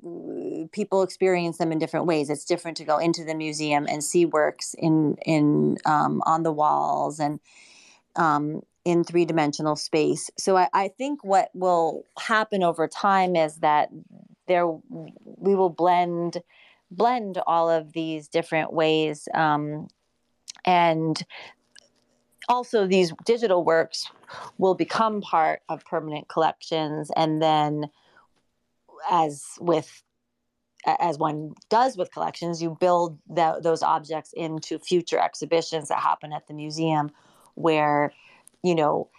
people 0.72 1.04
experience 1.04 1.58
them 1.58 1.74
in 1.74 1.80
different 1.80 2.06
ways. 2.06 2.30
It's 2.30 2.46
different 2.46 2.78
to 2.78 2.86
go 2.86 2.98
into 2.98 3.26
the 3.26 3.36
museum 3.36 3.86
and 3.90 4.04
see 4.04 4.26
works 4.26 4.74
in 4.78 5.18
in 5.26 5.78
um, 5.86 6.22
on 6.26 6.44
the 6.44 6.54
walls 6.54 7.20
and 7.20 7.40
um, 8.16 8.62
in 8.86 9.04
three 9.04 9.26
dimensional 9.26 9.76
space. 9.76 10.30
So 10.38 10.56
I, 10.56 10.70
I, 10.74 10.88
think 10.90 11.24
what 11.24 11.50
will 11.56 12.06
happen 12.20 12.64
over 12.64 12.88
time 12.88 13.36
is 13.36 13.58
that 13.58 13.90
there 14.48 14.68
we 14.68 15.56
will 15.56 15.72
blend 15.72 16.38
blend 16.92 17.40
all 17.48 17.70
of 17.70 17.94
these 17.94 18.28
different 18.28 18.72
ways 18.72 19.28
um, 19.34 19.88
and 20.66 21.26
also 22.48 22.86
these 22.86 23.12
digital 23.26 23.64
works 23.64 24.10
will 24.60 24.76
become 24.76 25.20
part 25.20 25.62
of 25.68 25.84
permanent 25.86 26.28
collections 26.28 27.10
and 27.16 27.42
then 27.42 27.90
as 29.10 29.44
with 29.60 30.04
as 30.86 31.18
one 31.18 31.56
does 31.70 31.98
with 31.98 32.14
collections 32.14 32.62
you 32.62 32.78
build 32.80 33.18
the, 33.28 33.60
those 33.62 33.82
objects 33.82 34.32
into 34.34 34.78
future 34.78 35.20
exhibitions 35.20 35.88
that 35.90 36.00
happen 36.00 36.32
at 36.32 36.48
the 36.48 36.54
museum 36.54 37.10
where 37.56 38.14
you 38.66 38.76
know 38.76 39.10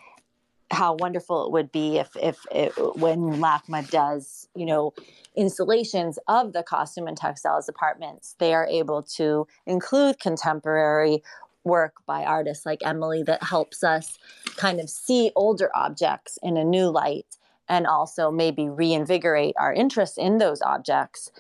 how 0.73 0.95
wonderful 0.95 1.47
it 1.47 1.53
would 1.53 1.71
be 1.71 1.99
if 1.99 2.11
if 2.21 2.45
it, 2.51 2.73
when 2.97 3.21
LACMA 3.41 3.89
does 3.91 4.49
you 4.57 4.67
know 4.67 4.93
installations 5.37 6.19
of 6.27 6.53
the 6.53 6.63
costume 6.63 7.07
and 7.07 7.17
textiles 7.17 7.67
departments 7.67 8.35
they 8.39 8.53
are 8.53 8.67
able 8.67 9.03
to 9.03 9.47
include 9.67 10.19
contemporary 10.19 11.23
work 11.63 11.95
by 12.07 12.25
artists 12.25 12.67
like 12.67 12.81
Emily 12.85 13.23
that 13.23 13.43
helps 13.43 13.85
us 13.85 14.19
kind 14.57 14.81
of 14.81 14.91
see 14.91 15.31
older 15.37 15.71
objects 15.75 16.39
in 16.43 16.57
a 16.57 16.65
new 16.65 16.89
light 16.89 17.37
and 17.69 17.87
also 17.87 18.31
maybe 18.31 18.69
reinvigorate 18.69 19.55
our 19.59 19.73
interest 19.73 20.19
in 20.19 20.39
those 20.39 20.63
objects. 20.63 21.33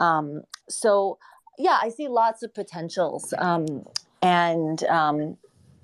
Um, 0.00 0.42
so 0.68 1.18
yeah 1.58 1.78
i 1.82 1.88
see 1.88 2.08
lots 2.08 2.42
of 2.42 2.54
potentials 2.54 3.34
um, 3.38 3.84
and 4.22 4.84
um, 4.84 5.36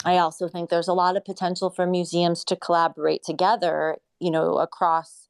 I 0.04 0.18
also 0.18 0.48
think 0.48 0.70
there's 0.70 0.88
a 0.88 0.92
lot 0.92 1.16
of 1.16 1.24
potential 1.24 1.70
for 1.70 1.86
museums 1.86 2.44
to 2.44 2.56
collaborate 2.56 3.22
together, 3.22 3.96
you 4.20 4.30
know, 4.30 4.58
across 4.58 5.28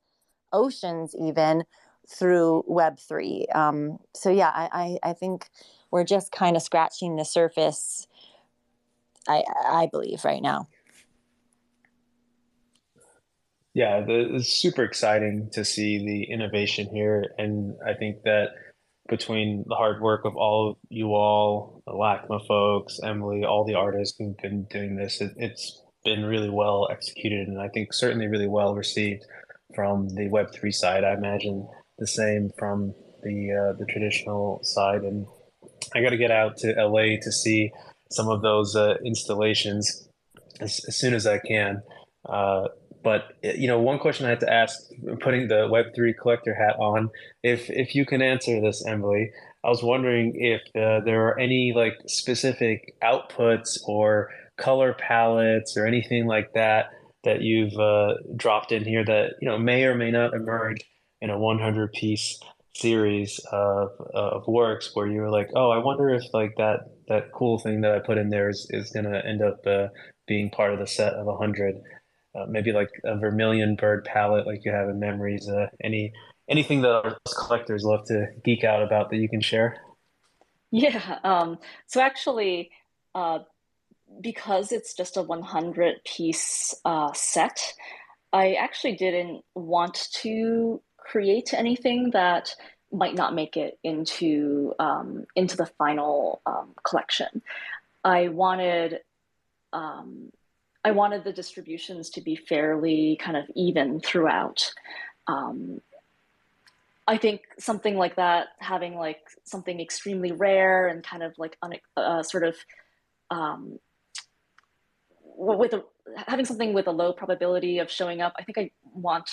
oceans 0.53 1.15
even 1.19 1.65
through 2.09 2.65
Web3. 2.69 3.55
Um, 3.55 3.99
so, 4.15 4.31
yeah, 4.31 4.51
I, 4.55 4.99
I, 5.03 5.11
I 5.11 5.13
think 5.13 5.49
we're 5.91 6.05
just 6.05 6.33
kind 6.33 6.57
of 6.57 6.63
scratching 6.63 7.17
the 7.17 7.25
surface, 7.25 8.07
I, 9.29 9.45
I 9.67 9.89
believe, 9.91 10.25
right 10.25 10.43
now. 10.43 10.69
Yeah, 13.75 14.03
the, 14.03 14.37
it's 14.37 14.53
super 14.53 14.85
exciting 14.85 15.51
to 15.53 15.65
see 15.65 15.99
the 15.99 16.33
innovation 16.33 16.89
here. 16.95 17.35
And 17.39 17.75
I 17.87 17.95
think 17.95 18.23
that 18.23 18.51
between 19.09 19.65
the 19.67 19.75
hard 19.75 20.01
work 20.01 20.25
of 20.25 20.37
all 20.37 20.71
of 20.71 20.77
you 20.89 21.15
all, 21.15 21.83
the 21.87 21.93
LACMA 21.93 22.47
folks, 22.47 22.99
Emily, 23.03 23.45
all 23.45 23.65
the 23.65 23.75
artists 23.75 24.17
who've 24.19 24.37
been 24.39 24.65
doing 24.65 24.97
this, 24.97 25.21
it, 25.21 25.33
it's 25.37 25.83
been 26.05 26.25
really 26.25 26.51
well 26.51 26.89
executed 26.91 27.49
and 27.49 27.61
I 27.61 27.69
think 27.69 27.93
certainly 27.93 28.27
really 28.27 28.49
well 28.49 28.75
received 28.75 29.25
from 29.75 30.09
the 30.11 30.29
Web3 30.29 30.73
side. 30.73 31.05
I 31.05 31.15
imagine 31.15 31.67
the 31.99 32.07
same 32.07 32.51
from 32.59 32.95
the 33.23 33.53
uh, 33.53 33.79
the 33.79 33.87
traditional 33.87 34.61
side. 34.63 35.03
And 35.03 35.27
I 35.95 36.03
got 36.03 36.11
to 36.11 36.17
get 36.17 36.31
out 36.31 36.57
to 36.59 36.73
LA 36.73 37.17
to 37.23 37.33
see 37.33 37.73
some 38.11 38.29
of 38.29 38.43
those 38.43 38.77
uh, 38.77 38.97
installations 39.05 40.09
as, 40.61 40.85
as, 40.87 40.97
soon 40.97 41.15
as 41.15 41.27
I 41.27 41.39
can. 41.39 41.83
Uh, 42.29 42.69
but 43.05 43.37
you 43.43 43.69
know, 43.69 43.79
one 43.79 43.99
question 43.99 44.27
I 44.27 44.31
had 44.31 44.41
to 44.41 44.53
ask, 44.53 44.81
putting 45.21 45.47
the 45.49 45.69
Web 45.71 45.95
three 45.95 46.15
collector 46.15 46.55
hat 46.55 46.77
on, 46.81 47.11
if 47.43 47.71
if 47.71 47.95
you 47.95 48.07
can 48.07 48.23
answer 48.23 48.61
this, 48.61 48.85
Emily, 48.87 49.31
I 49.63 49.69
was 49.69 49.83
wondering 49.83 50.33
if 50.35 50.63
uh, 50.75 51.05
there 51.05 51.29
are 51.29 51.39
any 51.39 51.73
like 51.77 51.95
specific 52.07 52.95
outputs 53.03 53.79
or 53.87 54.31
color 54.57 54.95
palettes 54.95 55.77
or 55.77 55.87
anything 55.87 56.27
like 56.27 56.55
that 56.55 56.87
that 57.25 57.43
you've 57.43 57.79
uh, 57.79 58.15
dropped 58.37 58.73
in 58.73 58.85
here 58.85 59.05
that 59.05 59.35
you 59.41 59.49
know 59.49 59.59
may 59.59 59.85
or 59.85 59.95
may 59.95 60.11
not 60.11 60.33
emerge 60.35 60.81
in 61.21 61.31
a 61.31 61.39
100 61.39 61.93
piece 61.93 62.41
series 62.75 63.39
of 63.53 63.91
of 64.15 64.47
works 64.47 64.91
where 64.95 65.07
you 65.07 65.21
were 65.21 65.31
like, 65.31 65.51
oh, 65.55 65.71
I 65.71 65.79
wonder 65.79 66.09
if 66.11 66.23
like 66.33 66.55
that 66.57 66.81
that 67.09 67.33
cool 67.33 67.59
thing 67.59 67.83
that 67.83 67.95
I 67.95 67.99
put 67.99 68.19
in 68.19 68.31
there 68.31 68.49
is 68.49 68.67
is 68.71 68.91
gonna 68.91 69.23
end 69.25 69.43
up 69.43 69.61
uh, 69.67 69.89
being 70.27 70.51
part 70.51 70.73
of 70.73 70.79
the 70.79 70.87
set 70.87 71.13
of 71.15 71.29
a 71.29 71.37
hundred. 71.37 71.77
Uh, 72.35 72.47
maybe 72.49 72.73
like 72.73 72.91
a 73.05 73.17
vermilion 73.17 73.77
bird 73.77 74.05
palette, 74.05 74.47
like 74.47 74.65
you 74.65 74.73
have 74.73 74.89
in 74.89 74.99
Memories. 74.99 75.49
Uh, 75.49 75.67
any 75.83 76.13
anything 76.49 76.83
that 76.83 76.91
our 76.91 77.17
collectors 77.37 77.85
love 77.85 78.05
to 78.07 78.27
geek 78.45 78.65
out 78.65 78.83
about 78.83 79.11
that 79.11 79.17
you 79.17 79.29
can 79.29 79.41
share? 79.41 79.77
Yeah. 80.71 81.19
Um, 81.23 81.59
so 81.87 82.01
actually, 82.01 82.71
uh, 83.15 83.41
because 84.21 84.73
it's 84.73 84.95
just 84.95 85.17
a 85.17 85.23
100 85.23 86.03
piece 86.05 86.75
uh, 86.85 87.13
set, 87.13 87.75
I 88.33 88.55
actually 88.55 88.97
didn't 88.97 89.45
want 89.55 90.09
to 90.23 90.81
create 90.97 91.55
anything 91.55 92.11
that 92.11 92.55
might 92.91 93.15
not 93.15 93.35
make 93.35 93.57
it 93.57 93.79
into 93.83 94.75
um, 94.79 95.27
into 95.37 95.57
the 95.57 95.67
final 95.67 96.41
um, 96.47 96.75
collection. 96.83 97.43
I 98.05 98.29
wanted 98.29 99.01
um, 99.73 100.31
I 100.85 100.91
wanted 100.91 101.25
the 101.25 101.33
distributions 101.33 102.11
to 102.11 102.21
be 102.21 102.37
fairly 102.37 103.19
kind 103.21 103.37
of 103.37 103.45
even 103.55 104.01
throughout. 104.01 104.71
Um, 105.27 105.81
I 107.07 107.17
think 107.17 107.43
something 107.59 107.97
like 107.97 108.17
that, 108.17 108.49
having 108.59 108.97
like 108.97 109.21
something 109.45 109.81
extremely 109.81 110.33
rare 110.33 110.89
and 110.89 111.03
kind 111.03 111.23
of 111.23 111.35
like 111.39 111.57
un- 111.63 111.75
uh, 111.97 112.23
sort 112.23 112.45
of 112.45 112.57
um, 113.31 113.79
with 115.37 115.73
a, 115.73 115.85
having 116.29 116.45
something 116.45 116.73
with 116.73 116.87
a 116.87 116.93
low 116.93 117.13
probability 117.13 117.79
of 117.79 117.91
showing 117.91 118.21
up, 118.21 118.35
I 118.39 118.45
think 118.45 118.59
I 118.59 118.71
want, 118.95 119.29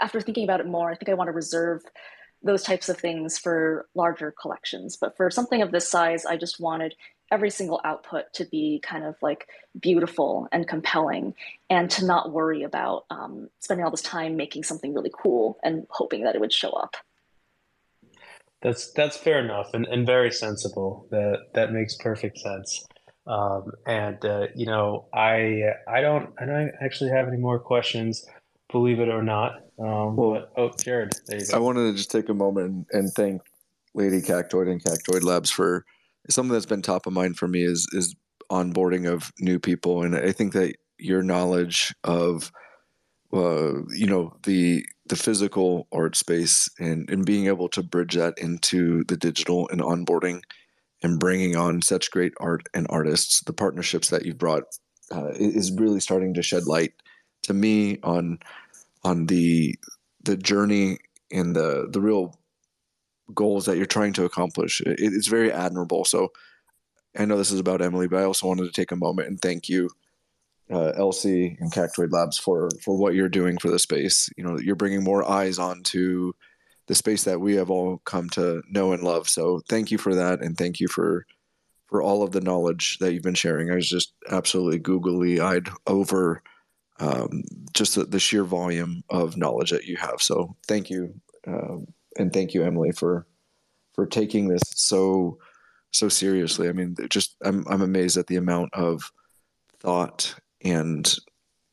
after 0.00 0.20
thinking 0.20 0.44
about 0.44 0.60
it 0.60 0.66
more, 0.66 0.90
I 0.90 0.96
think 0.96 1.08
I 1.08 1.14
want 1.14 1.28
to 1.28 1.32
reserve 1.32 1.82
those 2.42 2.62
types 2.62 2.88
of 2.88 2.98
things 2.98 3.38
for 3.38 3.88
larger 3.94 4.34
collections. 4.40 4.96
But 4.96 5.16
for 5.16 5.30
something 5.30 5.62
of 5.62 5.72
this 5.72 5.88
size, 5.88 6.26
I 6.26 6.36
just 6.36 6.60
wanted 6.60 6.94
every 7.30 7.50
single 7.50 7.80
output 7.84 8.32
to 8.34 8.44
be 8.44 8.80
kind 8.82 9.04
of 9.04 9.16
like 9.22 9.48
beautiful 9.80 10.48
and 10.52 10.68
compelling 10.68 11.34
and 11.70 11.90
to 11.90 12.04
not 12.04 12.32
worry 12.32 12.62
about 12.62 13.06
um, 13.10 13.48
spending 13.60 13.84
all 13.84 13.90
this 13.90 14.02
time 14.02 14.36
making 14.36 14.62
something 14.62 14.94
really 14.94 15.10
cool 15.22 15.58
and 15.64 15.86
hoping 15.90 16.24
that 16.24 16.34
it 16.34 16.40
would 16.40 16.52
show 16.52 16.70
up. 16.70 16.96
That's 18.62 18.92
that's 18.92 19.16
fair 19.16 19.40
enough 19.40 19.74
and, 19.74 19.84
and 19.86 20.06
very 20.06 20.30
sensible. 20.30 21.06
That 21.10 21.52
that 21.54 21.72
makes 21.72 21.96
perfect 21.96 22.38
sense. 22.38 22.86
Um, 23.26 23.72
and 23.86 24.24
uh, 24.24 24.46
you 24.54 24.66
know, 24.66 25.06
I 25.12 25.62
I 25.88 26.00
don't 26.00 26.32
I 26.40 26.46
don't 26.46 26.72
actually 26.82 27.10
have 27.10 27.28
any 27.28 27.36
more 27.36 27.58
questions, 27.58 28.24
believe 28.70 29.00
it 29.00 29.08
or 29.08 29.22
not. 29.22 29.56
Um, 29.78 30.16
well, 30.16 30.30
but, 30.30 30.52
oh, 30.56 30.70
Jared, 30.82 31.12
there 31.26 31.40
you 31.40 31.46
go. 31.46 31.56
I 31.56 31.58
wanted 31.58 31.90
to 31.90 31.96
just 31.96 32.10
take 32.10 32.28
a 32.28 32.34
moment 32.34 32.66
and, 32.66 32.86
and 32.92 33.12
thank 33.12 33.42
Lady 33.92 34.20
Cactoid 34.20 34.70
and 34.70 34.82
Cactoid 34.82 35.24
Labs 35.24 35.50
for 35.50 35.84
something 36.30 36.52
that's 36.52 36.66
been 36.66 36.82
top 36.82 37.06
of 37.06 37.12
mind 37.12 37.36
for 37.36 37.48
me 37.48 37.62
is 37.62 37.88
is 37.92 38.14
onboarding 38.50 39.10
of 39.10 39.32
new 39.40 39.58
people, 39.58 40.02
and 40.02 40.16
I 40.16 40.32
think 40.32 40.52
that 40.52 40.76
your 40.98 41.22
knowledge 41.22 41.94
of 42.04 42.52
uh, 43.32 43.82
you 43.90 44.06
know 44.06 44.36
the 44.44 44.84
the 45.06 45.16
physical 45.16 45.86
art 45.92 46.16
space 46.16 46.68
and 46.78 47.08
and 47.10 47.26
being 47.26 47.46
able 47.46 47.68
to 47.70 47.82
bridge 47.82 48.14
that 48.14 48.38
into 48.38 49.04
the 49.04 49.16
digital 49.16 49.68
and 49.70 49.80
onboarding 49.80 50.40
and 51.02 51.20
bringing 51.20 51.54
on 51.54 51.82
such 51.82 52.10
great 52.10 52.32
art 52.40 52.66
and 52.72 52.86
artists, 52.88 53.42
the 53.42 53.52
partnerships 53.52 54.08
that 54.08 54.24
you've 54.24 54.38
brought 54.38 54.64
uh, 55.12 55.28
is 55.34 55.70
really 55.72 56.00
starting 56.00 56.32
to 56.34 56.42
shed 56.42 56.66
light 56.66 56.92
to 57.42 57.52
me 57.52 57.98
on 58.02 58.38
on 59.04 59.26
the 59.26 59.74
the 60.22 60.36
journey 60.36 60.98
and 61.30 61.54
the 61.54 61.86
the 61.90 62.00
real 62.00 62.38
goals 63.32 63.66
that 63.66 63.76
you're 63.76 63.86
trying 63.86 64.12
to 64.14 64.24
accomplish. 64.24 64.80
It, 64.80 64.96
it's 64.98 65.28
very 65.28 65.52
admirable. 65.52 66.04
So 66.04 66.32
I 67.16 67.24
know 67.24 67.36
this 67.36 67.52
is 67.52 67.60
about 67.60 67.82
Emily, 67.82 68.08
but 68.08 68.20
I 68.20 68.24
also 68.24 68.46
wanted 68.46 68.64
to 68.64 68.72
take 68.72 68.92
a 68.92 68.96
moment 68.96 69.28
and 69.28 69.40
thank 69.40 69.68
you, 69.68 69.90
uh, 70.70 70.92
LC 70.98 71.56
and 71.60 71.72
Cactoid 71.72 72.12
Labs 72.12 72.38
for 72.38 72.70
for 72.82 72.96
what 72.96 73.14
you're 73.14 73.28
doing 73.28 73.58
for 73.58 73.70
the 73.70 73.78
space. 73.78 74.28
You 74.36 74.44
know, 74.44 74.58
you're 74.58 74.76
bringing 74.76 75.04
more 75.04 75.28
eyes 75.28 75.58
onto 75.58 76.32
the 76.86 76.94
space 76.94 77.24
that 77.24 77.40
we 77.40 77.54
have 77.56 77.70
all 77.70 77.98
come 78.04 78.28
to 78.30 78.62
know 78.68 78.92
and 78.92 79.02
love. 79.02 79.28
So 79.28 79.60
thank 79.68 79.90
you 79.90 79.98
for 79.98 80.14
that, 80.14 80.40
and 80.40 80.56
thank 80.56 80.80
you 80.80 80.88
for 80.88 81.26
for 81.86 82.02
all 82.02 82.22
of 82.22 82.32
the 82.32 82.40
knowledge 82.40 82.98
that 82.98 83.12
you've 83.12 83.22
been 83.22 83.34
sharing. 83.34 83.70
I 83.70 83.76
was 83.76 83.88
just 83.88 84.14
absolutely 84.30 84.78
googly 84.78 85.40
eyed 85.40 85.68
over 85.86 86.42
um, 87.00 87.42
just 87.72 87.94
the, 87.94 88.04
the, 88.04 88.20
sheer 88.20 88.44
volume 88.44 89.02
of 89.10 89.36
knowledge 89.36 89.70
that 89.70 89.84
you 89.84 89.96
have. 89.96 90.22
So 90.22 90.56
thank 90.66 90.90
you, 90.90 91.14
um, 91.46 91.88
and 92.18 92.32
thank 92.32 92.54
you, 92.54 92.64
Emily, 92.64 92.92
for 92.92 93.26
for 93.94 94.06
taking 94.06 94.48
this 94.48 94.62
so 94.74 95.38
so 95.92 96.08
seriously. 96.08 96.68
I 96.68 96.72
mean, 96.72 96.96
just 97.08 97.36
I'm 97.42 97.66
I'm 97.68 97.82
amazed 97.82 98.16
at 98.16 98.26
the 98.26 98.36
amount 98.36 98.74
of 98.74 99.12
thought 99.80 100.34
and 100.62 101.14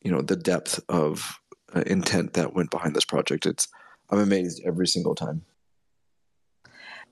you 0.02 0.10
know 0.10 0.22
the 0.22 0.36
depth 0.36 0.80
of 0.88 1.38
uh, 1.74 1.82
intent 1.86 2.34
that 2.34 2.54
went 2.54 2.70
behind 2.70 2.94
this 2.94 3.04
project. 3.04 3.46
It's 3.46 3.68
I'm 4.10 4.18
amazed 4.18 4.62
every 4.64 4.86
single 4.86 5.14
time. 5.14 5.42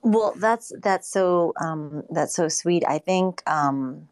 Well, 0.03 0.33
that's 0.37 0.71
that's 0.81 1.09
so 1.09 1.53
um, 1.61 2.03
that's 2.09 2.35
so 2.35 2.47
sweet. 2.47 2.83
I 2.87 2.97
think 2.99 3.43
um, 3.47 4.07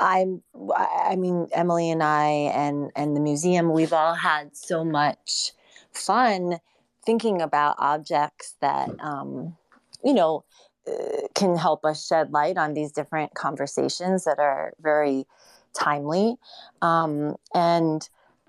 I'm. 0.00 0.42
I 0.74 1.16
mean, 1.16 1.48
Emily 1.52 1.90
and 1.90 2.02
I 2.02 2.28
and 2.54 2.90
and 2.96 3.16
the 3.16 3.20
museum. 3.20 3.72
We've 3.72 3.92
all 3.92 4.14
had 4.14 4.56
so 4.56 4.84
much 4.84 5.52
fun 5.92 6.60
thinking 7.06 7.40
about 7.40 7.76
objects 7.78 8.56
that 8.60 8.90
um, 9.00 9.56
you 10.04 10.12
know 10.12 10.44
uh, 10.86 11.28
can 11.34 11.56
help 11.56 11.84
us 11.84 12.06
shed 12.06 12.32
light 12.32 12.58
on 12.58 12.74
these 12.74 12.92
different 12.92 13.34
conversations 13.34 14.24
that 14.24 14.38
are 14.38 14.74
very 14.80 15.26
timely. 15.72 16.36
Um, 16.82 17.36
and 17.54 18.06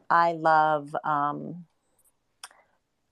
I 0.10 0.34
love 0.34 0.96
um, 1.04 1.66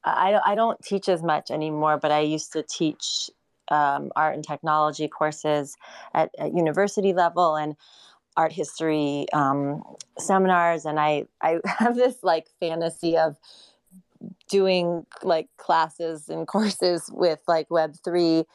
I, 0.06 0.40
I 0.46 0.56
don't 0.56 0.82
teach 0.82 1.10
as 1.10 1.24
much 1.24 1.50
anymore, 1.50 1.98
but 1.98 2.12
I 2.12 2.20
used 2.20 2.54
to 2.54 2.64
teach 2.64 3.30
um, 3.70 4.12
art 4.16 4.36
and 4.36 4.46
technology 4.46 5.08
courses 5.08 5.76
at, 6.14 6.30
at, 6.38 6.54
university 6.54 7.14
level 7.14 7.56
and 7.56 7.76
art 8.38 8.52
history 8.52 9.26
um, 9.34 9.82
seminars. 10.20 10.86
And 10.86 11.00
I, 11.00 11.26
I 11.42 11.60
have 11.66 11.96
this 11.96 12.18
like 12.22 12.48
fantasy 12.60 13.18
of 13.18 13.38
doing 14.50 15.06
like 15.24 15.48
classes 15.58 16.30
and 16.30 16.48
courses 16.56 17.10
with 17.12 17.40
like 17.48 17.70
Web3, 17.70 18.46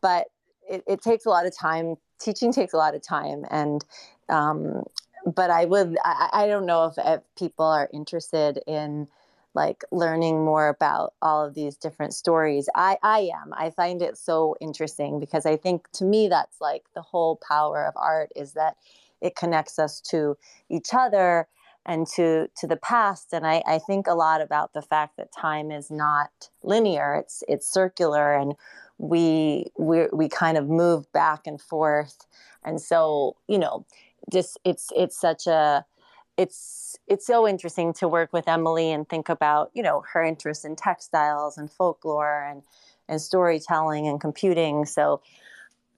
but 0.00 0.26
it, 0.68 0.82
it 0.86 1.02
takes 1.02 1.26
a 1.26 1.30
lot 1.30 1.46
of 1.46 1.56
time. 1.56 1.96
Teaching 2.18 2.52
takes 2.52 2.72
a 2.72 2.78
lot 2.78 2.94
of 2.94 3.02
time. 3.02 3.44
And 3.50 3.84
um, 4.28 4.84
but 5.26 5.50
I 5.50 5.64
would, 5.64 5.96
I, 6.04 6.28
I 6.32 6.46
don't 6.46 6.66
know 6.66 6.84
if, 6.86 6.94
if 6.98 7.20
people 7.36 7.66
are 7.66 7.88
interested 7.92 8.60
in 8.66 9.08
like 9.54 9.84
learning 9.90 10.44
more 10.44 10.68
about 10.68 11.14
all 11.22 11.44
of 11.44 11.54
these 11.54 11.76
different 11.76 12.14
stories. 12.14 12.68
I, 12.74 12.98
I 13.02 13.30
am. 13.42 13.52
I 13.54 13.70
find 13.70 14.02
it 14.02 14.18
so 14.18 14.54
interesting 14.60 15.18
because 15.18 15.46
I 15.46 15.56
think 15.56 15.90
to 15.92 16.04
me 16.04 16.28
that's 16.28 16.60
like 16.60 16.84
the 16.94 17.02
whole 17.02 17.40
power 17.48 17.86
of 17.86 17.94
art 17.96 18.30
is 18.36 18.52
that 18.52 18.76
it 19.22 19.34
connects 19.34 19.78
us 19.78 20.00
to 20.02 20.36
each 20.68 20.90
other 20.92 21.48
and 21.86 22.06
to 22.06 22.48
to 22.56 22.66
the 22.66 22.76
past. 22.76 23.32
And 23.32 23.46
I, 23.46 23.62
I 23.66 23.78
think 23.78 24.06
a 24.06 24.14
lot 24.14 24.42
about 24.42 24.74
the 24.74 24.82
fact 24.82 25.16
that 25.16 25.32
time 25.32 25.70
is 25.70 25.90
not 25.90 26.50
linear. 26.62 27.14
It's 27.14 27.42
it's 27.48 27.72
circular 27.72 28.34
and 28.34 28.54
we 28.98 29.66
we 29.78 30.08
we 30.12 30.28
kind 30.28 30.58
of 30.58 30.68
move 30.68 31.10
back 31.12 31.46
and 31.46 31.60
forth. 31.60 32.26
And 32.64 32.80
so, 32.80 33.36
you 33.48 33.58
know, 33.58 33.86
just 34.30 34.58
it's 34.64 34.90
it's 34.94 35.18
such 35.18 35.46
a 35.46 35.86
it's 36.36 36.96
it's 37.06 37.26
so 37.26 37.46
interesting 37.46 37.94
to 37.94 38.08
work 38.08 38.32
with 38.32 38.48
Emily 38.48 38.90
and 38.90 39.08
think 39.08 39.28
about 39.28 39.70
you 39.72 39.82
know 39.82 40.02
her 40.12 40.22
interest 40.24 40.64
in 40.64 40.76
textiles 40.76 41.56
and 41.56 41.70
folklore 41.70 42.44
and 42.50 42.62
and 43.08 43.22
storytelling 43.22 44.08
and 44.08 44.20
computing. 44.20 44.84
So 44.84 45.22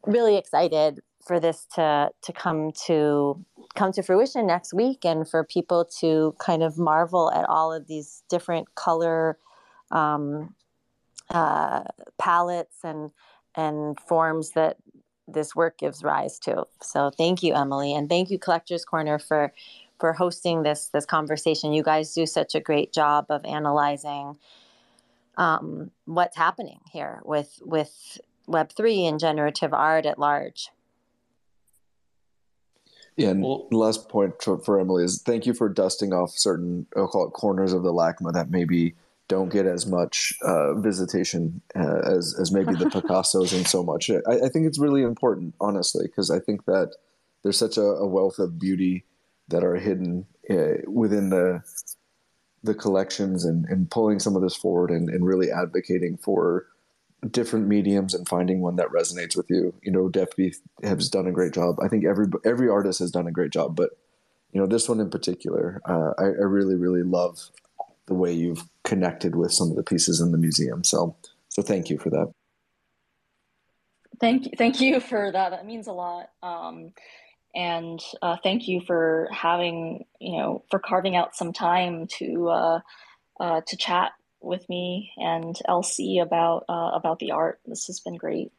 really 0.06 0.36
excited 0.36 1.00
for 1.28 1.38
this 1.38 1.66
to 1.74 2.10
to 2.22 2.32
come 2.32 2.72
to 2.86 3.44
come 3.74 3.92
to 3.92 4.02
fruition 4.02 4.46
next 4.46 4.72
week 4.72 5.04
and 5.04 5.28
for 5.28 5.44
people 5.44 5.84
to 6.00 6.34
kind 6.40 6.62
of 6.62 6.78
marvel 6.78 7.30
at 7.30 7.44
all 7.48 7.72
of 7.72 7.86
these 7.86 8.24
different 8.30 8.74
color 8.74 9.38
um, 9.92 10.54
uh, 11.30 11.84
palettes 12.18 12.78
and 12.82 13.10
and 13.54 14.00
forms 14.00 14.52
that 14.52 14.78
this 15.28 15.54
work 15.54 15.78
gives 15.78 16.02
rise 16.02 16.38
to. 16.38 16.66
So 16.80 17.10
thank 17.10 17.42
you, 17.42 17.54
Emily, 17.54 17.94
and 17.94 18.08
thank 18.08 18.30
you, 18.30 18.38
Collectors 18.38 18.86
Corner, 18.86 19.18
for 19.18 19.52
for 20.00 20.14
hosting 20.14 20.62
this 20.62 20.88
this 20.88 21.04
conversation. 21.04 21.74
You 21.74 21.82
guys 21.82 22.14
do 22.14 22.24
such 22.24 22.54
a 22.54 22.60
great 22.60 22.92
job 22.92 23.26
of 23.28 23.44
analyzing 23.44 24.38
um, 25.36 25.90
what's 26.06 26.36
happening 26.36 26.80
here 26.90 27.20
with 27.24 27.60
with 27.64 28.18
Web 28.46 28.72
three 28.72 29.04
and 29.04 29.20
generative 29.20 29.74
art 29.74 30.06
at 30.06 30.18
large. 30.18 30.70
Yeah, 33.18 33.30
and 33.30 33.42
well, 33.42 33.66
last 33.72 34.08
point 34.08 34.40
for, 34.40 34.58
for, 34.60 34.78
Emily 34.78 35.04
is 35.04 35.20
thank 35.22 35.44
you 35.44 35.52
for 35.52 35.68
dusting 35.68 36.12
off 36.12 36.30
certain 36.38 36.86
I'll 36.96 37.08
call 37.08 37.26
it 37.26 37.32
corners 37.32 37.72
of 37.72 37.82
the 37.82 37.92
LACMA 37.92 38.32
that 38.32 38.48
maybe 38.48 38.94
don't 39.26 39.48
get 39.48 39.66
as 39.66 39.86
much 39.86 40.32
uh, 40.42 40.74
visitation 40.74 41.60
uh, 41.74 41.98
as 41.98 42.36
as 42.40 42.52
maybe 42.52 42.74
the 42.74 42.84
Picassos 42.90 43.52
and 43.52 43.66
so 43.66 43.82
much. 43.82 44.08
I, 44.08 44.20
I, 44.28 44.48
think 44.48 44.66
it's 44.66 44.78
really 44.78 45.02
important, 45.02 45.56
honestly, 45.60 46.06
because 46.06 46.30
I 46.30 46.38
think 46.38 46.64
that 46.66 46.94
there's 47.42 47.58
such 47.58 47.76
a, 47.76 47.82
a, 47.82 48.06
wealth 48.06 48.38
of 48.38 48.58
beauty 48.58 49.04
that 49.48 49.64
are 49.64 49.74
hidden 49.74 50.24
uh, 50.48 50.88
within 50.88 51.30
the 51.30 51.62
the 52.62 52.74
collections 52.74 53.44
and, 53.44 53.64
and 53.64 53.90
pulling 53.90 54.20
some 54.20 54.36
of 54.36 54.42
this 54.42 54.54
forward 54.54 54.90
and, 54.90 55.08
and 55.08 55.26
really 55.26 55.50
advocating 55.50 56.16
for 56.16 56.66
different 57.30 57.66
mediums 57.66 58.14
and 58.14 58.28
finding 58.28 58.60
one 58.60 58.76
that 58.76 58.88
resonates 58.88 59.36
with 59.36 59.50
you. 59.50 59.74
You 59.82 59.90
know, 59.90 60.08
Deafbeef 60.08 60.56
has 60.82 61.08
done 61.08 61.26
a 61.26 61.32
great 61.32 61.52
job. 61.52 61.78
I 61.82 61.88
think 61.88 62.04
every 62.04 62.26
every 62.44 62.68
artist 62.68 63.00
has 63.00 63.10
done 63.10 63.26
a 63.26 63.32
great 63.32 63.52
job, 63.52 63.74
but 63.74 63.90
you 64.52 64.60
know, 64.60 64.66
this 64.66 64.88
one 64.88 65.00
in 65.00 65.10
particular, 65.10 65.80
uh, 65.84 66.12
I, 66.18 66.24
I, 66.24 66.46
really 66.46 66.74
really 66.74 67.02
love 67.02 67.50
the 68.06 68.14
way 68.14 68.32
you've 68.32 68.64
connected 68.84 69.34
with 69.36 69.52
some 69.52 69.70
of 69.70 69.76
the 69.76 69.82
pieces 69.82 70.20
in 70.20 70.32
the 70.32 70.38
museum. 70.38 70.82
So, 70.84 71.14
so 71.50 71.60
thank 71.60 71.90
you 71.90 71.98
for 71.98 72.08
that. 72.10 72.32
Thank 74.20 74.46
you, 74.46 74.52
thank 74.56 74.80
you 74.80 75.00
for 75.00 75.30
that. 75.30 75.50
That 75.50 75.66
means 75.66 75.86
a 75.86 75.92
lot. 75.92 76.30
Um, 76.42 76.92
and 77.54 78.00
uh, 78.22 78.36
thank 78.42 78.68
you 78.68 78.80
for 78.80 79.28
having, 79.32 80.06
you 80.20 80.38
know, 80.38 80.64
for 80.70 80.78
carving 80.78 81.16
out 81.16 81.36
some 81.36 81.52
time 81.52 82.06
to 82.18 82.48
uh, 82.48 82.80
uh, 83.40 83.60
to 83.66 83.76
chat 83.76 84.12
with 84.40 84.68
me 84.68 85.12
and 85.16 85.56
LC 85.68 86.22
about 86.22 86.64
uh, 86.68 86.90
about 86.94 87.18
the 87.18 87.32
art. 87.32 87.60
This 87.66 87.86
has 87.86 88.00
been 88.00 88.16
great. 88.16 88.52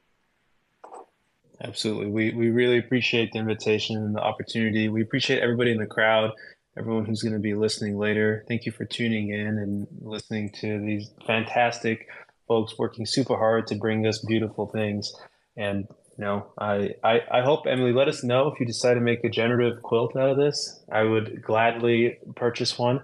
Absolutely, 1.62 2.08
we 2.08 2.32
we 2.32 2.50
really 2.50 2.78
appreciate 2.78 3.32
the 3.32 3.40
invitation 3.40 3.98
and 3.98 4.16
the 4.16 4.22
opportunity. 4.22 4.90
We 4.90 5.02
appreciate 5.02 5.42
everybody 5.42 5.72
in 5.72 5.78
the 5.78 5.86
crowd 5.86 6.32
everyone 6.80 7.06
who's 7.06 7.22
going 7.22 7.34
to 7.34 7.40
be 7.40 7.54
listening 7.54 7.98
later. 7.98 8.46
Thank 8.48 8.66
you 8.66 8.72
for 8.72 8.86
tuning 8.86 9.30
in 9.30 9.58
and 9.58 9.88
listening 10.02 10.50
to 10.62 10.80
these 10.80 11.12
fantastic 11.28 12.08
folks 12.48 12.78
working 12.78 13.06
super 13.06 13.36
hard 13.36 13.68
to 13.68 13.76
bring 13.76 14.08
us 14.08 14.20
beautiful 14.20 14.66
things. 14.66 15.14
And 15.58 15.88
you 16.18 16.26
know, 16.26 16.48
I, 16.58 16.96
I, 17.04 17.22
I 17.32 17.42
hope 17.42 17.66
Emily 17.68 17.94
let 17.94 18.08
us 18.08 18.24
know 18.24 18.48
if 18.48 18.60
you 18.60 18.66
decide 18.66 18.96
to 18.96 19.02
make 19.02 19.24
a 19.24 19.30
generative 19.30 19.84
quilt 19.84 20.16
out 20.16 20.30
of 20.30 20.38
this. 20.38 20.82
I 20.92 21.04
would 21.04 21.42
gladly 21.42 22.18
purchase 22.36 22.78
one. 22.78 23.02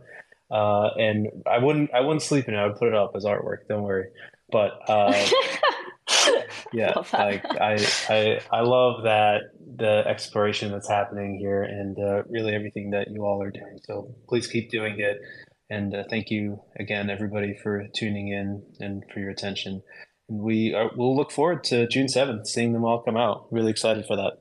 Uh, 0.52 0.90
and 0.98 1.28
I 1.50 1.58
wouldn't 1.58 1.92
I 1.94 2.02
wouldn't 2.02 2.22
sleep 2.22 2.48
in 2.48 2.54
it. 2.54 2.58
I 2.58 2.68
would 2.68 2.78
put 2.78 2.88
it 2.88 2.94
up 2.94 3.12
as 3.16 3.26
artwork. 3.26 3.68
Don't 3.68 3.84
worry. 3.84 4.10
But 4.52 4.74
uh, 4.88 5.12
yeah, 6.74 6.94
like 7.14 7.44
I, 7.46 7.86
I 8.10 8.40
I 8.52 8.62
love 8.62 9.04
that 9.04 9.42
the 9.78 10.04
exploration 10.08 10.72
that's 10.72 10.90
happening 10.90 11.38
here 11.40 11.64
and 11.64 11.98
uh, 11.98 12.24
really 12.30 12.54
everything 12.54 12.92
that 12.92 13.08
you 13.12 13.26
all 13.26 13.42
are 13.42 13.52
doing. 13.52 13.80
So 13.86 14.16
please 14.30 14.48
keep 14.48 14.70
doing 14.70 15.00
it. 15.00 15.18
And 15.70 15.96
uh, 15.96 16.04
thank 16.10 16.30
you 16.30 16.62
again, 16.80 17.10
everybody, 17.10 17.58
for 17.62 17.88
tuning 17.94 18.28
in 18.28 18.64
and 18.80 19.04
for 19.12 19.20
your 19.20 19.32
attention. 19.32 19.82
And 20.30 20.40
we 20.40 20.74
are, 20.74 20.92
we'll 20.96 21.16
look 21.16 21.32
forward 21.32 21.64
to 21.66 21.88
June 21.88 22.08
7th, 22.08 22.46
seeing 22.48 22.74
them 22.74 22.86
all 22.86 23.02
come 23.02 23.18
out. 23.18 23.48
Really 23.52 23.72
excited 23.72 24.06
for 24.06 24.16
that. 24.16 24.34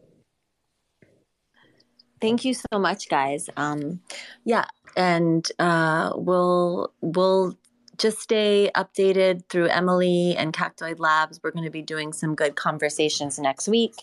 Thank 2.24 2.46
you 2.46 2.54
so 2.54 2.78
much, 2.78 3.10
guys. 3.10 3.50
Um, 3.58 4.00
yeah, 4.44 4.64
and 4.96 5.46
uh, 5.58 6.14
we'll 6.16 6.90
we'll 7.02 7.54
just 7.98 8.18
stay 8.18 8.70
updated 8.74 9.46
through 9.50 9.66
Emily 9.66 10.34
and 10.34 10.54
Cactoid 10.54 11.00
Labs. 11.00 11.38
We're 11.42 11.50
going 11.50 11.66
to 11.66 11.70
be 11.70 11.82
doing 11.82 12.14
some 12.14 12.34
good 12.34 12.56
conversations 12.56 13.38
next 13.38 13.68
week 13.68 13.96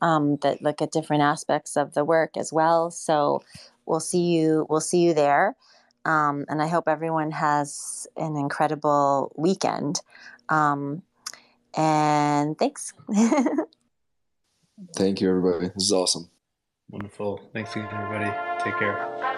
um, 0.00 0.38
that 0.38 0.62
look 0.62 0.80
at 0.80 0.92
different 0.92 1.22
aspects 1.22 1.76
of 1.76 1.92
the 1.92 2.06
work 2.06 2.38
as 2.38 2.54
well. 2.54 2.90
So 2.90 3.42
we'll 3.84 4.00
see 4.00 4.24
you. 4.32 4.66
We'll 4.70 4.80
see 4.80 5.00
you 5.00 5.12
there. 5.12 5.54
Um, 6.06 6.46
and 6.48 6.62
I 6.62 6.68
hope 6.68 6.88
everyone 6.88 7.32
has 7.32 8.06
an 8.16 8.34
incredible 8.36 9.30
weekend. 9.36 10.00
Um, 10.48 11.02
and 11.76 12.58
thanks. 12.58 12.94
Thank 14.96 15.20
you, 15.20 15.28
everybody. 15.28 15.66
This 15.74 15.84
is 15.84 15.92
awesome. 15.92 16.30
Wonderful. 16.90 17.50
Thanks 17.52 17.72
again, 17.72 17.88
everybody. 17.92 18.30
Take 18.64 18.78
care. 18.78 19.37